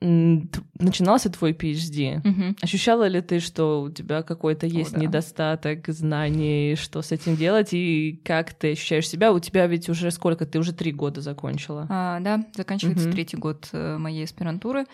начинался 0.02 1.30
твой 1.30 1.54
PhD, 1.54 2.20
угу. 2.20 2.56
ощущала 2.62 3.08
ли 3.08 3.22
ты, 3.22 3.40
что 3.40 3.82
у 3.82 3.90
тебя 3.90 4.24
какой-то 4.24 4.68
есть 4.68 4.94
О, 4.94 4.96
да. 4.96 5.02
недостаток 5.02 5.88
знаний, 5.88 6.76
что 6.76 7.02
с 7.02 7.12
этим 7.12 7.36
делать, 7.36 7.70
и 7.72 8.22
как 8.24 8.54
ты 8.54 8.74
ощущаешь 8.74 9.08
себя? 9.08 9.32
У 9.32 9.40
тебя 9.40 9.68
ведь 9.68 9.90
уже 9.90 10.12
сколько? 10.12 10.46
Ты 10.46 10.60
уже 10.60 10.74
три 10.74 10.92
года 10.92 11.22
закончила. 11.22 11.88
А, 11.90 12.20
да, 12.20 12.46
заканчивается 12.56 13.08
угу. 13.08 13.14
третий 13.14 13.38
год 13.38 13.70
э, 13.72 13.98
моей 13.98 14.26
аспирантуры. 14.26 14.86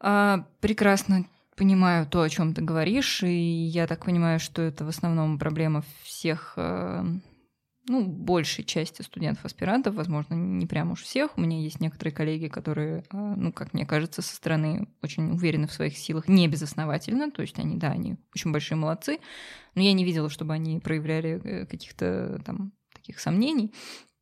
А, 0.00 0.44
прекрасно 0.60 1.24
понимаю 1.56 2.06
то, 2.06 2.20
о 2.20 2.28
чем 2.28 2.52
ты 2.52 2.62
говоришь, 2.62 3.22
и 3.22 3.28
я 3.28 3.86
так 3.86 4.04
понимаю, 4.04 4.38
что 4.40 4.62
это 4.62 4.84
в 4.84 4.88
основном 4.88 5.38
проблема 5.38 5.82
всех 6.02 6.54
э, 6.56 7.04
ну, 7.88 8.04
большей 8.04 8.64
части 8.64 9.02
студентов-аспирантов, 9.02 9.94
возможно, 9.94 10.34
не 10.34 10.66
прям 10.66 10.92
уж 10.92 11.02
всех. 11.02 11.36
У 11.36 11.40
меня 11.40 11.58
есть 11.58 11.80
некоторые 11.80 12.14
коллеги, 12.14 12.48
которые, 12.48 13.04
а, 13.10 13.34
ну, 13.36 13.52
как 13.52 13.74
мне 13.74 13.86
кажется, 13.86 14.22
со 14.22 14.34
стороны 14.34 14.88
очень 15.02 15.30
уверены 15.30 15.66
в 15.68 15.72
своих 15.72 15.96
силах, 15.96 16.28
не 16.28 16.48
безосновательно, 16.48 17.30
то 17.30 17.42
есть 17.42 17.58
они, 17.58 17.76
да, 17.76 17.88
они 17.88 18.16
очень 18.34 18.52
большие 18.52 18.76
молодцы, 18.76 19.20
но 19.74 19.82
я 19.82 19.92
не 19.92 20.04
видела, 20.04 20.28
чтобы 20.28 20.54
они 20.54 20.80
проявляли 20.80 21.40
э, 21.42 21.66
каких-то 21.66 22.42
там 22.44 22.72
таких 22.92 23.20
сомнений. 23.20 23.72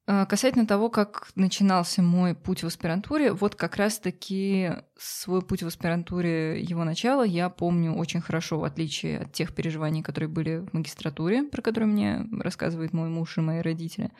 А, 0.06 0.26
касательно 0.26 0.66
того, 0.66 0.90
как 0.90 1.30
начинался 1.34 2.02
мой 2.02 2.34
путь 2.34 2.62
в 2.62 2.66
аспирантуре, 2.66 3.32
вот 3.32 3.54
как 3.54 3.76
раз-таки 3.76 4.72
свой 4.98 5.40
путь 5.40 5.62
в 5.62 5.66
аспирантуре, 5.66 6.60
его 6.60 6.84
начала, 6.84 7.22
я 7.22 7.48
помню 7.48 7.94
очень 7.94 8.20
хорошо, 8.20 8.58
в 8.58 8.64
отличие 8.64 9.20
от 9.20 9.32
тех 9.32 9.54
переживаний, 9.54 10.02
которые 10.02 10.28
были 10.28 10.58
в 10.58 10.74
магистратуре, 10.74 11.44
про 11.44 11.62
которые 11.62 11.88
мне 11.88 12.26
рассказывает 12.38 12.92
мой 12.92 13.08
муж 13.08 13.38
и 13.38 13.40
мои 13.40 13.60
родители. 13.60 14.10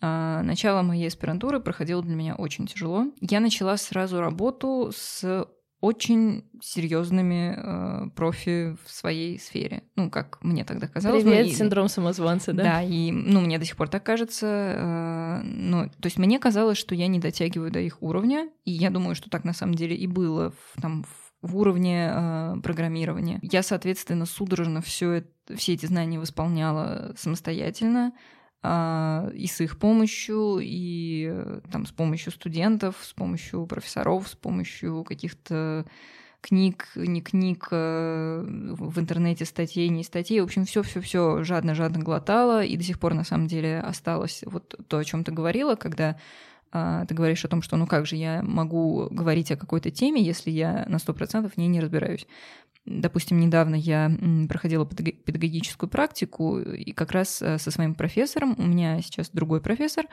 А, 0.00 0.42
начало 0.42 0.82
моей 0.82 1.08
аспирантуры 1.08 1.58
проходило 1.58 2.00
для 2.00 2.14
меня 2.14 2.36
очень 2.36 2.68
тяжело. 2.68 3.06
Я 3.20 3.40
начала 3.40 3.76
сразу 3.76 4.20
работу 4.20 4.92
с 4.94 5.48
очень 5.80 6.44
серьезными 6.60 7.54
э, 7.56 8.10
профи 8.16 8.76
в 8.84 8.90
своей 8.90 9.38
сфере. 9.38 9.84
Ну, 9.94 10.10
как 10.10 10.38
мне 10.42 10.64
тогда 10.64 10.88
казалось. 10.88 11.22
Привет, 11.22 11.46
ну, 11.46 11.52
и, 11.52 11.54
синдром 11.54 11.88
самозванца, 11.88 12.52
да? 12.52 12.62
Да, 12.64 12.82
и, 12.82 13.12
ну, 13.12 13.40
мне 13.40 13.58
до 13.58 13.64
сих 13.64 13.76
пор 13.76 13.88
так 13.88 14.02
кажется. 14.02 14.46
Э, 14.46 15.40
ну, 15.44 15.88
то 15.88 16.06
есть 16.06 16.18
мне 16.18 16.38
казалось, 16.40 16.78
что 16.78 16.94
я 16.94 17.06
не 17.06 17.20
дотягиваю 17.20 17.70
до 17.70 17.78
их 17.78 18.02
уровня, 18.02 18.48
и 18.64 18.72
я 18.72 18.90
думаю, 18.90 19.14
что 19.14 19.30
так 19.30 19.44
на 19.44 19.52
самом 19.52 19.74
деле 19.74 19.94
и 19.94 20.08
было 20.08 20.50
в, 20.50 20.80
там, 20.82 21.04
в 21.42 21.56
уровне 21.56 22.10
э, 22.12 22.56
программирования. 22.62 23.38
Я, 23.42 23.62
соответственно, 23.62 24.26
судорожно 24.26 24.82
все, 24.82 25.24
все 25.54 25.74
эти 25.74 25.86
знания 25.86 26.18
восполняла 26.18 27.14
самостоятельно 27.16 28.12
и 28.64 29.46
с 29.46 29.60
их 29.60 29.78
помощью, 29.78 30.58
и 30.60 31.28
э, 31.30 31.60
там 31.70 31.86
с 31.86 31.92
помощью 31.92 32.32
студентов, 32.32 32.96
с 33.02 33.12
помощью 33.12 33.66
профессоров, 33.66 34.26
с 34.28 34.34
помощью 34.34 35.04
каких-то 35.04 35.86
книг, 36.40 36.88
не 36.96 37.20
книг, 37.20 37.68
э, 37.70 38.44
в 38.44 38.98
интернете 38.98 39.44
статей, 39.44 39.88
не 39.88 40.02
статей. 40.02 40.40
В 40.40 40.44
общем, 40.44 40.64
все, 40.64 40.82
все, 40.82 41.00
все 41.00 41.44
жадно-жадно 41.44 42.02
глотала, 42.02 42.64
и 42.64 42.76
до 42.76 42.82
сих 42.82 42.98
пор 42.98 43.14
на 43.14 43.24
самом 43.24 43.46
деле 43.46 43.80
осталось 43.80 44.42
вот 44.44 44.74
то, 44.88 44.98
о 44.98 45.04
чем 45.04 45.24
ты 45.24 45.32
говорила, 45.32 45.74
когда 45.74 46.10
а, 46.10 46.16
ты 46.70 47.14
говоришь 47.14 47.44
о 47.44 47.48
том, 47.48 47.62
что 47.62 47.76
ну 47.76 47.86
как 47.86 48.06
же 48.06 48.16
я 48.16 48.42
могу 48.42 49.08
говорить 49.10 49.50
о 49.50 49.56
какой-то 49.56 49.90
теме, 49.90 50.22
если 50.22 50.50
я 50.50 50.84
на 50.88 50.98
сто 50.98 51.14
процентов 51.14 51.54
в 51.54 51.56
ней 51.56 51.68
не 51.68 51.80
разбираюсь. 51.80 52.26
Допустим, 52.88 53.38
недавно 53.38 53.74
я 53.74 54.10
проходила 54.48 54.86
педагогическую 54.86 55.90
практику, 55.90 56.58
и 56.58 56.92
как 56.92 57.12
раз 57.12 57.42
э, 57.42 57.58
со 57.58 57.70
своим 57.70 57.94
профессором, 57.94 58.54
у 58.56 58.62
меня 58.62 59.02
сейчас 59.02 59.28
другой 59.30 59.60
профессор, 59.60 60.06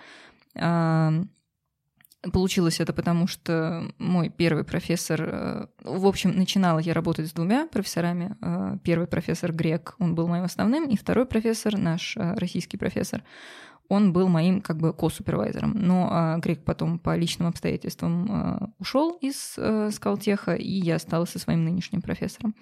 а, 0.55 1.13
Получилось 2.33 2.79
это 2.79 2.91
потому, 2.91 3.27
что 3.27 3.93
мой 3.99 4.29
первый 4.29 4.63
профессор... 4.63 5.21
Э, 5.21 5.67
в 5.83 6.07
общем, 6.07 6.35
начинала 6.35 6.79
я 6.79 6.95
работать 6.95 7.27
с 7.29 7.33
двумя 7.33 7.67
профессорами. 7.67 8.35
Э, 8.41 8.77
первый 8.83 9.05
профессор 9.05 9.53
Грек, 9.53 9.93
он 9.99 10.15
был 10.15 10.27
моим 10.27 10.43
основным, 10.43 10.89
и 10.89 10.97
второй 10.97 11.27
профессор, 11.27 11.77
наш 11.77 12.17
российский 12.17 12.77
профессор, 12.77 13.23
он 13.89 14.13
был 14.13 14.27
моим 14.27 14.61
как 14.61 14.77
бы 14.77 14.93
ко-супервайзером. 14.93 15.73
Но 15.75 16.07
а, 16.11 16.37
Грек 16.37 16.63
потом 16.63 16.99
по 16.99 17.15
личным 17.15 17.47
обстоятельствам 17.47 18.27
а, 18.29 18.69
ушел 18.79 19.17
из 19.21 19.55
а, 19.57 19.89
Скалтеха, 19.91 20.55
и 20.55 20.71
я 20.71 20.95
осталась 20.95 21.31
со 21.31 21.39
своим 21.39 21.63
нынешним 21.63 22.01
профессором. 22.01 22.55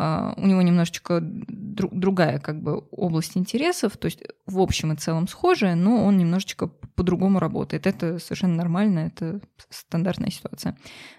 А, 0.00 0.32
у 0.36 0.46
него 0.46 0.62
немножечко 0.62 1.18
друг, 1.20 1.92
другая 1.92 2.38
как 2.38 2.62
бы 2.62 2.84
область 2.92 3.36
интересов, 3.36 3.96
то 3.96 4.06
есть 4.06 4.22
в 4.46 4.60
общем 4.60 4.92
и 4.92 4.96
целом 4.96 5.26
схожая, 5.26 5.74
но 5.74 6.04
он 6.04 6.16
немножечко 6.18 6.68
по-другому 6.68 7.40
работает. 7.40 7.86
Это 7.86 8.20
совершенно 8.20 8.54
нормально, 8.54 9.00
это 9.00 9.40
стандартная 9.68 10.30
ситуация. 10.30 10.76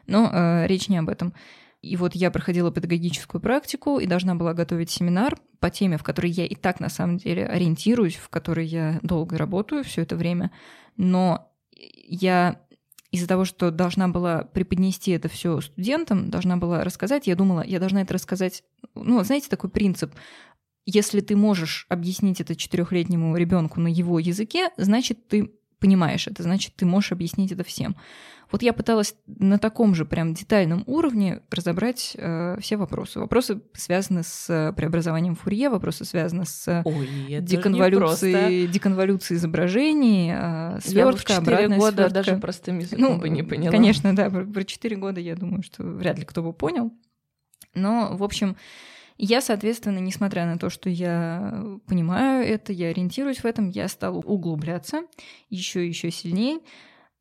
Но 0.08 0.30
а, 0.32 0.66
речь 0.66 0.88
не 0.88 0.98
об 0.98 1.10
этом. 1.10 1.34
И 1.82 1.96
вот 1.96 2.14
я 2.14 2.30
проходила 2.30 2.72
педагогическую 2.72 3.42
практику 3.42 4.00
и 4.00 4.06
должна 4.06 4.36
была 4.36 4.54
готовить 4.54 4.90
семинар 4.90 5.38
по 5.60 5.70
теме, 5.70 5.98
в 5.98 6.04
которой 6.04 6.30
я 6.30 6.46
и 6.46 6.56
так 6.56 6.80
на 6.80 6.90
самом 6.90 7.18
деле 7.18 7.46
ориентируюсь, 7.46 8.16
в 8.16 8.30
которой 8.30 8.66
я 8.66 9.00
долго 9.02 9.38
работаю 9.38 9.84
все 9.84 10.02
это 10.02 10.18
время. 10.18 10.52
Но 10.98 11.52
я 11.72 12.62
из-за 13.12 13.28
того, 13.28 13.46
что 13.46 13.72
должна 13.72 14.08
была 14.08 14.44
преподнести 14.44 15.12
это 15.12 15.30
все 15.30 15.62
студентам, 15.62 16.30
должна 16.30 16.58
была 16.58 16.84
рассказать, 16.84 17.28
я 17.28 17.36
думала, 17.36 17.64
я 17.66 17.80
должна 17.80 18.02
это 18.02 18.14
рассказать, 18.14 18.64
ну, 18.94 19.24
знаете, 19.24 19.50
такой 19.50 19.70
принцип, 19.70 20.14
если 20.86 21.22
ты 21.22 21.36
можешь 21.36 21.86
объяснить 21.90 22.42
это 22.42 22.56
четырехлетнему 22.56 23.36
ребенку 23.36 23.80
на 23.80 23.88
его 23.88 24.20
языке, 24.20 24.70
значит, 24.78 25.28
ты 25.28 25.52
понимаешь 25.80 26.28
это, 26.28 26.44
значит, 26.44 26.76
ты 26.76 26.86
можешь 26.86 27.12
объяснить 27.12 27.52
это 27.52 27.64
всем. 27.64 27.96
Вот 28.52 28.64
я 28.64 28.74
пыталась 28.74 29.16
на 29.28 29.60
таком 29.60 29.94
же 29.94 30.06
прям 30.06 30.34
детальном 30.34 30.84
уровне 30.88 31.42
разобрать 31.52 32.14
э, 32.16 32.58
все 32.60 32.78
вопросы. 32.78 33.20
Вопросы 33.20 33.62
связаны 33.74 34.24
с 34.24 34.74
преобразованием 34.76 35.36
Фурье, 35.36 35.70
вопросы 35.70 36.04
связаны 36.04 36.46
с 36.46 36.82
Ой, 36.84 37.08
деконволюцией, 37.42 38.68
деконволюцией 38.68 39.38
изображений, 39.38 40.32
э, 40.34 40.80
свертка, 40.82 41.38
обратная 41.38 41.78
года 41.78 41.96
свертка. 41.96 42.14
даже 42.14 42.38
простым 42.38 42.80
языком 42.80 43.02
ну, 43.02 43.18
бы 43.20 43.30
не 43.30 43.44
поняла. 43.44 43.72
Конечно, 43.72 44.16
да, 44.16 44.30
про 44.30 44.64
4 44.64 44.96
года 44.96 45.20
я 45.20 45.36
думаю, 45.36 45.62
что 45.62 45.84
вряд 45.84 46.18
ли 46.18 46.26
кто 46.26 46.42
бы 46.42 46.52
понял. 46.54 46.92
Но, 47.76 48.16
в 48.18 48.24
общем, 48.24 48.58
я, 49.22 49.42
соответственно, 49.42 50.00
несмотря 50.00 50.46
на 50.46 50.58
то, 50.58 50.70
что 50.70 50.90
я 50.90 51.78
понимаю 51.88 52.48
это, 52.48 52.72
я 52.72 52.88
ориентируюсь 52.88 53.40
в 53.40 53.46
этом, 53.46 53.70
я 53.70 53.88
стала 53.90 54.18
углубляться 54.18 55.04
еще 55.50 55.86
и 55.86 55.90
еще 55.90 56.10
сильнее. 56.10 56.60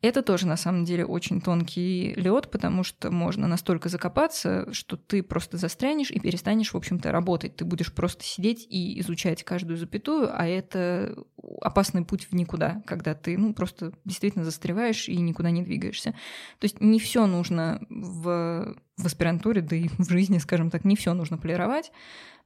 Это 0.00 0.22
тоже 0.22 0.46
на 0.46 0.56
самом 0.56 0.84
деле 0.84 1.04
очень 1.04 1.40
тонкий 1.40 2.14
лед, 2.14 2.52
потому 2.52 2.84
что 2.84 3.10
можно 3.10 3.48
настолько 3.48 3.88
закопаться, 3.88 4.72
что 4.72 4.96
ты 4.96 5.24
просто 5.24 5.56
застрянешь 5.56 6.12
и 6.12 6.20
перестанешь, 6.20 6.72
в 6.72 6.76
общем-то, 6.76 7.10
работать. 7.10 7.56
Ты 7.56 7.64
будешь 7.64 7.92
просто 7.92 8.22
сидеть 8.22 8.64
и 8.70 9.00
изучать 9.00 9.42
каждую 9.42 9.76
запятую, 9.76 10.30
а 10.32 10.46
это 10.46 11.16
опасный 11.60 12.04
путь 12.04 12.28
в 12.30 12.34
никуда, 12.34 12.80
когда 12.86 13.14
ты 13.14 13.36
ну, 13.36 13.52
просто 13.54 13.92
действительно 14.04 14.44
застреваешь 14.44 15.08
и 15.08 15.16
никуда 15.16 15.50
не 15.50 15.64
двигаешься. 15.64 16.12
То 16.60 16.64
есть 16.64 16.80
не 16.80 17.00
все 17.00 17.26
нужно 17.26 17.80
в, 17.90 18.76
в 18.96 19.06
аспирантуре, 19.06 19.62
да 19.62 19.74
и 19.74 19.88
в 19.88 20.08
жизни, 20.08 20.38
скажем 20.38 20.70
так, 20.70 20.84
не 20.84 20.94
все 20.94 21.12
нужно 21.12 21.38
полировать. 21.38 21.90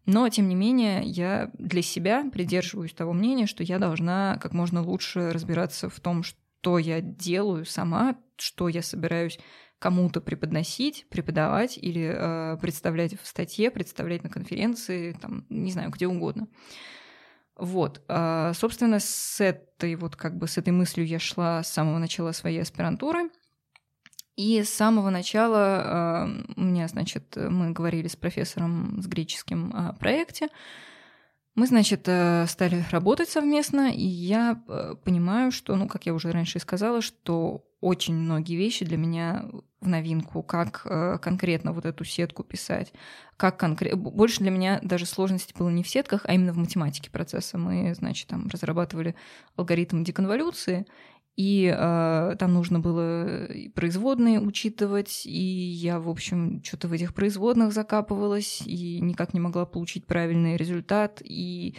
Но, 0.07 0.29
тем 0.31 0.49
не 0.49 0.55
менее, 0.55 1.03
я 1.03 1.51
для 1.59 1.83
себя 1.83 2.25
придерживаюсь 2.33 2.93
того 2.93 3.13
мнения, 3.13 3.47
что 3.47 3.63
я 3.63 3.79
должна 3.79 4.39
как 4.43 4.53
можно 4.53 4.83
лучше 4.83 5.31
разбираться 5.31 5.89
в 5.89 6.01
том, 6.01 6.23
что 6.25 6.42
что 6.63 6.79
я 6.79 7.01
делаю 7.01 7.65
сама, 7.65 8.17
что 8.37 8.69
я 8.69 8.83
собираюсь 8.83 9.41
кому-то 9.81 10.21
преподносить, 10.21 11.07
преподавать 11.11 11.77
или 11.77 12.15
э, 12.15 12.57
представлять 12.59 13.21
в 13.21 13.27
статье, 13.27 13.69
представлять 13.73 14.23
на 14.23 14.31
конференции, 14.31 15.17
там, 15.21 15.45
не 15.49 15.73
знаю, 15.73 15.91
где 15.91 16.07
угодно. 16.07 16.47
Вот, 17.57 18.01
э, 18.07 18.53
собственно, 18.55 19.01
с 19.01 19.41
этой 19.41 19.97
вот 19.97 20.15
как 20.15 20.39
бы 20.39 20.47
с 20.47 20.57
этой 20.57 20.73
мыслью 20.73 21.05
я 21.05 21.19
шла 21.19 21.65
с 21.65 21.73
самого 21.73 21.99
начала 21.99 22.31
своей 22.31 22.63
аспирантуры. 22.63 23.31
И 24.37 24.63
с 24.63 24.71
самого 24.71 25.11
начала 25.11 26.29
э, 26.29 26.53
у 26.57 26.61
меня, 26.61 26.87
значит, 26.87 27.37
мы 27.37 27.73
говорили 27.73 28.07
с 28.07 28.15
профессором 28.15 29.03
с 29.03 29.09
греческим 29.09 29.73
о 29.75 29.95
проекте. 29.95 30.47
Мы, 31.55 31.67
значит, 31.67 32.05
э, 32.07 32.47
стали 32.49 32.83
работать 32.91 33.29
совместно, 33.29 33.93
и 33.93 34.05
я 34.05 34.63
э, 34.69 34.95
понимаю, 35.05 35.53
что, 35.53 35.77
ну, 35.77 35.87
как 35.87 36.07
я 36.07 36.15
уже 36.15 36.31
раньше 36.33 36.57
и 36.57 36.61
сказала, 36.63 37.03
что 37.03 37.67
очень 37.83 38.15
многие 38.15 38.57
вещи 38.57 38.87
для 38.87 38.97
меня 38.97 39.45
в 39.81 39.89
новинку, 39.89 40.43
как 40.43 40.83
э, 40.87 41.19
конкретно 41.21 41.73
вот 41.73 41.85
эту 41.85 42.05
сетку 42.05 42.43
писать, 42.43 42.95
как 43.37 43.59
конкретно... 43.59 43.99
Больше 43.99 44.39
для 44.39 44.51
меня 44.51 44.79
даже 44.83 45.05
сложности 45.05 45.53
было 45.59 45.69
не 45.69 45.83
в 45.83 45.89
сетках, 45.89 46.23
а 46.25 46.33
именно 46.33 46.55
в 46.55 46.59
математике 46.59 47.11
процесса. 47.11 47.59
Мы, 47.59 47.95
значит, 47.95 48.29
там 48.29 48.49
разрабатывали 48.49 49.15
алгоритм 49.57 50.05
деконволюции, 50.05 50.87
и 51.37 51.75
э, 51.75 52.37
там 52.39 52.53
нужно 52.53 52.79
было 52.79 53.49
производные 53.75 54.39
учитывать, 54.39 55.23
и 55.25 55.41
я, 55.41 55.99
в 55.99 56.11
общем, 56.11 56.63
что-то 56.63 56.89
в 56.89 56.93
этих 56.93 57.15
производных 57.15 57.73
закапывалась 57.73 58.63
и 58.67 59.01
никак 59.01 59.33
не 59.33 59.41
могла 59.41 59.65
получить 59.65 60.07
правильный 60.07 60.57
результат. 60.59 61.23
И 61.25 61.77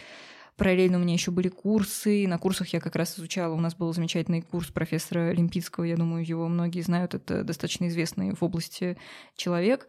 параллельно 0.56 0.98
у 0.98 1.00
меня 1.00 1.14
еще 1.14 1.30
были 1.30 1.48
курсы. 1.48 2.26
На 2.26 2.38
курсах 2.38 2.68
я 2.68 2.80
как 2.80 2.96
раз 2.96 3.16
изучала. 3.16 3.54
У 3.54 3.60
нас 3.60 3.76
был 3.76 3.92
замечательный 3.94 4.42
курс 4.42 4.70
профессора 4.70 5.28
Олимпийского. 5.28 5.84
Я 5.84 5.96
думаю, 5.96 6.26
его 6.26 6.48
многие 6.48 6.80
знают. 6.80 7.14
Это 7.14 7.44
достаточно 7.44 7.86
известный 7.86 8.34
в 8.34 8.42
области 8.42 8.96
человек. 9.36 9.86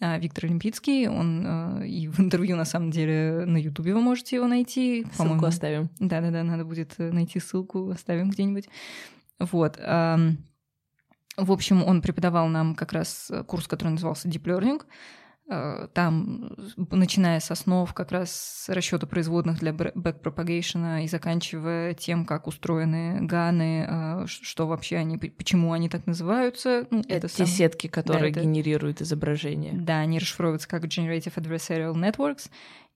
А, 0.00 0.18
Виктор 0.18 0.46
Олимпийский, 0.46 1.08
он 1.08 1.44
э, 1.46 1.86
и 1.86 2.08
в 2.08 2.20
интервью, 2.20 2.56
на 2.56 2.64
самом 2.64 2.90
деле, 2.90 3.44
на 3.46 3.58
Ютубе 3.58 3.92
вы 3.92 4.00
можете 4.00 4.36
его 4.36 4.46
найти. 4.46 5.06
Ссылку 5.12 5.44
оставим. 5.44 5.90
Да-да-да, 5.98 6.42
надо 6.42 6.64
будет 6.64 6.94
э, 6.98 7.12
найти 7.12 7.38
ссылку, 7.38 7.90
оставим 7.90 8.30
где-нибудь. 8.30 8.68
Вот. 9.38 9.78
В 11.36 11.52
общем, 11.52 11.82
он 11.82 12.02
преподавал 12.02 12.48
нам 12.48 12.74
как 12.74 12.92
раз 12.92 13.30
курс, 13.46 13.66
который 13.66 13.90
назывался 13.90 14.28
Deep 14.28 14.42
Learning. 14.42 14.82
Э, 15.52 15.88
там, 15.92 16.52
начиная 16.76 17.40
с 17.40 17.50
основ 17.50 17.92
как 17.92 18.12
раз 18.12 18.66
расчета 18.68 19.08
производных 19.08 19.58
для 19.58 19.72
backpropagation 19.72 21.02
и 21.02 21.08
заканчивая 21.08 21.94
тем, 21.94 22.24
как 22.24 22.46
устроены 22.46 23.26
ганы, 23.26 23.84
э, 23.88 24.26
что 24.28 24.68
вообще 24.68 24.98
они, 24.98 25.18
почему 25.18 25.72
они 25.72 25.88
так 25.88 26.06
называются. 26.06 26.86
Ну, 26.90 27.02
это 27.08 27.26
те 27.26 27.38
сам... 27.38 27.46
сетки, 27.46 27.88
которые 27.88 28.32
да, 28.32 28.40
это... 28.40 28.46
генерируют 28.46 29.02
изображение. 29.02 29.72
Да, 29.74 29.98
они 29.98 30.20
расшифровываются 30.20 30.68
как 30.68 30.84
Generative 30.84 31.34
Adversarial 31.34 31.94
Networks 31.94 32.48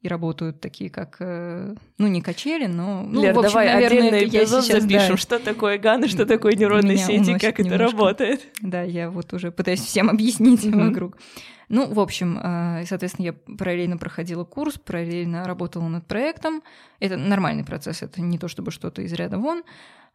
и 0.04 0.08
работают 0.08 0.60
такие, 0.60 0.90
как, 0.90 1.16
э, 1.20 1.74
ну, 1.96 2.06
не 2.08 2.20
качели, 2.20 2.66
но... 2.66 3.02
Ну, 3.02 3.22
Лер, 3.22 3.32
в 3.32 3.38
общем, 3.38 3.52
давай 3.52 3.72
наверное, 3.72 4.08
отдельный 4.08 4.28
эпизод 4.28 4.64
сейчас, 4.64 4.82
запишем, 4.82 5.12
да, 5.12 5.16
что 5.16 5.38
такое 5.38 5.78
ганы, 5.78 6.08
что 6.08 6.26
такое 6.26 6.52
нейронные 6.52 6.98
сети, 6.98 7.38
как 7.38 7.58
это 7.58 7.78
работает. 7.78 8.42
Да, 8.60 8.82
я 8.82 9.08
вот 9.08 9.32
уже 9.32 9.50
пытаюсь 9.50 9.80
всем 9.80 10.10
объяснить 10.10 10.66
вокруг. 10.66 11.16
Ну, 11.70 11.90
в 11.90 11.98
общем, 12.00 12.38
э, 12.38 12.84
соответственно, 12.86 13.24
я 13.24 13.32
параллельно 13.32 13.96
проходила 13.96 14.44
курс, 14.44 14.76
параллельно 14.76 15.44
работала 15.44 15.88
над 15.88 16.06
проектом. 16.06 16.62
Это 17.00 17.16
нормальный 17.16 17.64
процесс, 17.64 18.02
это 18.02 18.20
не 18.20 18.36
то 18.36 18.46
чтобы 18.46 18.72
что-то 18.72 19.00
из 19.00 19.12
ряда 19.14 19.38
вон. 19.38 19.62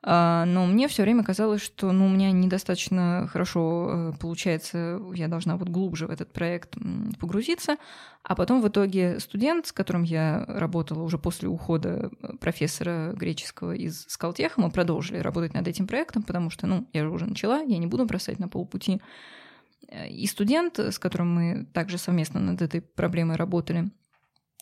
А, 0.01 0.45
но 0.45 0.65
мне 0.65 0.87
все 0.87 1.03
время 1.03 1.23
казалось, 1.23 1.61
что 1.61 1.91
ну, 1.91 2.05
у 2.05 2.09
меня 2.09 2.31
недостаточно 2.31 3.27
хорошо 3.31 3.89
э, 3.91 4.13
получается, 4.17 4.99
я 5.13 5.27
должна 5.27 5.57
вот 5.57 5.67
глубже 5.67 6.07
в 6.07 6.11
этот 6.11 6.31
проект 6.31 6.77
погрузиться. 7.19 7.75
А 8.23 8.35
потом 8.35 8.61
в 8.61 8.67
итоге 8.67 9.19
студент, 9.19 9.67
с 9.67 9.71
которым 9.73 10.03
я 10.03 10.45
работала 10.47 11.03
уже 11.03 11.17
после 11.17 11.49
ухода 11.49 12.11
э, 12.21 12.37
профессора 12.39 13.11
греческого 13.13 13.73
из 13.73 14.05
Скалтеха, 14.07 14.61
мы 14.61 14.71
продолжили 14.71 15.17
работать 15.17 15.53
над 15.53 15.67
этим 15.67 15.85
проектом, 15.85 16.23
потому 16.23 16.49
что, 16.49 16.65
ну, 16.65 16.87
я 16.93 17.03
же 17.03 17.09
уже 17.09 17.25
начала, 17.25 17.61
я 17.61 17.77
не 17.77 17.87
буду 17.87 18.05
бросать 18.05 18.39
на 18.39 18.47
полпути. 18.47 19.01
Э, 19.89 20.07
и 20.07 20.25
студент, 20.27 20.79
с 20.79 20.97
которым 20.97 21.35
мы 21.35 21.65
также 21.73 21.97
совместно 21.97 22.39
над 22.39 22.61
этой 22.61 22.79
проблемой 22.79 23.35
работали, 23.35 23.91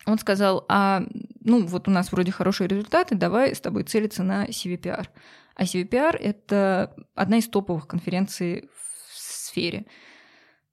он 0.08 0.18
сказал, 0.18 0.66
а 0.70 1.04
ну 1.48 1.66
вот 1.66 1.88
у 1.88 1.92
нас 1.92 2.12
вроде 2.12 2.32
хорошие 2.32 2.68
результаты, 2.68 3.16
давай 3.16 3.56
с 3.56 3.62
тобой 3.62 3.84
целиться 3.84 4.22
на 4.22 4.46
CVPR. 4.46 5.08
А 5.56 5.64
CVPR— 5.64 6.18
это 6.20 6.94
одна 7.16 7.38
из 7.38 7.48
топовых 7.48 7.88
конференций 7.88 8.70
в 8.76 9.18
сфере. 9.18 9.86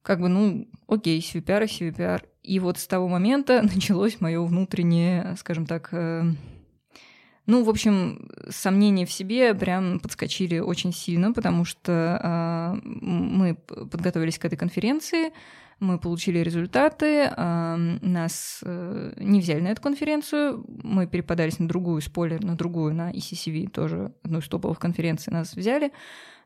Как 0.03 0.21
бы, 0.21 0.29
ну, 0.29 0.69
окей, 0.89 1.21
CVPR 1.21 1.65
и 1.65 1.69
CVPR. 1.69 2.25
И 2.43 2.59
вот 2.59 2.79
с 2.79 2.87
того 2.87 3.09
момента 3.09 3.63
началось 3.75 4.21
мое 4.21 4.45
внутреннее, 4.45 5.37
скажем 5.39 5.65
так, 5.65 5.89
э, 5.93 6.25
ну, 7.47 7.63
в 7.63 7.71
общем, 7.71 8.29
сомнения 8.51 9.07
в 9.07 9.13
себе 9.13 9.55
прям 9.55 10.01
подскочили 10.01 10.59
очень 10.59 10.93
сильно, 10.93 11.33
потому 11.33 11.65
что 11.65 12.21
э, 12.23 12.81
мы 12.85 13.55
подготовились 13.55 14.39
к 14.39 14.45
этой 14.45 14.57
конференции, 14.57 15.33
мы 15.85 15.99
получили 15.99 16.39
результаты, 16.39 17.31
нас 17.37 18.61
э, 18.65 19.13
не 19.19 19.41
взяли 19.41 19.61
на 19.61 19.69
эту 19.69 19.83
конференцию, 19.83 20.65
мы 20.83 21.07
переподались 21.07 21.59
на 21.59 21.69
другую, 21.69 22.01
спойлер, 22.01 22.43
на 22.43 22.57
другую, 22.57 22.95
на 22.95 23.11
ECCV, 23.11 23.71
тоже 23.71 24.15
одну 24.23 24.39
из 24.39 24.49
топовых 24.49 24.79
конференций 24.79 25.33
нас 25.33 25.55
взяли, 25.55 25.93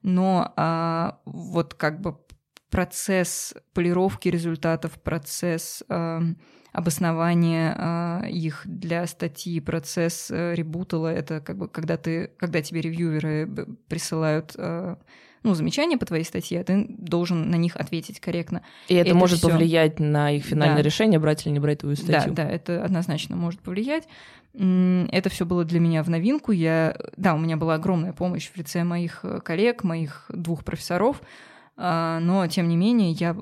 но 0.03 0.53
а, 0.57 1.21
вот 1.25 1.75
как 1.75 2.01
бы 2.01 2.19
процесс 2.71 3.55
полировки 3.73 4.29
результатов, 4.29 5.01
процесс 5.01 5.83
обоснования 6.73 7.75
э, 7.77 8.31
их 8.31 8.63
для 8.65 9.07
статьи, 9.07 9.61
процесс 9.61 10.31
э, 10.31 10.55
ребутала, 10.55 11.09
это 11.09 11.41
как 11.41 11.57
бы 11.57 11.69
когда 11.69 11.97
ты, 11.97 12.31
когда 12.39 12.63
тебе 12.63 12.81
ревьюеры 12.81 13.49
присылают 13.89 14.55
э, 14.57 14.97
ну, 15.43 15.55
замечания 15.55 15.97
по 15.97 16.07
твоей 16.07 16.25
статье, 16.25 16.63
ты 16.65 16.87
должен 16.89 17.51
на 17.51 17.57
них 17.57 17.77
ответить 17.77 18.21
корректно. 18.21 18.63
И 18.89 18.95
это, 18.95 19.11
это 19.11 19.19
может 19.19 19.39
всё... 19.39 19.49
повлиять 19.49 20.01
на 20.01 20.31
их 20.31 20.45
финальное 20.45 20.79
да. 20.79 20.83
решение, 20.83 21.19
брать 21.19 21.47
или 21.47 21.53
не 21.53 21.61
брать 21.61 21.81
твою 21.81 21.97
статью. 21.97 22.33
Да, 22.33 22.45
да, 22.45 22.51
это 22.51 22.85
однозначно 22.85 23.37
может 23.37 23.61
повлиять. 23.61 24.05
Это 24.55 25.29
все 25.29 25.47
было 25.47 25.65
для 25.65 25.79
меня 25.79 26.03
в 26.03 26.11
новинку. 26.11 26.53
Я, 26.53 26.97
да, 27.17 27.35
у 27.35 27.39
меня 27.39 27.57
была 27.57 27.75
огромная 27.75 28.13
помощь 28.13 28.51
в 28.51 28.57
лице 28.57 28.83
моих 28.83 29.21
э, 29.23 29.41
коллег, 29.45 29.85
моих 29.85 30.25
двух 30.31 30.65
профессоров, 30.65 31.21
но, 31.81 32.45
тем 32.49 32.69
не 32.69 32.77
менее, 32.77 33.13
я 33.13 33.37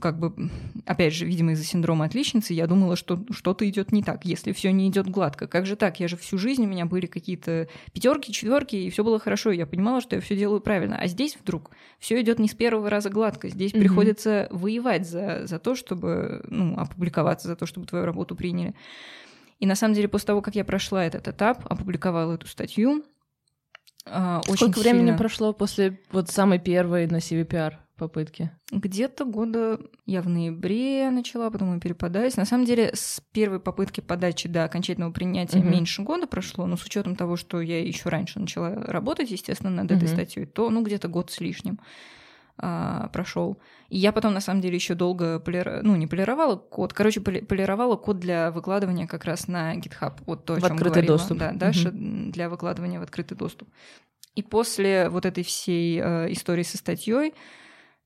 как 0.00 0.18
бы, 0.18 0.50
опять 0.86 1.14
же, 1.14 1.24
видимо, 1.24 1.52
из-за 1.52 1.62
синдрома 1.62 2.06
отличницы, 2.06 2.52
я 2.52 2.66
думала, 2.66 2.96
что 2.96 3.24
что-то 3.30 3.68
идет 3.68 3.92
не 3.92 4.02
так, 4.02 4.24
если 4.24 4.50
все 4.50 4.72
не 4.72 4.88
идет 4.88 5.08
гладко. 5.08 5.46
Как 5.46 5.66
же 5.66 5.76
так? 5.76 6.00
Я 6.00 6.08
же 6.08 6.16
всю 6.16 6.36
жизнь 6.36 6.64
у 6.64 6.66
меня 6.66 6.84
были 6.84 7.06
какие-то 7.06 7.68
пятерки, 7.92 8.32
четверки, 8.32 8.74
и 8.74 8.90
все 8.90 9.04
было 9.04 9.20
хорошо. 9.20 9.52
И 9.52 9.56
я 9.56 9.66
понимала, 9.66 10.00
что 10.00 10.16
я 10.16 10.20
все 10.20 10.36
делаю 10.36 10.60
правильно. 10.60 10.98
А 10.98 11.06
здесь 11.06 11.38
вдруг 11.40 11.70
все 12.00 12.20
идет 12.20 12.40
не 12.40 12.48
с 12.48 12.54
первого 12.54 12.90
раза 12.90 13.08
гладко. 13.08 13.48
Здесь 13.48 13.72
mm-hmm. 13.72 13.78
приходится 13.78 14.48
воевать 14.50 15.08
за, 15.08 15.46
за 15.46 15.60
то, 15.60 15.76
чтобы 15.76 16.44
ну, 16.48 16.76
опубликоваться, 16.76 17.46
за 17.46 17.54
то, 17.54 17.66
чтобы 17.66 17.86
твою 17.86 18.04
работу 18.04 18.34
приняли. 18.34 18.74
И 19.60 19.66
на 19.66 19.76
самом 19.76 19.94
деле, 19.94 20.08
после 20.08 20.26
того, 20.26 20.42
как 20.42 20.56
я 20.56 20.64
прошла 20.64 21.04
этот 21.04 21.28
этап, 21.28 21.64
опубликовала 21.70 22.34
эту 22.34 22.48
статью, 22.48 23.04
а, 24.06 24.40
очень 24.46 24.56
Сколько 24.56 24.80
сильно... 24.80 24.98
времени 24.98 25.16
прошло 25.16 25.52
после 25.52 26.00
вот 26.12 26.30
самой 26.30 26.58
первой 26.58 27.06
на 27.06 27.16
CVPR 27.16 27.74
попытки? 27.96 28.50
Где-то 28.70 29.24
года 29.24 29.80
я 30.04 30.22
в 30.22 30.28
ноябре 30.28 31.10
начала, 31.10 31.50
потом 31.50 31.68
мы 31.68 31.80
переподались. 31.80 32.36
На 32.36 32.44
самом 32.44 32.66
деле, 32.66 32.90
с 32.94 33.20
первой 33.32 33.58
попытки 33.58 34.00
подачи 34.00 34.48
до 34.48 34.64
окончательного 34.64 35.12
принятия 35.12 35.58
угу. 35.58 35.68
меньше 35.68 36.02
года 36.02 36.26
прошло, 36.26 36.66
но 36.66 36.76
с 36.76 36.84
учетом 36.84 37.16
того, 37.16 37.36
что 37.36 37.60
я 37.60 37.82
еще 37.82 38.08
раньше 38.08 38.38
начала 38.38 38.74
работать, 38.74 39.30
естественно, 39.30 39.70
над 39.70 39.90
угу. 39.90 39.98
этой 39.98 40.08
статьей, 40.08 40.46
то 40.46 40.70
ну 40.70 40.82
где-то 40.82 41.08
год 41.08 41.30
с 41.30 41.40
лишним 41.40 41.80
а, 42.58 43.08
прошел. 43.08 43.58
И 43.88 43.98
я 43.98 44.12
потом, 44.12 44.32
на 44.32 44.40
самом 44.40 44.60
деле, 44.60 44.76
еще 44.76 44.94
долго 44.94 45.38
полир... 45.40 45.80
ну, 45.82 45.96
не 45.96 46.06
полировала 46.06 46.56
код, 46.56 46.92
короче, 46.92 47.20
полировала 47.20 47.96
код 47.96 48.18
для 48.18 48.50
выкладывания 48.50 49.06
как 49.06 49.24
раз 49.24 49.46
на 49.48 49.76
GitHub. 49.76 50.14
Вот 50.26 50.44
то, 50.44 50.54
о 50.54 50.56
в 50.56 50.60
чем 50.60 50.72
открытый 50.72 51.02
говорила. 51.02 51.18
доступ. 51.18 51.38
Да, 51.38 51.52
Даша 51.52 51.88
угу. 51.88 52.30
для 52.30 52.48
выкладывания 52.48 52.98
в 52.98 53.02
открытый 53.02 53.36
доступ. 53.36 53.68
И 54.34 54.42
после 54.42 55.08
вот 55.08 55.26
этой 55.26 55.44
всей 55.44 55.98
э, 55.98 56.32
истории 56.32 56.62
со 56.62 56.76
статьей 56.78 57.34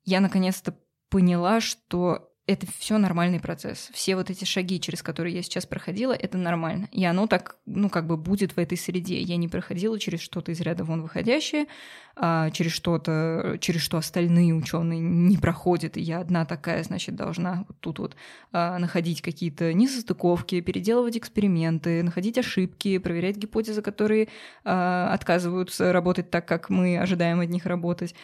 я 0.05 0.21
наконец-то 0.21 0.75
поняла, 1.11 1.61
что 1.61 2.30
это 2.47 2.67
все 2.79 2.99
нормальный 2.99 3.39
процесс. 3.39 3.91
Все 3.93 4.17
вот 4.17 4.29
эти 4.29 4.45
шаги, 4.45 4.81
через 4.81 5.03
которые 5.03 5.37
я 5.37 5.43
сейчас 5.43 5.67
проходила, 5.67 6.13
это 6.13 6.37
нормально. 6.37 6.89
И 6.91 7.05
оно 7.05 7.27
так, 7.27 7.57
ну, 7.67 7.89
как 7.89 8.07
бы 8.07 8.17
будет 8.17 8.57
в 8.57 8.59
этой 8.59 8.77
среде. 8.77 9.21
Я 9.21 9.37
не 9.37 9.47
проходила 9.47 9.99
через 9.99 10.21
что-то 10.21 10.51
из 10.51 10.61
ряда 10.61 10.83
вон 10.83 11.03
выходящее, 11.03 11.67
а 12.17 12.51
через 12.51 12.73
что-то, 12.73 13.57
через 13.61 13.83
что 13.83 13.99
остальные 13.99 14.55
ученые 14.55 14.99
не 14.99 15.37
проходят. 15.37 15.97
И 15.97 16.01
я 16.01 16.19
одна 16.19 16.45
такая, 16.45 16.83
значит, 16.83 17.15
должна 17.15 17.65
вот 17.69 17.79
тут 17.81 17.99
вот 18.01 18.17
а, 18.53 18.79
находить 18.79 19.23
какие-то 19.23 19.73
несостыковки, 19.73 20.61
переделывать 20.61 21.17
эксперименты, 21.17 22.03
находить 22.03 22.37
ошибки, 22.37 22.99
проверять 22.99 23.37
гипотезы, 23.37 23.81
которые 23.81 24.29
а, 24.65 25.13
отказываются 25.13 25.93
работать 25.93 26.31
так, 26.31 26.47
как 26.47 26.69
мы 26.69 26.99
ожидаем 26.99 27.41
от 27.41 27.49
них 27.49 27.65
работать. 27.67 28.15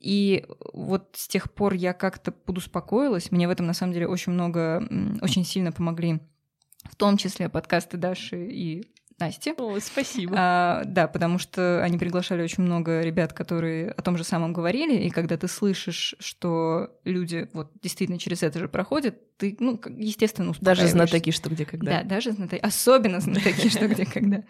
И 0.00 0.44
вот 0.72 1.10
с 1.14 1.28
тех 1.28 1.52
пор 1.52 1.74
я 1.74 1.92
как-то 1.92 2.32
подуспокоилась. 2.32 3.30
Мне 3.30 3.46
в 3.46 3.50
этом, 3.50 3.66
на 3.66 3.74
самом 3.74 3.92
деле, 3.92 4.08
очень 4.08 4.32
много, 4.32 4.82
очень 5.20 5.44
сильно 5.44 5.72
помогли, 5.72 6.20
в 6.84 6.96
том 6.96 7.16
числе 7.18 7.48
подкасты 7.48 7.98
Даши 7.98 8.46
и 8.46 8.90
Насти. 9.20 9.52
О, 9.58 9.78
спасибо. 9.80 10.34
А, 10.36 10.82
да, 10.86 11.06
потому 11.06 11.38
что 11.38 11.82
они 11.84 11.98
приглашали 11.98 12.42
очень 12.42 12.64
много 12.64 13.02
ребят, 13.02 13.34
которые 13.34 13.90
о 13.90 14.00
том 14.00 14.16
же 14.16 14.24
самом 14.24 14.54
говорили, 14.54 14.96
и 14.96 15.10
когда 15.10 15.36
ты 15.36 15.46
слышишь, 15.46 16.14
что 16.18 16.98
люди 17.04 17.48
вот 17.52 17.70
действительно 17.82 18.18
через 18.18 18.42
это 18.42 18.58
же 18.58 18.68
проходят, 18.68 19.36
ты, 19.36 19.56
ну, 19.60 19.78
естественно, 19.98 20.50
успокаиваешься. 20.50 20.96
Даже 20.96 21.10
знатоки, 21.10 21.30
что 21.32 21.50
где 21.50 21.66
когда. 21.66 21.98
Да, 21.98 22.02
даже 22.02 22.32
знатоки, 22.32 22.60
особенно 22.60 23.20
знатоки, 23.20 23.68
что 23.70 23.88
где 23.88 24.06
когда. 24.06 24.42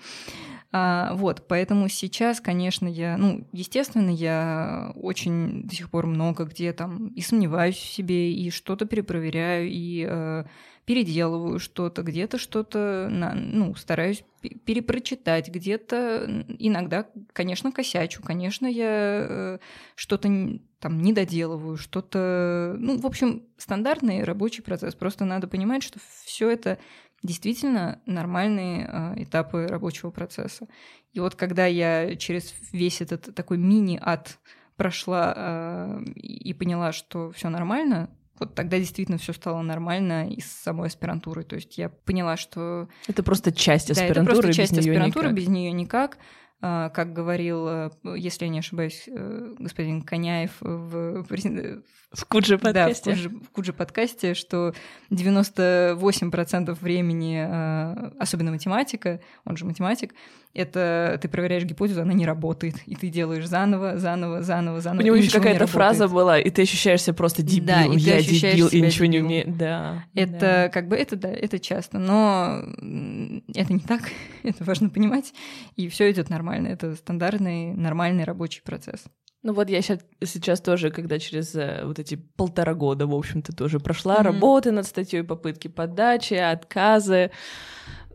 А, 0.73 1.15
вот, 1.15 1.49
поэтому 1.49 1.89
сейчас, 1.89 2.41
конечно, 2.41 2.87
я, 2.87 3.17
ну, 3.17 3.45
естественно, 3.53 4.11
я 4.11 4.93
очень 4.95 5.65
до 5.65 5.75
сих 5.75 5.91
пор 5.91 6.07
много 6.07 6.45
где 6.45 6.73
там 6.73 7.09
и 7.09 7.21
сомневаюсь 7.23 7.77
в 7.77 7.93
себе, 7.93 8.33
и 8.33 8.51
что-то 8.51 8.87
перепроверяю, 8.87 9.69
и 9.69 10.07
э, 10.09 10.45
переделываю 10.85 11.59
что-то, 11.59 12.03
где-то 12.03 12.39
что-то, 12.39 13.09
ну, 13.11 13.75
стараюсь 13.75 14.25
перепрочитать, 14.65 15.49
где-то 15.49 16.45
иногда, 16.59 17.07
конечно, 17.33 17.73
косячу, 17.73 18.23
конечно, 18.23 18.67
я 18.67 19.27
э, 19.29 19.59
что-то 19.97 20.29
там 20.79 21.03
не 21.03 21.13
доделываю, 21.13 21.77
что-то, 21.77 22.75
ну, 22.79 22.97
в 22.99 23.07
общем, 23.07 23.43
стандартный 23.59 24.25
рабочий 24.25 24.63
процесс. 24.63 24.95
Просто 24.95 25.25
надо 25.25 25.47
понимать, 25.47 25.83
что 25.83 25.99
все 26.25 26.49
это 26.49 26.79
действительно 27.23 28.01
нормальные 28.07 28.89
э, 28.91 29.23
этапы 29.23 29.67
рабочего 29.67 30.11
процесса. 30.11 30.67
И 31.13 31.21
вот 31.21 31.35
когда 31.35 31.67
я 31.67 32.17
через 32.17 32.55
весь 32.73 33.01
этот 33.01 33.35
такой 33.35 33.59
мини-ад 33.59 34.39
прошла 34.77 35.35
э, 35.37 36.03
и 36.15 36.55
поняла, 36.55 36.93
что 36.93 37.31
все 37.33 37.49
нормально, 37.49 38.09
вот 38.39 38.55
тогда 38.55 38.79
действительно 38.79 39.19
все 39.19 39.35
стало 39.35 39.61
нормально 39.61 40.31
и 40.31 40.41
с 40.41 40.47
самой 40.47 40.89
аспирантурой. 40.89 41.45
То 41.45 41.57
есть 41.57 41.77
я 41.77 41.91
поняла, 41.91 42.39
что... 42.39 42.89
Это 43.07 43.23
просто 43.23 43.53
часть 43.53 43.91
аспирантуры, 43.91 44.25
да, 44.25 44.33
это 44.33 44.41
просто 44.41 44.53
часть 44.55 44.73
без 44.73 44.79
аспирантуры, 44.79 45.27
никак. 45.27 45.37
без 45.37 45.49
нее 45.49 45.73
никак. 45.73 46.19
А, 46.63 46.91
как 46.91 47.15
говорил, 47.15 47.67
э, 47.69 47.91
если 48.17 48.45
я 48.45 48.51
не 48.51 48.59
ошибаюсь, 48.59 49.05
э, 49.07 49.55
господин 49.59 50.03
Коняев 50.03 50.53
в, 50.61 51.25
в 52.13 52.25
Куджи 52.27 52.59
подкасте. 52.59 53.11
Да, 53.11 53.17
в 53.17 53.17
Куджи, 53.17 53.29
в 53.29 53.51
Куджи 53.51 53.73
подкасте, 53.73 54.35
что 54.35 54.75
98% 55.11 56.79
времени, 56.81 57.37
а, 57.39 58.13
особенно 58.19 58.51
математика, 58.51 59.21
он 59.47 59.57
же 59.57 59.65
математик, 59.65 60.13
это 60.53 61.19
ты 61.23 61.29
проверяешь 61.29 61.63
гипотезу, 61.63 62.03
она 62.03 62.13
не 62.13 62.27
работает, 62.27 62.75
и 62.87 62.97
ты 62.97 63.09
делаешь 63.09 63.47
заново, 63.47 63.99
заново, 63.99 64.43
заново, 64.43 64.81
заново. 64.81 65.03
У 65.03 65.07
него 65.07 65.17
еще 65.17 65.31
какая-то 65.31 65.69
фраза 65.69 66.09
была, 66.09 66.41
и 66.41 66.51
ты 66.51 66.63
ощущаешься 66.63 67.15
просто 67.15 67.43
дебил, 67.43 67.67
да, 67.67 67.85
и 67.85 67.97
я 67.97 68.21
дебил, 68.21 68.67
и 68.67 68.81
ничего 68.81 69.07
дебил. 69.07 69.21
не 69.21 69.27
умею. 69.27 69.55
Да. 69.57 70.05
Это 70.15 70.41
да. 70.41 70.69
как 70.69 70.89
бы 70.89 70.97
это 70.97 71.15
да, 71.15 71.29
это 71.29 71.61
часто, 71.61 71.99
но 71.99 72.65
это 73.55 73.73
не 73.73 73.79
так, 73.79 74.11
это 74.43 74.65
важно 74.65 74.91
понимать, 74.91 75.33
и 75.77 75.89
все 75.89 76.11
идет 76.11 76.29
нормально, 76.31 76.50
это 76.51 76.95
стандартный 76.97 77.75
нормальный 77.75 78.25
рабочий 78.25 78.63
процесс. 78.63 79.05
Ну 79.43 79.55
вот 79.55 79.71
я 79.71 79.81
сейчас, 79.81 80.01
сейчас 80.23 80.61
тоже, 80.61 80.91
когда 80.91 81.19
через 81.19 81.55
э, 81.55 81.81
вот 81.85 81.99
эти 81.99 82.17
полтора 82.17 82.75
года, 82.75 83.07
в 83.07 83.15
общем-то, 83.15 83.57
тоже 83.57 83.81
прошла 83.81 84.19
mm-hmm. 84.19 84.23
работы 84.23 84.71
над 84.71 84.87
статьей, 84.87 85.23
попытки 85.25 85.69
подачи, 85.69 86.35
отказы, 86.35 87.31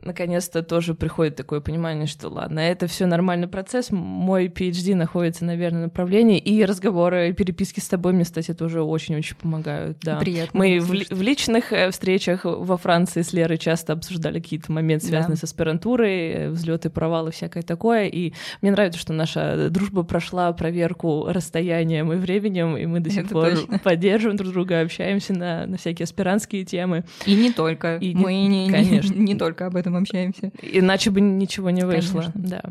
наконец-то 0.06 0.64
тоже 0.64 0.94
приходит 0.94 1.36
такое 1.36 1.60
понимание, 1.60 2.08
что 2.08 2.30
ладно, 2.30 2.60
это 2.60 2.88
все 2.88 3.06
нормальный 3.06 3.48
процесс, 3.48 3.92
мой 3.92 4.48
PhD 4.48 4.96
находится 4.96 5.46
на 5.46 5.56
верном 5.56 5.84
направлении, 5.84 6.38
и 6.38 6.64
разговоры, 6.64 7.30
и 7.30 7.34
переписки 7.34 7.80
с 7.80 7.88
тобой 7.88 8.14
мне, 8.14 8.24
кстати, 8.24 8.54
тоже 8.54 8.82
очень-очень 8.82 9.36
помогают, 9.36 9.98
да. 10.02 10.18
Приятно. 10.18 10.58
Мы 10.58 10.80
в, 10.80 10.90
в 10.90 11.22
личных 11.22 11.74
э, 11.74 11.92
встречах 11.92 12.42
во 12.44 12.78
Франции 12.78 13.22
с 13.22 13.34
Лерой 13.34 13.58
часто 13.58 13.94
обсуждали 13.94 14.40
какие-то 14.40 14.72
моменты, 14.72 15.08
связанные 15.08 15.36
да. 15.36 15.42
с 15.42 15.44
аспирантурой, 15.44 16.50
взлеты, 16.50 16.90
провалы, 16.90 17.32
всякое 17.32 17.64
такое, 17.64 18.06
и 18.06 18.34
мне 18.62 18.72
нравится, 18.72 19.00
что 19.00 19.14
наша 19.14 19.70
дружба 19.70 20.04
прошла 20.04 20.52
проверку 20.54 21.26
расстоянием 21.28 22.12
и 22.14 22.16
временем, 22.16 22.78
и 22.78 22.86
мы 22.86 23.00
до 23.00 23.10
сих 23.10 23.26
это 23.26 23.34
пор 23.34 23.50
точно. 23.52 23.80
поддерживаем 23.80 24.38
друг 24.38 24.54
друга, 24.54 24.82
общаемся 24.82 25.34
на, 25.34 25.66
на 25.66 25.78
всякие 25.78 26.04
аспирантские 26.04 26.66
темы. 26.66 27.04
И 27.26 27.36
не 27.36 27.52
только. 27.52 27.98
И 27.98 28.14
мы 28.16 28.46
не, 28.46 28.70
конечно. 28.70 29.14
Не, 29.14 29.34
не 29.34 29.36
только 29.36 29.66
об 29.66 29.76
этом 29.76 29.95
общаемся. 29.98 30.52
Иначе 30.62 31.10
бы 31.10 31.22
ничего 31.22 31.70
не 31.70 31.86
вышло. 31.86 32.22
Конечно. 32.34 32.34
Да. 32.36 32.62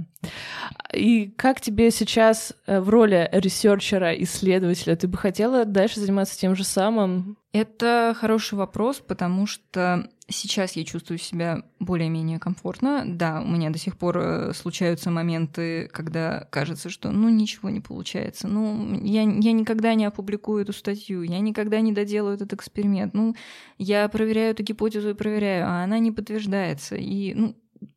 И 0.93 1.29
как 1.37 1.61
тебе 1.61 1.91
сейчас 1.91 2.55
э, 2.67 2.81
в 2.81 2.89
роли 2.89 3.29
ресерчера, 3.33 4.15
исследователя, 4.15 4.97
ты 4.97 5.09
бы 5.09 5.19
хотела 5.19 5.65
дальше 5.65 6.01
заниматься 6.01 6.39
тем 6.39 6.55
же 6.55 6.65
самым? 6.65 7.37
Это 7.53 8.17
хороший 8.19 8.55
вопрос, 8.55 9.01
потому 9.07 9.47
что 9.47 10.09
сейчас 10.29 10.73
я 10.77 10.85
чувствую 10.85 11.19
себя 11.19 11.63
более-менее 11.81 12.39
комфортно. 12.39 13.05
Да, 13.07 13.43
у 13.43 13.49
меня 13.49 13.71
до 13.71 13.79
сих 13.79 13.97
пор 13.99 14.19
э, 14.19 14.53
случаются 14.55 15.11
моменты, 15.11 15.89
когда 15.93 16.47
кажется, 16.51 16.89
что 16.89 17.11
ну 17.11 17.29
ничего 17.29 17.71
не 17.71 17.81
получается. 17.81 18.49
Ну, 18.49 19.01
я, 19.03 19.23
я 19.23 19.53
никогда 19.53 19.95
не 19.95 20.05
опубликую 20.05 20.63
эту 20.63 20.73
статью, 20.73 21.23
я 21.23 21.41
никогда 21.41 21.81
не 21.81 21.93
доделаю 21.93 22.35
этот 22.35 22.53
эксперимент. 22.53 23.15
Ну, 23.15 23.35
я 23.79 24.09
проверяю 24.09 24.53
эту 24.53 24.63
гипотезу 24.63 25.11
и 25.11 25.15
проверяю, 25.15 25.67
а 25.67 25.85
она 25.85 25.99
не 25.99 26.11
подтверждается. 26.11 26.97
И, 26.97 27.35
ну, 27.35 27.57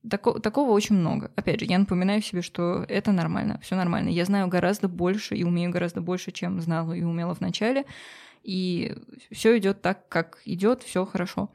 Тако, 0.10 0.40
такого 0.40 0.72
очень 0.72 0.96
много. 0.96 1.32
Опять 1.36 1.62
же, 1.62 1.66
я 1.66 1.78
напоминаю 1.78 2.22
себе, 2.22 2.42
что 2.42 2.86
это 2.90 3.14
нормально, 3.14 3.60
все 3.64 3.76
нормально. 3.76 4.10
Я 4.10 4.26
знаю 4.26 4.50
гораздо 4.50 4.90
больше 4.90 5.36
и 5.36 5.44
умею 5.44 5.72
гораздо 5.72 6.02
больше, 6.02 6.32
чем 6.32 6.60
знала 6.60 6.92
и 6.94 7.04
умела 7.04 7.34
в 7.34 7.40
начале. 7.40 7.86
И 8.44 8.96
все 9.32 9.58
идет 9.58 9.82
так, 9.82 10.08
как 10.10 10.40
идет, 10.46 10.84
все 10.84 11.06
хорошо. 11.06 11.50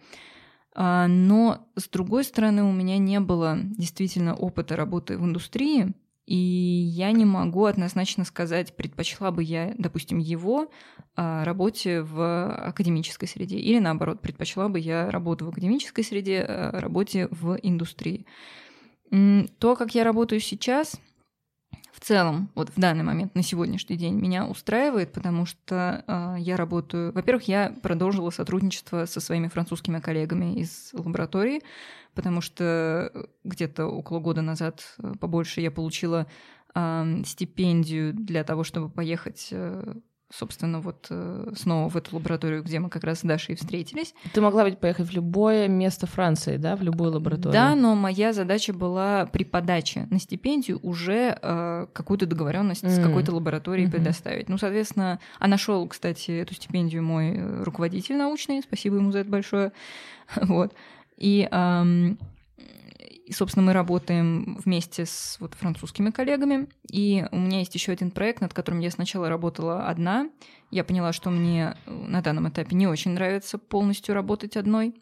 А, 0.75 1.07
но, 1.07 1.69
с 1.77 1.89
другой 1.89 2.25
стороны, 2.25 2.63
у 2.63 2.73
меня 2.73 2.99
не 2.99 3.21
было 3.21 3.59
действительно 3.61 4.35
опыта 4.35 4.77
работы 4.77 5.19
в 5.19 5.25
индустрии, 5.25 5.93
и 6.25 6.37
я 6.37 7.13
не 7.13 7.25
могу 7.25 7.65
однозначно 7.65 8.25
сказать, 8.25 8.77
предпочла 8.77 9.31
бы 9.31 9.43
я, 9.43 9.75
допустим, 9.77 10.19
его 10.19 10.71
а, 11.15 11.45
работе 11.45 12.03
в 12.03 12.69
академической 12.69 13.27
среде, 13.27 13.59
или 13.59 13.79
наоборот, 13.79 14.21
предпочла 14.21 14.69
бы 14.69 14.79
я 14.79 15.11
работу 15.11 15.47
в 15.47 15.49
академической 15.51 16.03
среде, 16.03 16.45
а, 16.49 16.81
работе 16.81 17.29
в 17.31 17.59
индустрии. 17.63 18.27
То, 19.59 19.77
как 19.77 19.95
я 19.95 20.05
работаю 20.05 20.41
сейчас— 20.41 20.99
в 21.93 22.01
целом, 22.01 22.51
вот 22.55 22.71
в 22.71 22.81
данный 22.81 23.05
момент, 23.05 23.35
на 23.35 23.43
сегодняшний 23.43 23.97
день, 23.97 24.15
меня 24.15 24.47
устраивает, 24.47 25.13
потому 25.13 25.45
что 25.45 26.03
э, 26.07 26.37
я 26.39 26.57
работаю... 26.57 27.13
Во-первых, 27.13 27.49
я 27.49 27.75
продолжила 27.83 28.31
сотрудничество 28.31 29.05
со 29.05 29.21
своими 29.21 29.49
французскими 29.49 30.01
коллегами 30.01 30.59
из 30.59 30.91
лаборатории, 30.95 31.63
потому 32.15 32.41
что 32.41 33.13
где-то 33.45 33.87
около 33.87 34.21
года 34.21 34.41
назад 34.41 34.83
э, 34.99 35.13
побольше 35.21 35.61
я 35.61 35.71
получила 35.71 36.27
э, 36.75 37.23
стипендию 37.27 38.15
для 38.15 38.43
того, 38.43 38.65
чтобы 38.65 38.89
поехать 38.89 39.49
э, 39.51 39.95
собственно, 40.33 40.81
вот 40.81 41.07
э, 41.11 41.53
снова 41.57 41.89
в 41.89 41.97
эту 41.97 42.17
лабораторию, 42.17 42.63
где 42.63 42.81
мы 42.81 42.89
как 42.89 43.05
раз 43.05 43.21
с 43.21 43.23
Дашей 43.23 43.55
встретились. 43.55 44.15
Ты 44.33 44.41
могла 44.41 44.65
ведь 44.65 44.79
поехать 44.79 45.09
в 45.09 45.13
любое 45.13 45.69
место 45.69 46.07
Франции, 46.07 46.57
да, 46.57 46.75
в 46.75 46.83
любую 46.83 47.13
лабораторию? 47.13 47.53
Да, 47.53 47.75
но 47.75 47.95
моя 47.95 48.33
задача 48.33 48.73
была 48.73 49.27
при 49.27 49.45
подаче 49.45 50.07
на 50.11 50.19
стипендию 50.19 50.81
уже 50.83 51.39
э, 51.41 51.87
какую-то 51.93 52.27
договоренность 52.27 52.83
mm. 52.83 52.89
с 52.89 53.03
какой-то 53.03 53.35
лабораторией 53.35 53.89
mm-hmm. 53.89 53.93
предоставить. 53.93 54.49
Ну, 54.49 54.59
соответственно, 54.59 55.21
а 55.39 55.49
нашел, 55.49 55.87
кстати, 55.87 56.31
эту 56.31 56.55
стипендию 56.55 57.03
мой 57.03 57.37
э, 57.37 57.63
руководитель 57.63 58.17
научный, 58.17 58.63
спасибо 58.63 58.97
ему 58.97 59.13
за 59.13 59.21
это 59.21 59.31
большое. 59.31 59.73
вот. 60.37 60.73
И 61.19 61.47
эм, 61.51 62.19
и, 63.25 63.33
собственно, 63.33 63.67
мы 63.67 63.73
работаем 63.73 64.57
вместе 64.65 65.07
с 65.07 65.37
вот 65.39 65.55
французскими 65.55 66.11
коллегами. 66.11 66.69
И 66.91 67.25
у 67.31 67.39
меня 67.39 67.61
есть 67.61 67.75
еще 67.75 67.93
один 67.93 68.11
проект, 68.11 68.41
над 68.41 68.53
которым 68.53 68.81
я 68.81 68.91
сначала 68.91 69.29
работала 69.29 69.87
одна. 69.87 70.29
Я 70.71 70.85
поняла, 70.85 71.13
что 71.13 71.31
мне 71.31 71.77
э, 71.87 71.91
на 71.91 72.21
данном 72.21 72.49
этапе 72.49 72.75
не 72.75 72.87
очень 72.87 73.13
нравится 73.13 73.59
полностью 73.59 74.15
работать 74.15 74.57
одной. 74.57 74.95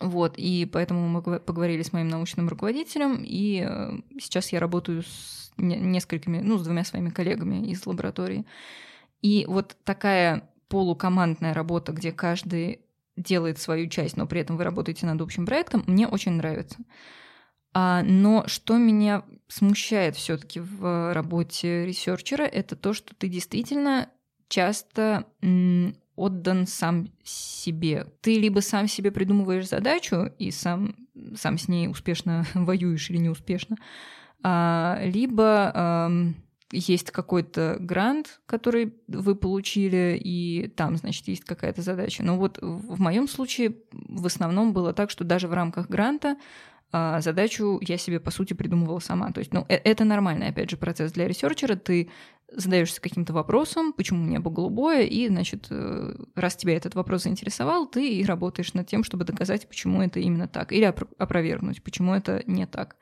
Вот, 0.00 0.34
и 0.36 0.68
поэтому 0.72 1.08
мы 1.08 1.22
поговорили 1.40 1.82
с 1.82 1.92
моим 1.92 2.08
научным 2.08 2.48
руководителем, 2.48 3.22
и 3.24 3.66
э, 3.68 3.98
сейчас 4.20 4.52
я 4.52 4.60
работаю 4.60 5.02
с 5.02 5.52
несколькими, 5.56 6.38
ну, 6.38 6.56
с 6.56 6.62
двумя 6.62 6.84
своими 6.84 7.10
коллегами 7.10 7.66
из 7.68 7.84
лаборатории. 7.84 8.46
И 9.22 9.44
вот 9.48 9.76
такая 9.84 10.48
полукомандная 10.68 11.52
работа, 11.52 11.92
где 11.92 12.12
каждый 12.12 12.80
делает 13.16 13.58
свою 13.58 13.88
часть, 13.88 14.16
но 14.16 14.26
при 14.26 14.40
этом 14.40 14.56
вы 14.56 14.64
работаете 14.64 15.06
над 15.06 15.20
общим 15.20 15.46
проектом, 15.46 15.82
мне 15.86 16.06
очень 16.06 16.32
нравится. 16.32 16.78
А, 17.74 18.02
но 18.02 18.44
что 18.46 18.76
меня 18.76 19.22
смущает 19.48 20.16
все-таки 20.16 20.60
в 20.60 21.12
работе 21.12 21.86
ресерчера, 21.86 22.44
это 22.44 22.76
то, 22.76 22.92
что 22.92 23.14
ты 23.14 23.28
действительно 23.28 24.10
часто 24.48 25.26
отдан 26.16 26.66
сам 26.66 27.08
себе. 27.22 28.06
Ты 28.20 28.38
либо 28.38 28.60
сам 28.60 28.88
себе 28.88 29.10
придумываешь 29.10 29.68
задачу 29.68 30.32
и 30.38 30.50
сам, 30.50 30.96
сам 31.36 31.58
с 31.58 31.68
ней 31.68 31.88
успешно 31.88 32.44
воюешь 32.54 33.10
или 33.10 33.18
неуспешно, 33.18 33.76
а, 34.42 35.00
либо 35.04 36.34
есть 36.70 37.10
какой-то 37.10 37.76
грант, 37.80 38.40
который 38.46 38.94
вы 39.06 39.34
получили, 39.34 40.20
и 40.22 40.68
там, 40.76 40.96
значит, 40.96 41.26
есть 41.28 41.44
какая-то 41.44 41.80
задача. 41.80 42.22
Но 42.22 42.36
вот 42.36 42.58
в 42.60 43.00
моем 43.00 43.26
случае 43.26 43.76
в 43.92 44.26
основном 44.26 44.72
было 44.72 44.92
так, 44.92 45.10
что 45.10 45.24
даже 45.24 45.48
в 45.48 45.54
рамках 45.54 45.88
гранта 45.88 46.36
а 46.90 47.20
задачу 47.20 47.78
я 47.82 47.98
себе, 47.98 48.18
по 48.18 48.30
сути, 48.30 48.54
придумывала 48.54 48.98
сама. 48.98 49.30
То 49.32 49.40
есть, 49.40 49.52
ну, 49.52 49.66
э, 49.68 49.76
это 49.76 50.04
нормальный, 50.04 50.48
опять 50.48 50.70
же, 50.70 50.76
процесс 50.76 51.12
для 51.12 51.28
ресерчера. 51.28 51.76
Ты 51.76 52.08
задаешься 52.50 53.00
каким-то 53.00 53.34
вопросом, 53.34 53.92
почему 53.92 54.24
небо 54.24 54.50
голубое, 54.50 55.02
и, 55.02 55.28
значит, 55.28 55.66
э, 55.70 56.14
раз 56.34 56.56
тебя 56.56 56.76
этот 56.76 56.94
вопрос 56.94 57.24
заинтересовал, 57.24 57.86
ты 57.86 58.08
и 58.08 58.24
работаешь 58.24 58.72
над 58.72 58.86
тем, 58.86 59.04
чтобы 59.04 59.24
доказать, 59.24 59.68
почему 59.68 60.00
это 60.02 60.18
именно 60.20 60.48
так, 60.48 60.72
или 60.72 60.84
опровергнуть, 61.18 61.82
почему 61.82 62.14
это 62.14 62.42
не 62.46 62.66
так. 62.66 62.96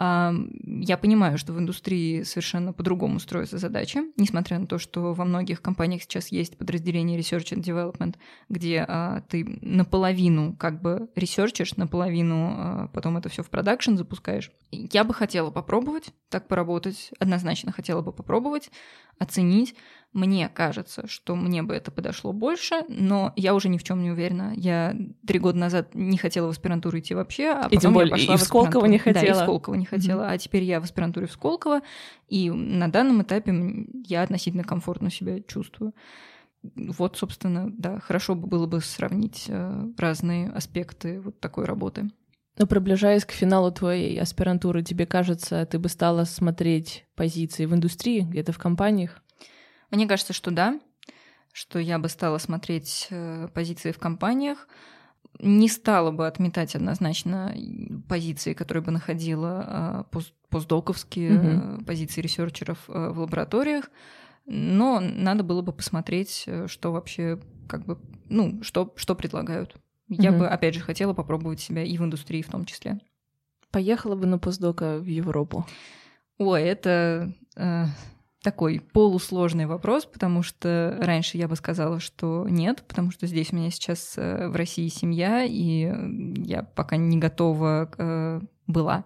Я 0.00 0.96
понимаю, 0.96 1.36
что 1.36 1.52
в 1.52 1.58
индустрии 1.58 2.22
совершенно 2.22 2.72
по-другому 2.72 3.20
строятся 3.20 3.58
задачи, 3.58 4.00
несмотря 4.16 4.58
на 4.58 4.66
то, 4.66 4.78
что 4.78 5.12
во 5.12 5.24
многих 5.26 5.60
компаниях 5.60 6.04
сейчас 6.04 6.28
есть 6.28 6.56
подразделение 6.56 7.18
Research 7.18 7.54
and 7.54 7.62
Development, 7.62 8.14
где 8.48 8.86
а, 8.88 9.20
ты 9.28 9.58
наполовину 9.60 10.56
как 10.56 10.80
бы 10.80 11.10
ресерчишь, 11.14 11.76
наполовину 11.76 12.54
а, 12.56 12.88
потом 12.94 13.18
это 13.18 13.28
все 13.28 13.42
в 13.42 13.50
продакшн 13.50 13.96
запускаешь. 13.96 14.50
Я 14.70 15.04
бы 15.04 15.12
хотела 15.12 15.50
попробовать 15.50 16.14
так 16.30 16.48
поработать, 16.48 17.10
однозначно 17.18 17.70
хотела 17.70 18.00
бы 18.00 18.14
попробовать, 18.14 18.70
оценить. 19.18 19.74
Мне 20.12 20.48
кажется, 20.48 21.06
что 21.06 21.36
мне 21.36 21.62
бы 21.62 21.72
это 21.72 21.92
подошло 21.92 22.32
больше, 22.32 22.82
но 22.88 23.32
я 23.36 23.54
уже 23.54 23.68
ни 23.68 23.78
в 23.78 23.84
чем 23.84 24.02
не 24.02 24.10
уверена. 24.10 24.52
Я 24.56 24.96
три 25.24 25.38
года 25.38 25.58
назад 25.58 25.94
не 25.94 26.18
хотела 26.18 26.48
в 26.48 26.50
аспирантуру 26.50 26.98
идти 26.98 27.14
вообще, 27.14 27.50
а 27.50 27.68
и 27.70 27.76
потом 27.76 27.94
более, 27.94 28.10
я 28.10 28.16
пошла 28.16 28.34
и 28.34 28.36
в, 28.36 28.40
в 28.40 28.44
Сколково 28.44 28.86
не 28.86 28.98
хотела. 28.98 29.24
Да, 29.24 29.30
и 29.30 29.32
в 29.32 29.36
Сколково 29.36 29.74
не 29.76 29.84
хотела. 29.84 30.22
Mm-hmm. 30.22 30.32
А 30.32 30.38
теперь 30.38 30.64
я 30.64 30.80
в 30.80 30.84
аспирантуре 30.84 31.28
в 31.28 31.32
Сколково, 31.32 31.82
и 32.26 32.50
на 32.50 32.90
данном 32.90 33.22
этапе 33.22 33.86
я 34.04 34.22
относительно 34.22 34.64
комфортно 34.64 35.12
себя 35.12 35.40
чувствую. 35.42 35.94
Вот, 36.62 37.16
собственно, 37.16 37.70
да, 37.70 38.00
хорошо 38.00 38.34
бы 38.34 38.48
было 38.48 38.66
бы 38.66 38.80
сравнить 38.80 39.44
э, 39.48 39.88
разные 39.96 40.50
аспекты 40.50 41.20
вот 41.20 41.38
такой 41.38 41.66
работы. 41.66 42.10
Но 42.58 42.66
приближаясь 42.66 43.24
к 43.24 43.30
финалу 43.30 43.70
твоей 43.70 44.20
аспирантуры, 44.20 44.82
тебе 44.82 45.06
кажется, 45.06 45.64
ты 45.66 45.78
бы 45.78 45.88
стала 45.88 46.24
смотреть 46.24 47.06
позиции 47.14 47.64
в 47.64 47.74
индустрии, 47.74 48.20
где-то 48.20 48.52
в 48.52 48.58
компаниях? 48.58 49.22
Мне 49.90 50.06
кажется, 50.06 50.32
что 50.32 50.50
да, 50.50 50.80
что 51.52 51.78
я 51.78 51.98
бы 51.98 52.08
стала 52.08 52.38
смотреть 52.38 53.08
э, 53.10 53.48
позиции 53.54 53.92
в 53.92 53.98
компаниях, 53.98 54.68
не 55.38 55.68
стала 55.68 56.10
бы 56.10 56.26
отметать 56.26 56.74
однозначно 56.74 57.54
позиции, 58.08 58.52
которые 58.52 58.82
бы 58.82 58.90
находила 58.92 60.06
пост 60.10 60.34
постдоковские 60.50 61.30
mm-hmm. 61.30 61.84
позиции 61.84 62.20
ресерчеров 62.20 62.78
э, 62.88 63.10
в 63.10 63.20
лабораториях, 63.20 63.88
но 64.46 65.00
надо 65.00 65.44
было 65.44 65.62
бы 65.62 65.72
посмотреть, 65.72 66.44
э, 66.46 66.66
что 66.66 66.90
вообще 66.92 67.38
как 67.68 67.86
бы, 67.86 67.98
ну, 68.28 68.60
что, 68.62 68.92
что 68.96 69.14
предлагают. 69.14 69.76
Я 70.08 70.30
mm-hmm. 70.30 70.38
бы, 70.38 70.48
опять 70.48 70.74
же, 70.74 70.80
хотела 70.80 71.14
попробовать 71.14 71.60
себя 71.60 71.84
и 71.84 71.96
в 71.96 72.02
индустрии 72.02 72.42
в 72.42 72.48
том 72.48 72.64
числе. 72.64 72.98
Поехала 73.70 74.16
бы 74.16 74.26
на 74.26 74.38
постдока 74.38 74.98
в 74.98 75.06
Европу? 75.06 75.64
Ой, 76.36 76.62
это 76.62 77.32
такой 78.42 78.80
полусложный 78.80 79.66
вопрос, 79.66 80.06
потому 80.06 80.42
что 80.42 80.96
раньше 81.00 81.36
я 81.36 81.46
бы 81.46 81.56
сказала, 81.56 82.00
что 82.00 82.46
нет, 82.48 82.84
потому 82.88 83.10
что 83.10 83.26
здесь 83.26 83.52
у 83.52 83.56
меня 83.56 83.70
сейчас 83.70 84.14
э, 84.16 84.48
в 84.48 84.56
России 84.56 84.88
семья, 84.88 85.44
и 85.44 85.92
я 86.42 86.62
пока 86.62 86.96
не 86.96 87.18
готова 87.18 87.90
э, 87.98 88.40
была 88.66 89.04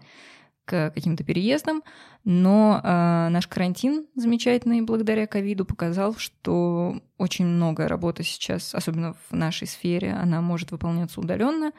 к 0.64 0.91
каким-то 0.91 1.24
переездам, 1.24 1.82
но 2.24 2.80
э, 2.82 3.28
наш 3.28 3.47
карантин 3.49 4.07
замечательный 4.14 4.80
благодаря 4.82 5.26
ковиду 5.26 5.64
показал, 5.64 6.14
что 6.14 7.01
очень 7.18 7.47
много 7.47 7.89
работы 7.89 8.22
сейчас, 8.22 8.74
особенно 8.74 9.14
в 9.28 9.32
нашей 9.32 9.66
сфере, 9.66 10.12
она 10.12 10.41
может 10.41 10.70
выполняться 10.70 11.20
удаленно, 11.20 11.72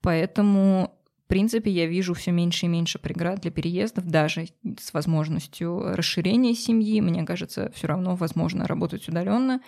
поэтому 0.00 0.94
принципе, 1.28 1.70
я 1.70 1.86
вижу 1.86 2.14
все 2.14 2.30
меньше 2.30 2.66
и 2.66 2.68
меньше 2.68 2.98
преград 2.98 3.40
для 3.40 3.50
переездов, 3.50 4.06
даже 4.06 4.48
с 4.78 4.92
возможностью 4.92 5.94
расширения 5.94 6.54
семьи. 6.54 7.00
Мне 7.00 7.24
кажется, 7.24 7.70
все 7.74 7.86
равно 7.86 8.16
возможно 8.16 8.66
работать 8.66 9.08
удаленно. 9.08 9.60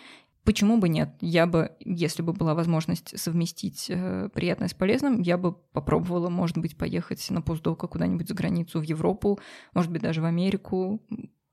Почему 0.44 0.76
бы 0.76 0.90
нет? 0.90 1.10
Я 1.20 1.46
бы, 1.46 1.72
если 1.80 2.20
бы 2.20 2.34
была 2.34 2.54
возможность 2.54 3.18
совместить 3.18 3.86
э, 3.88 4.28
приятное 4.34 4.68
с 4.68 4.74
полезным, 4.74 5.22
я 5.22 5.38
бы 5.38 5.52
попробовала, 5.52 6.28
может 6.28 6.58
быть, 6.58 6.76
поехать 6.76 7.26
на 7.30 7.40
постдока 7.40 7.86
куда-нибудь 7.86 8.28
за 8.28 8.34
границу, 8.34 8.78
в 8.78 8.82
Европу, 8.82 9.40
может 9.72 9.90
быть, 9.90 10.02
даже 10.02 10.20
в 10.20 10.26
Америку. 10.26 11.00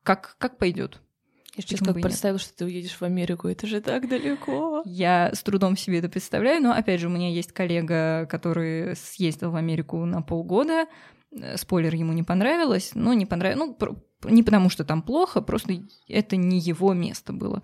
Как, 0.03 0.35
как 0.37 0.57
пойдет? 0.57 1.01
Я 1.55 1.63
сейчас 1.63 1.81
как 1.81 2.01
представила, 2.01 2.39
что 2.39 2.55
ты 2.55 2.65
уедешь 2.65 2.95
в 2.95 3.01
Америку, 3.01 3.49
это 3.49 3.67
же 3.67 3.81
так 3.81 4.07
далеко. 4.07 4.83
Я 4.85 5.31
с 5.33 5.43
трудом 5.43 5.75
себе 5.75 5.99
это 5.99 6.07
представляю, 6.07 6.61
но 6.61 6.71
опять 6.71 7.01
же, 7.01 7.07
у 7.07 7.11
меня 7.11 7.29
есть 7.29 7.51
коллега, 7.51 8.25
который 8.29 8.95
съездил 8.95 9.51
в 9.51 9.55
Америку 9.57 10.05
на 10.05 10.21
полгода. 10.21 10.85
Э, 11.31 11.57
спойлер, 11.57 11.93
ему 11.93 12.13
не 12.13 12.23
понравилось, 12.23 12.91
но 12.93 13.13
не 13.13 13.25
понравилось. 13.25 13.75
Ну, 13.79 13.97
не 14.29 14.43
потому 14.43 14.69
что 14.69 14.85
там 14.85 15.01
плохо, 15.01 15.41
просто 15.41 15.81
это 16.07 16.37
не 16.37 16.59
его 16.59 16.93
место 16.93 17.33
было. 17.33 17.61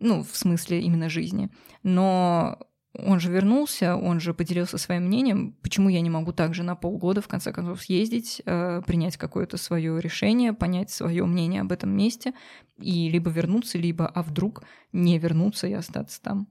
Ну, 0.00 0.24
в 0.24 0.36
смысле 0.36 0.80
именно 0.80 1.08
жизни. 1.08 1.50
Но 1.82 2.58
он 2.94 3.20
же 3.20 3.30
вернулся, 3.30 3.96
он 3.96 4.18
же 4.18 4.34
поделился 4.34 4.78
своим 4.78 5.04
мнением, 5.04 5.52
почему 5.62 5.88
я 5.88 6.00
не 6.00 6.10
могу 6.10 6.32
также 6.32 6.62
на 6.62 6.74
полгода, 6.74 7.20
в 7.20 7.28
конце 7.28 7.52
концов, 7.52 7.82
съездить, 7.82 8.42
э, 8.44 8.82
принять 8.86 9.16
какое-то 9.16 9.56
свое 9.56 10.00
решение, 10.00 10.52
понять 10.52 10.90
свое 10.90 11.24
мнение 11.26 11.60
об 11.60 11.72
этом 11.72 11.90
месте 11.90 12.32
и 12.78 13.08
либо 13.08 13.30
вернуться, 13.30 13.78
либо, 13.78 14.06
а 14.06 14.22
вдруг 14.22 14.62
не 14.92 15.18
вернуться 15.18 15.66
и 15.66 15.72
остаться 15.74 16.20
там. 16.22 16.48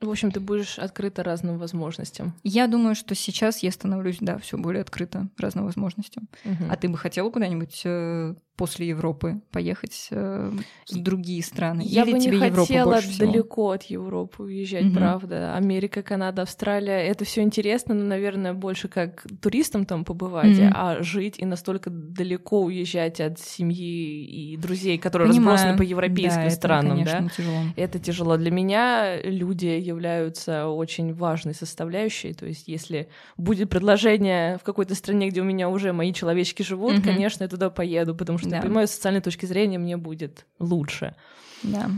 В 0.00 0.08
общем, 0.10 0.30
ты 0.30 0.38
будешь 0.38 0.78
открыта 0.78 1.24
разным 1.24 1.58
возможностям. 1.58 2.34
Я 2.44 2.68
думаю, 2.68 2.94
что 2.94 3.16
сейчас 3.16 3.64
я 3.64 3.72
становлюсь, 3.72 4.18
да, 4.20 4.38
все 4.38 4.56
более 4.56 4.82
открыта 4.82 5.28
разным 5.36 5.64
возможностям. 5.64 6.28
Угу. 6.44 6.64
А 6.70 6.76
ты 6.76 6.88
бы 6.88 6.96
хотела 6.96 7.30
куда-нибудь 7.30 7.82
э, 7.84 8.36
после 8.58 8.88
Европы 8.88 9.40
поехать 9.52 10.08
э, 10.10 10.50
в 10.90 10.98
другие 10.98 11.42
страны? 11.44 11.82
Я 11.86 12.02
Или 12.02 12.12
бы 12.12 12.18
тебе 12.18 12.38
не 12.38 12.46
Европа 12.46 12.66
хотела 12.66 13.00
далеко 13.18 13.70
от 13.70 13.84
Европы 13.84 14.42
уезжать, 14.42 14.86
угу. 14.86 14.96
правда. 14.96 15.54
Америка, 15.54 16.02
Канада, 16.02 16.42
Австралия 16.42 17.06
это 17.06 17.24
все 17.24 17.42
интересно, 17.42 17.94
но, 17.94 18.04
наверное, 18.04 18.52
больше 18.52 18.88
как 18.88 19.24
туристам 19.40 19.86
там 19.86 20.04
побывать, 20.04 20.58
угу. 20.58 20.70
а 20.74 21.02
жить 21.02 21.36
и 21.38 21.46
настолько 21.46 21.88
далеко 21.88 22.62
уезжать 22.62 23.20
от 23.20 23.38
семьи 23.38 24.24
и 24.24 24.56
друзей, 24.56 24.98
которые 24.98 25.30
Понимаю. 25.30 25.52
разбросаны 25.52 25.78
по 25.78 25.82
европейским 25.82 26.44
да, 26.44 26.50
странам, 26.50 26.98
это, 26.98 27.10
конечно, 27.12 27.28
да? 27.28 27.34
Тяжело. 27.36 27.60
Это 27.76 27.98
тяжело. 28.00 28.36
Для 28.36 28.50
меня 28.50 29.22
люди 29.22 29.66
являются 29.66 30.66
очень 30.66 31.14
важной 31.14 31.54
составляющей. 31.54 32.34
То 32.34 32.44
есть, 32.44 32.66
если 32.66 33.08
будет 33.36 33.70
предложение 33.70 34.58
в 34.58 34.64
какой-то 34.64 34.96
стране, 34.96 35.28
где 35.28 35.42
у 35.42 35.44
меня 35.44 35.68
уже 35.68 35.92
мои 35.92 36.12
человечки 36.12 36.62
живут, 36.64 36.94
угу. 36.94 37.02
конечно, 37.02 37.44
я 37.44 37.48
туда 37.48 37.70
поеду, 37.70 38.16
потому 38.16 38.38
что 38.38 38.47
да. 38.50 38.62
понимаю, 38.62 38.88
с 38.88 38.92
социальной 38.92 39.20
точки 39.20 39.46
зрения 39.46 39.78
мне 39.78 39.96
будет 39.96 40.46
лучше. 40.58 41.14
Да. 41.62 41.90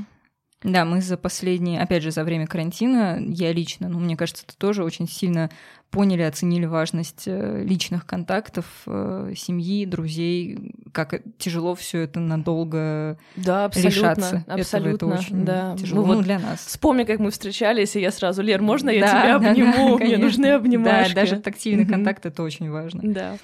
Да, 0.63 0.85
мы 0.85 1.01
за 1.01 1.17
последние, 1.17 1.81
опять 1.81 2.03
же, 2.03 2.11
за 2.11 2.23
время 2.23 2.47
карантина, 2.47 3.19
я 3.19 3.53
лично, 3.53 3.89
ну, 3.89 3.99
мне 3.99 4.15
кажется, 4.17 4.47
ты 4.47 4.55
тоже 4.57 4.85
очень 4.85 5.09
сильно 5.09 5.51
поняли, 5.91 6.23
оценили 6.23 6.67
важность 6.67 7.25
э, 7.27 7.63
личных 7.65 8.07
контактов, 8.07 8.65
э, 8.87 9.33
семьи, 9.37 9.85
друзей, 9.85 10.73
как 10.93 11.21
тяжело 11.39 11.75
все 11.75 12.01
это 12.03 12.21
надолго 12.21 13.19
да, 13.37 13.65
абсолютно, 13.65 13.89
решаться. 13.89 14.45
Абсолютно, 14.47 14.89
это, 14.89 15.07
это 15.07 15.07
очень 15.07 15.45
да. 15.45 15.77
тяжело 15.77 16.07
ну, 16.07 16.15
ну, 16.15 16.23
для 16.23 16.39
нас. 16.39 16.61
Вспомни, 16.65 17.05
как 17.05 17.19
мы 17.19 17.31
встречались, 17.31 17.97
и 17.97 18.01
я 18.01 18.13
сразу, 18.13 18.43
Лер, 18.43 18.63
можно 18.63 18.91
я 18.91 19.01
да, 19.01 19.09
тебя 19.09 19.37
обниму? 19.51 19.99
Да, 19.99 20.05
Мне 20.05 20.19
нужны 20.19 20.47
обнимашки. 20.47 21.15
Да, 21.15 21.21
даже 21.21 21.41
тактильный 21.41 21.87
контакт— 21.87 22.25
это 22.27 22.43
очень 22.43 22.71
важно. 22.71 23.01
Да. 23.03 23.37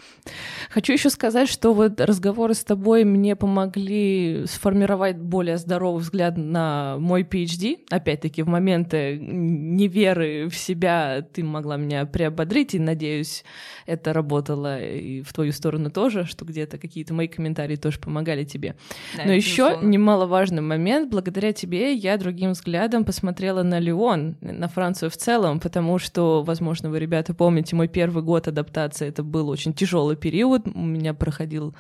Хочу 0.71 0.93
еще 0.93 1.11
сказать, 1.11 1.49
что 1.49 1.75
вот 1.75 2.01
разговоры 2.01 2.55
с 2.55 2.65
тобой 2.65 3.05
мне 3.05 3.35
помогли 3.35 4.45
сформировать 4.47 5.17
более 5.17 5.59
здоровый 5.59 6.03
взгляд 6.03 6.37
на 6.37 6.97
мой 6.99 7.23
PhD. 7.23 7.79
Опять-таки, 7.91 8.43
в 8.43 8.49
моменты 8.49 9.19
неверы 9.19 10.49
в 10.49 10.57
себя 10.57 11.27
ты 11.33 11.43
могла 11.43 11.77
меня 11.77 12.07
приобрести 12.07 12.36
ободрить, 12.37 12.75
и, 12.75 12.79
надеюсь, 12.79 13.45
это 13.87 14.13
работало 14.13 14.81
и 14.83 15.23
в 15.23 15.33
твою 15.33 15.53
сторону 15.53 15.91
тоже, 15.91 16.27
что 16.27 16.45
где-то 16.45 16.79
какие-то 16.79 17.15
мои 17.15 17.29
комментарии 17.29 17.77
тоже 17.77 17.99
помогали 17.99 18.45
тебе. 18.45 18.77
Да, 19.17 19.25
Но 19.25 19.33
еще 19.33 19.79
немаловажный 19.83 20.63
момент, 20.63 21.11
благодаря 21.11 21.53
тебе 21.53 21.95
я 21.95 22.19
другим 22.19 22.53
взглядом 22.53 23.05
посмотрела 23.05 23.63
на 23.63 23.79
Леон, 23.79 24.37
на 24.41 24.69
Францию 24.69 25.11
в 25.11 25.17
целом, 25.17 25.61
потому 25.61 25.99
что, 25.99 26.43
возможно, 26.43 26.91
вы, 26.91 26.99
ребята, 26.99 27.35
помните, 27.35 27.75
мой 27.75 27.89
первый 27.89 28.23
год 28.23 28.49
адаптации, 28.49 29.09
это 29.09 29.23
был 29.23 29.49
очень 29.49 29.73
тяжелый 29.73 30.17
период, 30.17 30.67
у 30.67 30.81
меня 30.81 31.15
проходил 31.15 31.75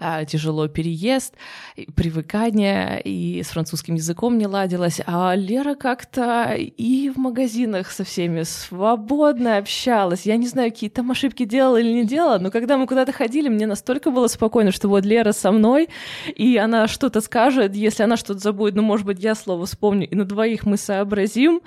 а, 0.00 0.24
тяжело 0.24 0.68
переезд, 0.68 1.34
привыкание, 1.94 3.00
и 3.02 3.42
с 3.42 3.48
французским 3.48 3.94
языком 3.94 4.36
не 4.38 4.46
ладилось, 4.46 5.00
а 5.06 5.34
Лера 5.34 5.74
как-то 5.74 6.54
и 6.54 7.10
в 7.10 7.16
магазинах 7.16 7.90
со 7.90 8.04
всеми 8.04 8.42
свободно 8.42 9.58
общалась, 9.58 9.93
общалась. 9.94 10.26
Я 10.26 10.36
не 10.36 10.46
знаю, 10.46 10.70
какие 10.70 10.90
там 10.90 11.10
ошибки 11.10 11.44
делала 11.44 11.76
или 11.76 11.92
не 11.92 12.04
делала, 12.04 12.38
но 12.38 12.50
когда 12.50 12.76
мы 12.76 12.86
куда-то 12.86 13.12
ходили, 13.12 13.48
мне 13.48 13.66
настолько 13.66 14.10
было 14.10 14.26
спокойно, 14.26 14.72
что 14.72 14.88
вот 14.88 15.04
Лера 15.04 15.32
со 15.32 15.52
мной, 15.52 15.88
и 16.34 16.56
она 16.56 16.88
что-то 16.88 17.20
скажет, 17.20 17.74
если 17.74 18.02
она 18.02 18.16
что-то 18.16 18.40
забудет, 18.40 18.74
ну, 18.74 18.82
может 18.82 19.06
быть, 19.06 19.20
я 19.20 19.34
слово 19.34 19.66
вспомню, 19.66 20.08
и 20.08 20.14
на 20.14 20.24
двоих 20.24 20.66
мы 20.66 20.76
сообразим. 20.76 21.60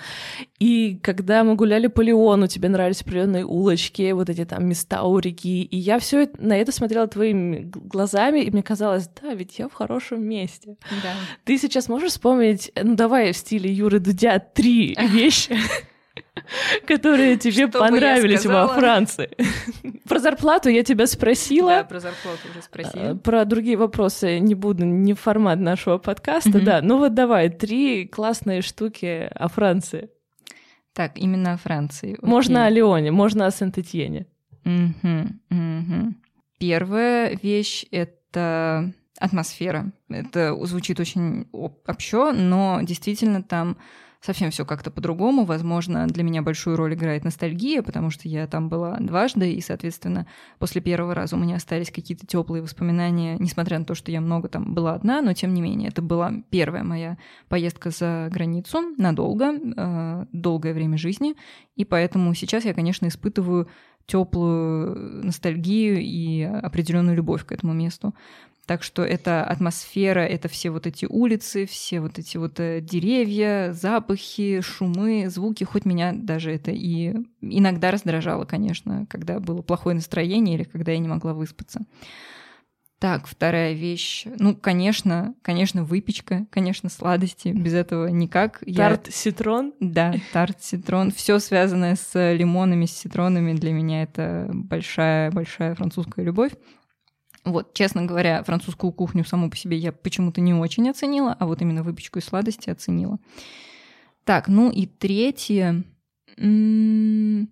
И 0.59 0.99
когда 1.01 1.43
мы 1.43 1.55
гуляли 1.55 1.87
по 1.87 2.01
Леону, 2.01 2.47
тебе 2.47 2.69
нравились 2.69 3.01
определенные 3.01 3.45
улочки, 3.45 4.11
вот 4.11 4.29
эти 4.29 4.45
там 4.45 4.67
места 4.67 5.03
у 5.03 5.19
реки, 5.19 5.63
и 5.63 5.77
я 5.77 5.99
все 5.99 6.29
на 6.37 6.57
это 6.57 6.71
смотрела 6.71 7.07
твоими 7.07 7.69
глазами, 7.73 8.41
и 8.41 8.51
мне 8.51 8.63
казалось, 8.63 9.09
да, 9.21 9.33
ведь 9.33 9.59
я 9.59 9.67
в 9.67 9.73
хорошем 9.73 10.23
месте. 10.23 10.77
Да. 11.03 11.13
Ты 11.45 11.57
сейчас 11.57 11.89
можешь 11.89 12.11
вспомнить, 12.11 12.71
ну 12.81 12.95
давай 12.95 13.31
в 13.31 13.37
стиле 13.37 13.71
Юры 13.71 13.99
Дудя 13.99 14.39
три 14.39 14.95
вещи, 14.99 15.57
которые 16.85 17.37
тебе 17.37 17.67
Что 17.67 17.79
понравились 17.79 18.45
во 18.45 18.67
Франции. 18.67 19.29
Про 20.07 20.19
зарплату 20.19 20.69
я 20.69 20.83
тебя 20.83 21.07
спросила. 21.07 21.69
Да, 21.69 21.83
про 21.83 21.99
зарплату 21.99 22.39
уже 22.49 22.61
спросили. 22.61 23.03
А, 23.03 23.15
про 23.15 23.45
другие 23.45 23.77
вопросы 23.77 24.39
не 24.39 24.55
буду, 24.55 24.85
не 24.85 25.13
формат 25.13 25.59
нашего 25.59 25.97
подкаста, 25.97 26.61
да. 26.61 26.81
Ну 26.81 26.97
вот 26.97 27.13
давай, 27.13 27.49
три 27.49 28.07
классные 28.07 28.61
штуки 28.61 29.29
о 29.33 29.47
Франции. 29.49 30.09
Так, 30.93 31.17
именно 31.17 31.53
о 31.53 31.57
Франции. 31.57 32.17
Можно 32.21 32.65
о 32.65 32.69
Лионе, 32.69 33.11
можно 33.11 33.45
о 33.45 33.51
Сент-Этьене. 33.51 34.25
Первая 36.59 37.37
вещь— 37.41 37.85
это 37.91 38.93
атмосфера. 39.19 39.91
Это 40.09 40.55
звучит 40.65 40.99
очень 40.99 41.47
общо, 41.51 42.31
но 42.31 42.79
действительно 42.81 43.43
там 43.43 43.77
совсем 44.21 44.51
все 44.51 44.65
как-то 44.65 44.91
по-другому. 44.91 45.45
Возможно, 45.45 46.07
для 46.07 46.23
меня 46.23 46.41
большую 46.41 46.75
роль 46.75 46.93
играет 46.93 47.23
ностальгия, 47.23 47.81
потому 47.81 48.09
что 48.09 48.27
я 48.27 48.47
там 48.47 48.69
была 48.69 48.97
дважды, 48.99 49.51
и, 49.53 49.61
соответственно, 49.61 50.27
после 50.59 50.81
первого 50.81 51.13
раза 51.13 51.35
у 51.35 51.39
меня 51.39 51.55
остались 51.55 51.91
какие-то 51.91 52.25
теплые 52.25 52.61
воспоминания, 52.61 53.37
несмотря 53.39 53.79
на 53.79 53.85
то, 53.85 53.95
что 53.95 54.11
я 54.11 54.21
много 54.21 54.49
там 54.49 54.73
была 54.73 54.93
одна, 54.93 55.21
но 55.21 55.33
тем 55.33 55.53
не 55.53 55.61
менее, 55.61 55.89
это 55.89 56.01
была 56.01 56.33
первая 56.49 56.83
моя 56.83 57.17
поездка 57.47 57.89
за 57.89 58.29
границу 58.31 58.95
надолго, 58.97 59.53
э, 59.53 60.25
долгое 60.31 60.73
время 60.73 60.97
жизни, 60.97 61.35
и 61.75 61.85
поэтому 61.85 62.33
сейчас 62.33 62.65
я, 62.65 62.73
конечно, 62.73 63.07
испытываю 63.07 63.67
теплую 64.07 65.25
ностальгию 65.25 65.99
и 65.99 66.41
определенную 66.41 67.15
любовь 67.15 67.45
к 67.45 67.51
этому 67.51 67.73
месту. 67.73 68.15
Так 68.67 68.83
что 68.83 69.03
это 69.03 69.45
атмосфера, 69.45 70.19
это 70.19 70.49
все 70.49 70.71
вот 70.71 70.85
эти 70.87 71.07
улицы, 71.09 71.65
все 71.65 72.01
вот 72.01 72.19
эти 72.19 72.35
вот 72.35 72.59
э, 72.59 72.81
деревья, 72.81 73.71
запахи, 73.71 74.59
шумы, 74.59 75.29
звуки. 75.29 75.63
Хоть 75.63 75.85
меня 75.85 76.11
даже 76.13 76.51
это 76.51 76.71
и 76.71 77.15
иногда 77.39 77.91
раздражало, 77.91 78.43
конечно, 78.43 79.07
когда 79.09 79.39
было 79.39 79.61
плохое 79.61 79.95
настроение 79.95 80.55
или 80.55 80.63
когда 80.63 80.91
я 80.91 80.97
не 80.97 81.07
могла 81.07 81.33
выспаться. 81.33 81.85
Так, 82.99 83.27
вторая 83.27 83.73
вещь. 83.73 84.25
Ну, 84.39 84.55
конечно, 84.55 85.35
конечно, 85.43 85.83
выпечка, 85.83 86.47
конечно, 86.49 86.89
сладости. 86.89 87.49
Без 87.49 87.73
этого 87.73 88.07
никак. 88.07 88.63
Тарт-ситрон? 88.75 89.75
Да, 89.79 90.15
тарт-ситрон. 90.33 91.11
Все 91.11 91.37
связанное 91.39 91.95
с 91.95 92.33
лимонами, 92.33 92.85
с 92.85 92.97
ситронами 92.97 93.53
для 93.53 93.71
меня 93.71 94.03
это 94.03 94.49
большая-большая 94.51 95.75
французская 95.75 96.25
любовь. 96.25 96.51
Вот, 97.51 97.73
честно 97.73 98.05
говоря, 98.05 98.43
французскую 98.43 98.91
кухню 98.91 99.25
саму 99.25 99.49
по 99.49 99.57
себе 99.57 99.77
я 99.77 99.91
почему-то 99.91 100.41
не 100.41 100.53
очень 100.53 100.89
оценила, 100.89 101.35
а 101.39 101.47
вот 101.47 101.61
именно 101.61 101.83
выпечку 101.83 102.19
и 102.19 102.21
сладости 102.21 102.69
оценила. 102.69 103.17
Так, 104.23 104.47
ну 104.47 104.69
и 104.69 104.85
третье. 104.85 105.83
Я 106.37 107.47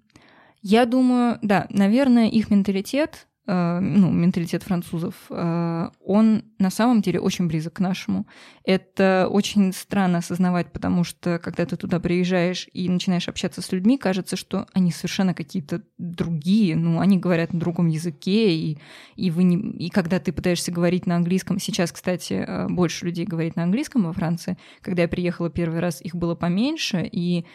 думаю, 0.85 1.39
да, 1.41 1.67
наверное, 1.69 2.27
их 2.27 2.49
менталитет 2.49 3.27
ну, 3.47 4.11
менталитет 4.11 4.63
французов, 4.63 5.13
э, 5.29 5.89
он 6.03 6.43
на 6.57 6.69
самом 6.71 7.01
деле 7.01 7.19
очень 7.19 7.47
близок 7.47 7.73
к 7.73 7.79
нашему. 7.79 8.25
Это 8.63 9.27
очень 9.29 9.71
странно 9.71 10.19
осознавать, 10.19 10.71
потому 10.71 11.03
что 11.03 11.37
когда 11.37 11.65
ты 11.65 11.75
туда 11.75 11.99
приезжаешь 11.99 12.67
и 12.73 12.89
начинаешь 12.89 13.27
общаться 13.27 13.61
с 13.61 13.71
людьми, 13.71 13.97
кажется, 13.97 14.35
что 14.35 14.65
они 14.73 14.91
совершенно 14.91 15.33
какие-то 15.33 15.83
другие, 15.97 16.75
ну, 16.75 16.99
они 16.99 17.17
говорят 17.17 17.53
на 17.53 17.59
другом 17.59 17.87
языке, 17.87 18.55
и, 18.55 18.79
и, 19.15 19.29
вы 19.29 19.43
не, 19.43 19.57
и 19.57 19.89
когда 19.89 20.19
ты 20.19 20.31
пытаешься 20.31 20.71
говорить 20.71 21.05
на 21.05 21.15
английском, 21.15 21.59
сейчас, 21.59 21.91
кстати, 21.91 22.33
э, 22.33 22.67
больше 22.67 23.05
людей 23.05 23.25
говорит 23.25 23.55
на 23.55 23.63
английском 23.63 24.05
во 24.05 24.13
Франции, 24.13 24.57
когда 24.81 25.03
я 25.03 25.07
приехала 25.07 25.49
первый 25.51 25.81
раз, 25.81 26.01
их 26.01 26.15
было 26.15 26.33
поменьше, 26.33 27.07
и 27.11 27.45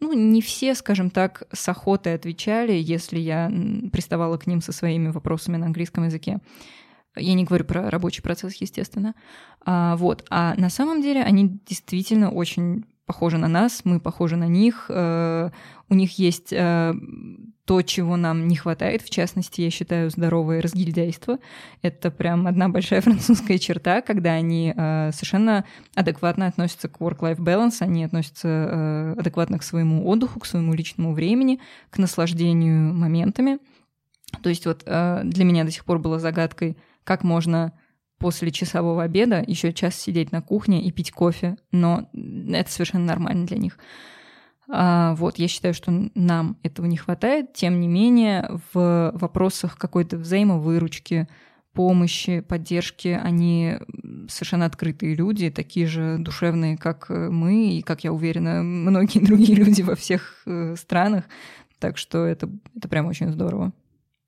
ну, 0.00 0.12
не 0.12 0.40
все, 0.40 0.74
скажем 0.74 1.10
так, 1.10 1.42
с 1.52 1.68
охотой 1.68 2.14
отвечали, 2.14 2.72
если 2.72 3.18
я 3.18 3.52
приставала 3.92 4.38
к 4.38 4.46
ним 4.46 4.60
со 4.60 4.72
своими 4.72 5.08
вопросами 5.08 5.56
на 5.56 5.66
английском 5.66 6.04
языке. 6.04 6.38
Я 7.16 7.34
не 7.34 7.44
говорю 7.44 7.64
про 7.64 7.90
рабочий 7.90 8.22
процесс, 8.22 8.54
естественно. 8.54 9.14
А, 9.64 9.96
вот. 9.96 10.24
А 10.30 10.54
на 10.56 10.70
самом 10.70 11.02
деле 11.02 11.22
они 11.22 11.60
действительно 11.66 12.30
очень 12.30 12.84
похожи 13.04 13.38
на 13.38 13.48
нас, 13.48 13.82
мы 13.84 13.98
похожи 13.98 14.36
на 14.36 14.46
них. 14.46 14.86
Э, 14.88 15.50
у 15.88 15.94
них 15.94 16.18
есть 16.18 16.52
э, 16.52 16.94
то, 17.70 17.82
чего 17.82 18.16
нам 18.16 18.48
не 18.48 18.56
хватает, 18.56 19.00
в 19.00 19.10
частности, 19.10 19.60
я 19.60 19.70
считаю, 19.70 20.10
здоровое 20.10 20.60
разгильдяйство. 20.60 21.38
Это 21.82 22.10
прям 22.10 22.48
одна 22.48 22.68
большая 22.68 23.00
французская 23.00 23.60
черта, 23.60 24.00
когда 24.00 24.32
они 24.32 24.74
э, 24.76 25.12
совершенно 25.12 25.64
адекватно 25.94 26.48
относятся 26.48 26.88
к 26.88 26.98
work-life 26.98 27.38
balance, 27.38 27.76
они 27.78 28.02
относятся 28.02 28.48
э, 28.48 29.14
адекватно 29.20 29.60
к 29.60 29.62
своему 29.62 30.04
отдыху, 30.08 30.40
к 30.40 30.46
своему 30.46 30.74
личному 30.74 31.14
времени, 31.14 31.60
к 31.90 31.98
наслаждению 31.98 32.92
моментами. 32.92 33.58
То 34.42 34.48
есть 34.48 34.66
вот 34.66 34.82
э, 34.84 35.20
для 35.22 35.44
меня 35.44 35.62
до 35.62 35.70
сих 35.70 35.84
пор 35.84 36.00
было 36.00 36.18
загадкой, 36.18 36.76
как 37.04 37.22
можно 37.22 37.72
после 38.18 38.50
часового 38.50 39.04
обеда 39.04 39.44
еще 39.46 39.72
час 39.72 39.94
сидеть 39.94 40.32
на 40.32 40.42
кухне 40.42 40.82
и 40.82 40.90
пить 40.90 41.12
кофе, 41.12 41.56
но 41.70 42.10
это 42.12 42.68
совершенно 42.68 43.04
нормально 43.04 43.46
для 43.46 43.58
них. 43.58 43.78
А, 44.72 45.14
вот, 45.16 45.38
я 45.38 45.48
считаю, 45.48 45.74
что 45.74 45.92
нам 46.14 46.56
этого 46.62 46.86
не 46.86 46.96
хватает. 46.96 47.52
Тем 47.52 47.80
не 47.80 47.88
менее, 47.88 48.48
в 48.72 49.10
вопросах 49.14 49.76
какой-то 49.76 50.16
взаимовыручки, 50.16 51.28
помощи, 51.72 52.40
поддержки, 52.40 53.20
они 53.22 53.78
совершенно 54.28 54.66
открытые 54.66 55.14
люди, 55.14 55.50
такие 55.50 55.86
же 55.86 56.18
душевные, 56.18 56.76
как 56.76 57.08
мы, 57.08 57.70
и, 57.74 57.82
как 57.82 58.04
я 58.04 58.12
уверена, 58.12 58.62
многие 58.62 59.18
другие 59.18 59.54
люди 59.54 59.82
во 59.82 59.96
всех 59.96 60.42
э, 60.46 60.76
странах. 60.76 61.24
Так 61.78 61.96
что 61.96 62.24
это, 62.24 62.48
это 62.76 62.88
прям 62.88 63.06
очень 63.06 63.30
здорово. 63.32 63.72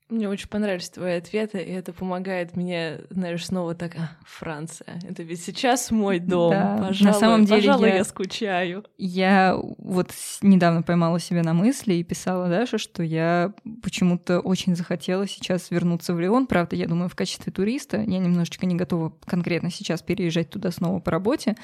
Мне 0.09 0.29
очень 0.29 0.49
понравились 0.49 0.89
твои 0.89 1.17
ответы, 1.17 1.59
и 1.59 1.71
это 1.71 1.93
помогает 1.93 2.55
мне, 2.55 3.01
знаешь, 3.09 3.45
снова 3.45 3.73
так, 3.73 3.95
а, 3.95 4.11
Франция, 4.25 4.99
это 5.09 5.23
ведь 5.23 5.41
сейчас 5.41 5.91
мой 5.91 6.19
дом, 6.19 6.51
да, 6.51 6.77
пожалуй, 6.87 7.13
на 7.13 7.19
самом 7.19 7.45
деле 7.45 7.61
пожалуй, 7.61 7.89
я, 7.89 7.95
я 7.95 8.03
скучаю. 8.03 8.85
Я 8.97 9.57
вот 9.57 10.11
недавно 10.41 10.83
поймала 10.83 11.19
себя 11.19 11.41
на 11.41 11.53
мысли 11.53 11.93
и 11.93 12.03
писала 12.03 12.49
Даша, 12.49 12.77
что 12.77 13.01
я 13.01 13.53
почему-то 13.81 14.39
очень 14.39 14.75
захотела 14.75 15.27
сейчас 15.27 15.71
вернуться 15.71 16.13
в 16.13 16.19
Лион, 16.19 16.47
правда, 16.47 16.75
я 16.75 16.87
думаю, 16.87 17.09
в 17.09 17.15
качестве 17.15 17.51
туриста, 17.51 17.97
я 17.97 18.19
немножечко 18.19 18.65
не 18.65 18.75
готова 18.75 19.13
конкретно 19.25 19.71
сейчас 19.71 20.01
переезжать 20.01 20.49
туда 20.49 20.71
снова 20.71 20.99
по 20.99 21.11
работе, 21.11 21.55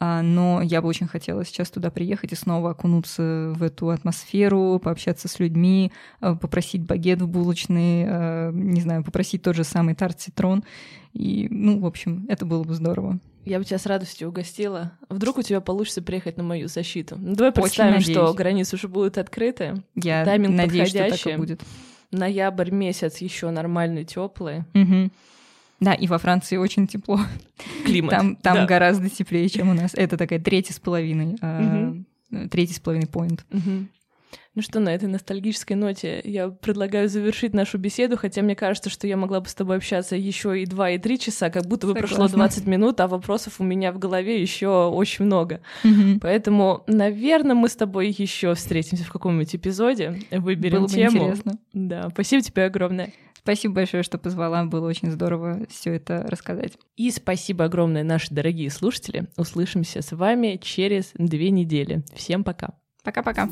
но 0.00 0.60
я 0.62 0.82
бы 0.82 0.88
очень 0.88 1.06
хотела 1.06 1.44
сейчас 1.44 1.70
туда 1.70 1.90
приехать 1.90 2.32
и 2.32 2.36
снова 2.36 2.70
окунуться 2.70 3.52
в 3.54 3.62
эту 3.62 3.90
атмосферу, 3.90 4.80
пообщаться 4.82 5.28
с 5.28 5.38
людьми, 5.38 5.92
а, 6.20 6.34
попросить 6.34 6.82
багет 6.82 7.22
в 7.22 7.28
булочной, 7.28 8.04
а, 8.06 8.50
не 8.50 8.80
знаю, 8.80 9.04
попросить 9.04 9.42
тот 9.42 9.54
же 9.54 9.64
самый 9.64 9.94
тарт-цитрон. 9.94 10.64
И, 11.12 11.46
ну, 11.50 11.78
в 11.78 11.86
общем, 11.86 12.26
это 12.28 12.44
было 12.44 12.64
бы 12.64 12.74
здорово. 12.74 13.20
Я 13.44 13.58
бы 13.58 13.64
тебя 13.64 13.78
с 13.78 13.86
радостью 13.86 14.28
угостила. 14.28 14.92
Вдруг 15.08 15.38
у 15.38 15.42
тебя 15.42 15.60
получится 15.60 16.02
приехать 16.02 16.38
на 16.38 16.42
мою 16.42 16.66
защиту. 16.66 17.16
Ну, 17.18 17.36
давай 17.36 17.52
представим, 17.52 18.00
что 18.00 18.32
границы 18.32 18.76
уже 18.76 18.88
будут 18.88 19.18
открыты. 19.18 19.82
Я 19.94 20.24
Тайминг 20.24 20.56
надеюсь, 20.56 20.92
подходящий. 20.92 21.18
что 21.18 21.28
так 21.28 21.34
и 21.34 21.38
будет. 21.38 21.60
Ноябрь 22.10 22.70
месяц 22.70 23.18
еще 23.18 23.50
нормальный, 23.50 24.04
теплый. 24.04 24.64
Угу. 24.74 25.10
Да, 25.84 25.94
и 25.94 26.06
во 26.06 26.18
Франции 26.18 26.56
очень 26.56 26.86
тепло. 26.86 27.20
Климат. 27.84 28.10
Там, 28.10 28.36
там 28.36 28.54
да. 28.54 28.66
гораздо 28.66 29.08
теплее, 29.10 29.48
чем 29.48 29.70
у 29.70 29.74
нас. 29.74 29.92
Это 29.94 30.16
такая 30.16 30.40
третья 30.40 30.74
с 30.74 30.80
половиной, 30.80 31.34
угу. 31.34 32.48
третий 32.48 32.74
с 32.74 32.80
половиной 32.80 33.06
поинт. 33.06 33.44
Угу. 33.50 33.88
Ну 34.56 34.62
что, 34.62 34.78
на 34.78 34.94
этой 34.94 35.08
ностальгической 35.08 35.76
ноте 35.76 36.20
я 36.22 36.48
предлагаю 36.48 37.08
завершить 37.08 37.54
нашу 37.54 37.76
беседу, 37.76 38.16
хотя 38.16 38.40
мне 38.40 38.54
кажется, 38.54 38.88
что 38.88 39.08
я 39.08 39.16
могла 39.16 39.40
бы 39.40 39.48
с 39.48 39.54
тобой 39.54 39.78
общаться 39.78 40.14
еще 40.14 40.62
и 40.62 40.64
два, 40.64 40.90
и 40.90 40.98
три 40.98 41.18
часа, 41.18 41.50
как 41.50 41.66
будто 41.66 41.88
бы 41.88 41.94
Согласна. 41.94 42.18
прошло 42.18 42.36
20 42.36 42.66
минут, 42.66 43.00
а 43.00 43.08
вопросов 43.08 43.54
у 43.58 43.64
меня 43.64 43.90
в 43.90 43.98
голове 43.98 44.40
еще 44.40 44.86
очень 44.86 45.24
много. 45.24 45.60
Угу. 45.82 46.20
Поэтому, 46.20 46.84
наверное, 46.86 47.56
мы 47.56 47.68
с 47.68 47.74
тобой 47.74 48.14
еще 48.16 48.54
встретимся 48.54 49.04
в 49.04 49.10
каком-нибудь 49.10 49.56
эпизоде, 49.56 50.20
выберем 50.30 50.80
Было 50.80 50.88
тему. 50.88 51.10
Бы 51.10 51.24
интересно. 51.24 51.58
Да, 51.72 52.08
спасибо 52.10 52.42
тебе 52.42 52.64
огромное. 52.64 53.12
Спасибо 53.44 53.74
большое, 53.74 54.02
что 54.02 54.16
позвала. 54.16 54.64
Было 54.64 54.88
очень 54.88 55.10
здорово 55.10 55.66
все 55.68 55.92
это 55.92 56.24
рассказать. 56.26 56.78
И 56.96 57.10
спасибо 57.10 57.66
огромное, 57.66 58.02
наши 58.02 58.32
дорогие 58.32 58.70
слушатели. 58.70 59.28
Услышимся 59.36 60.00
с 60.00 60.12
вами 60.12 60.58
через 60.62 61.10
две 61.12 61.50
недели. 61.50 62.02
Всем 62.14 62.42
пока. 62.42 62.70
Пока-пока. 63.02 63.50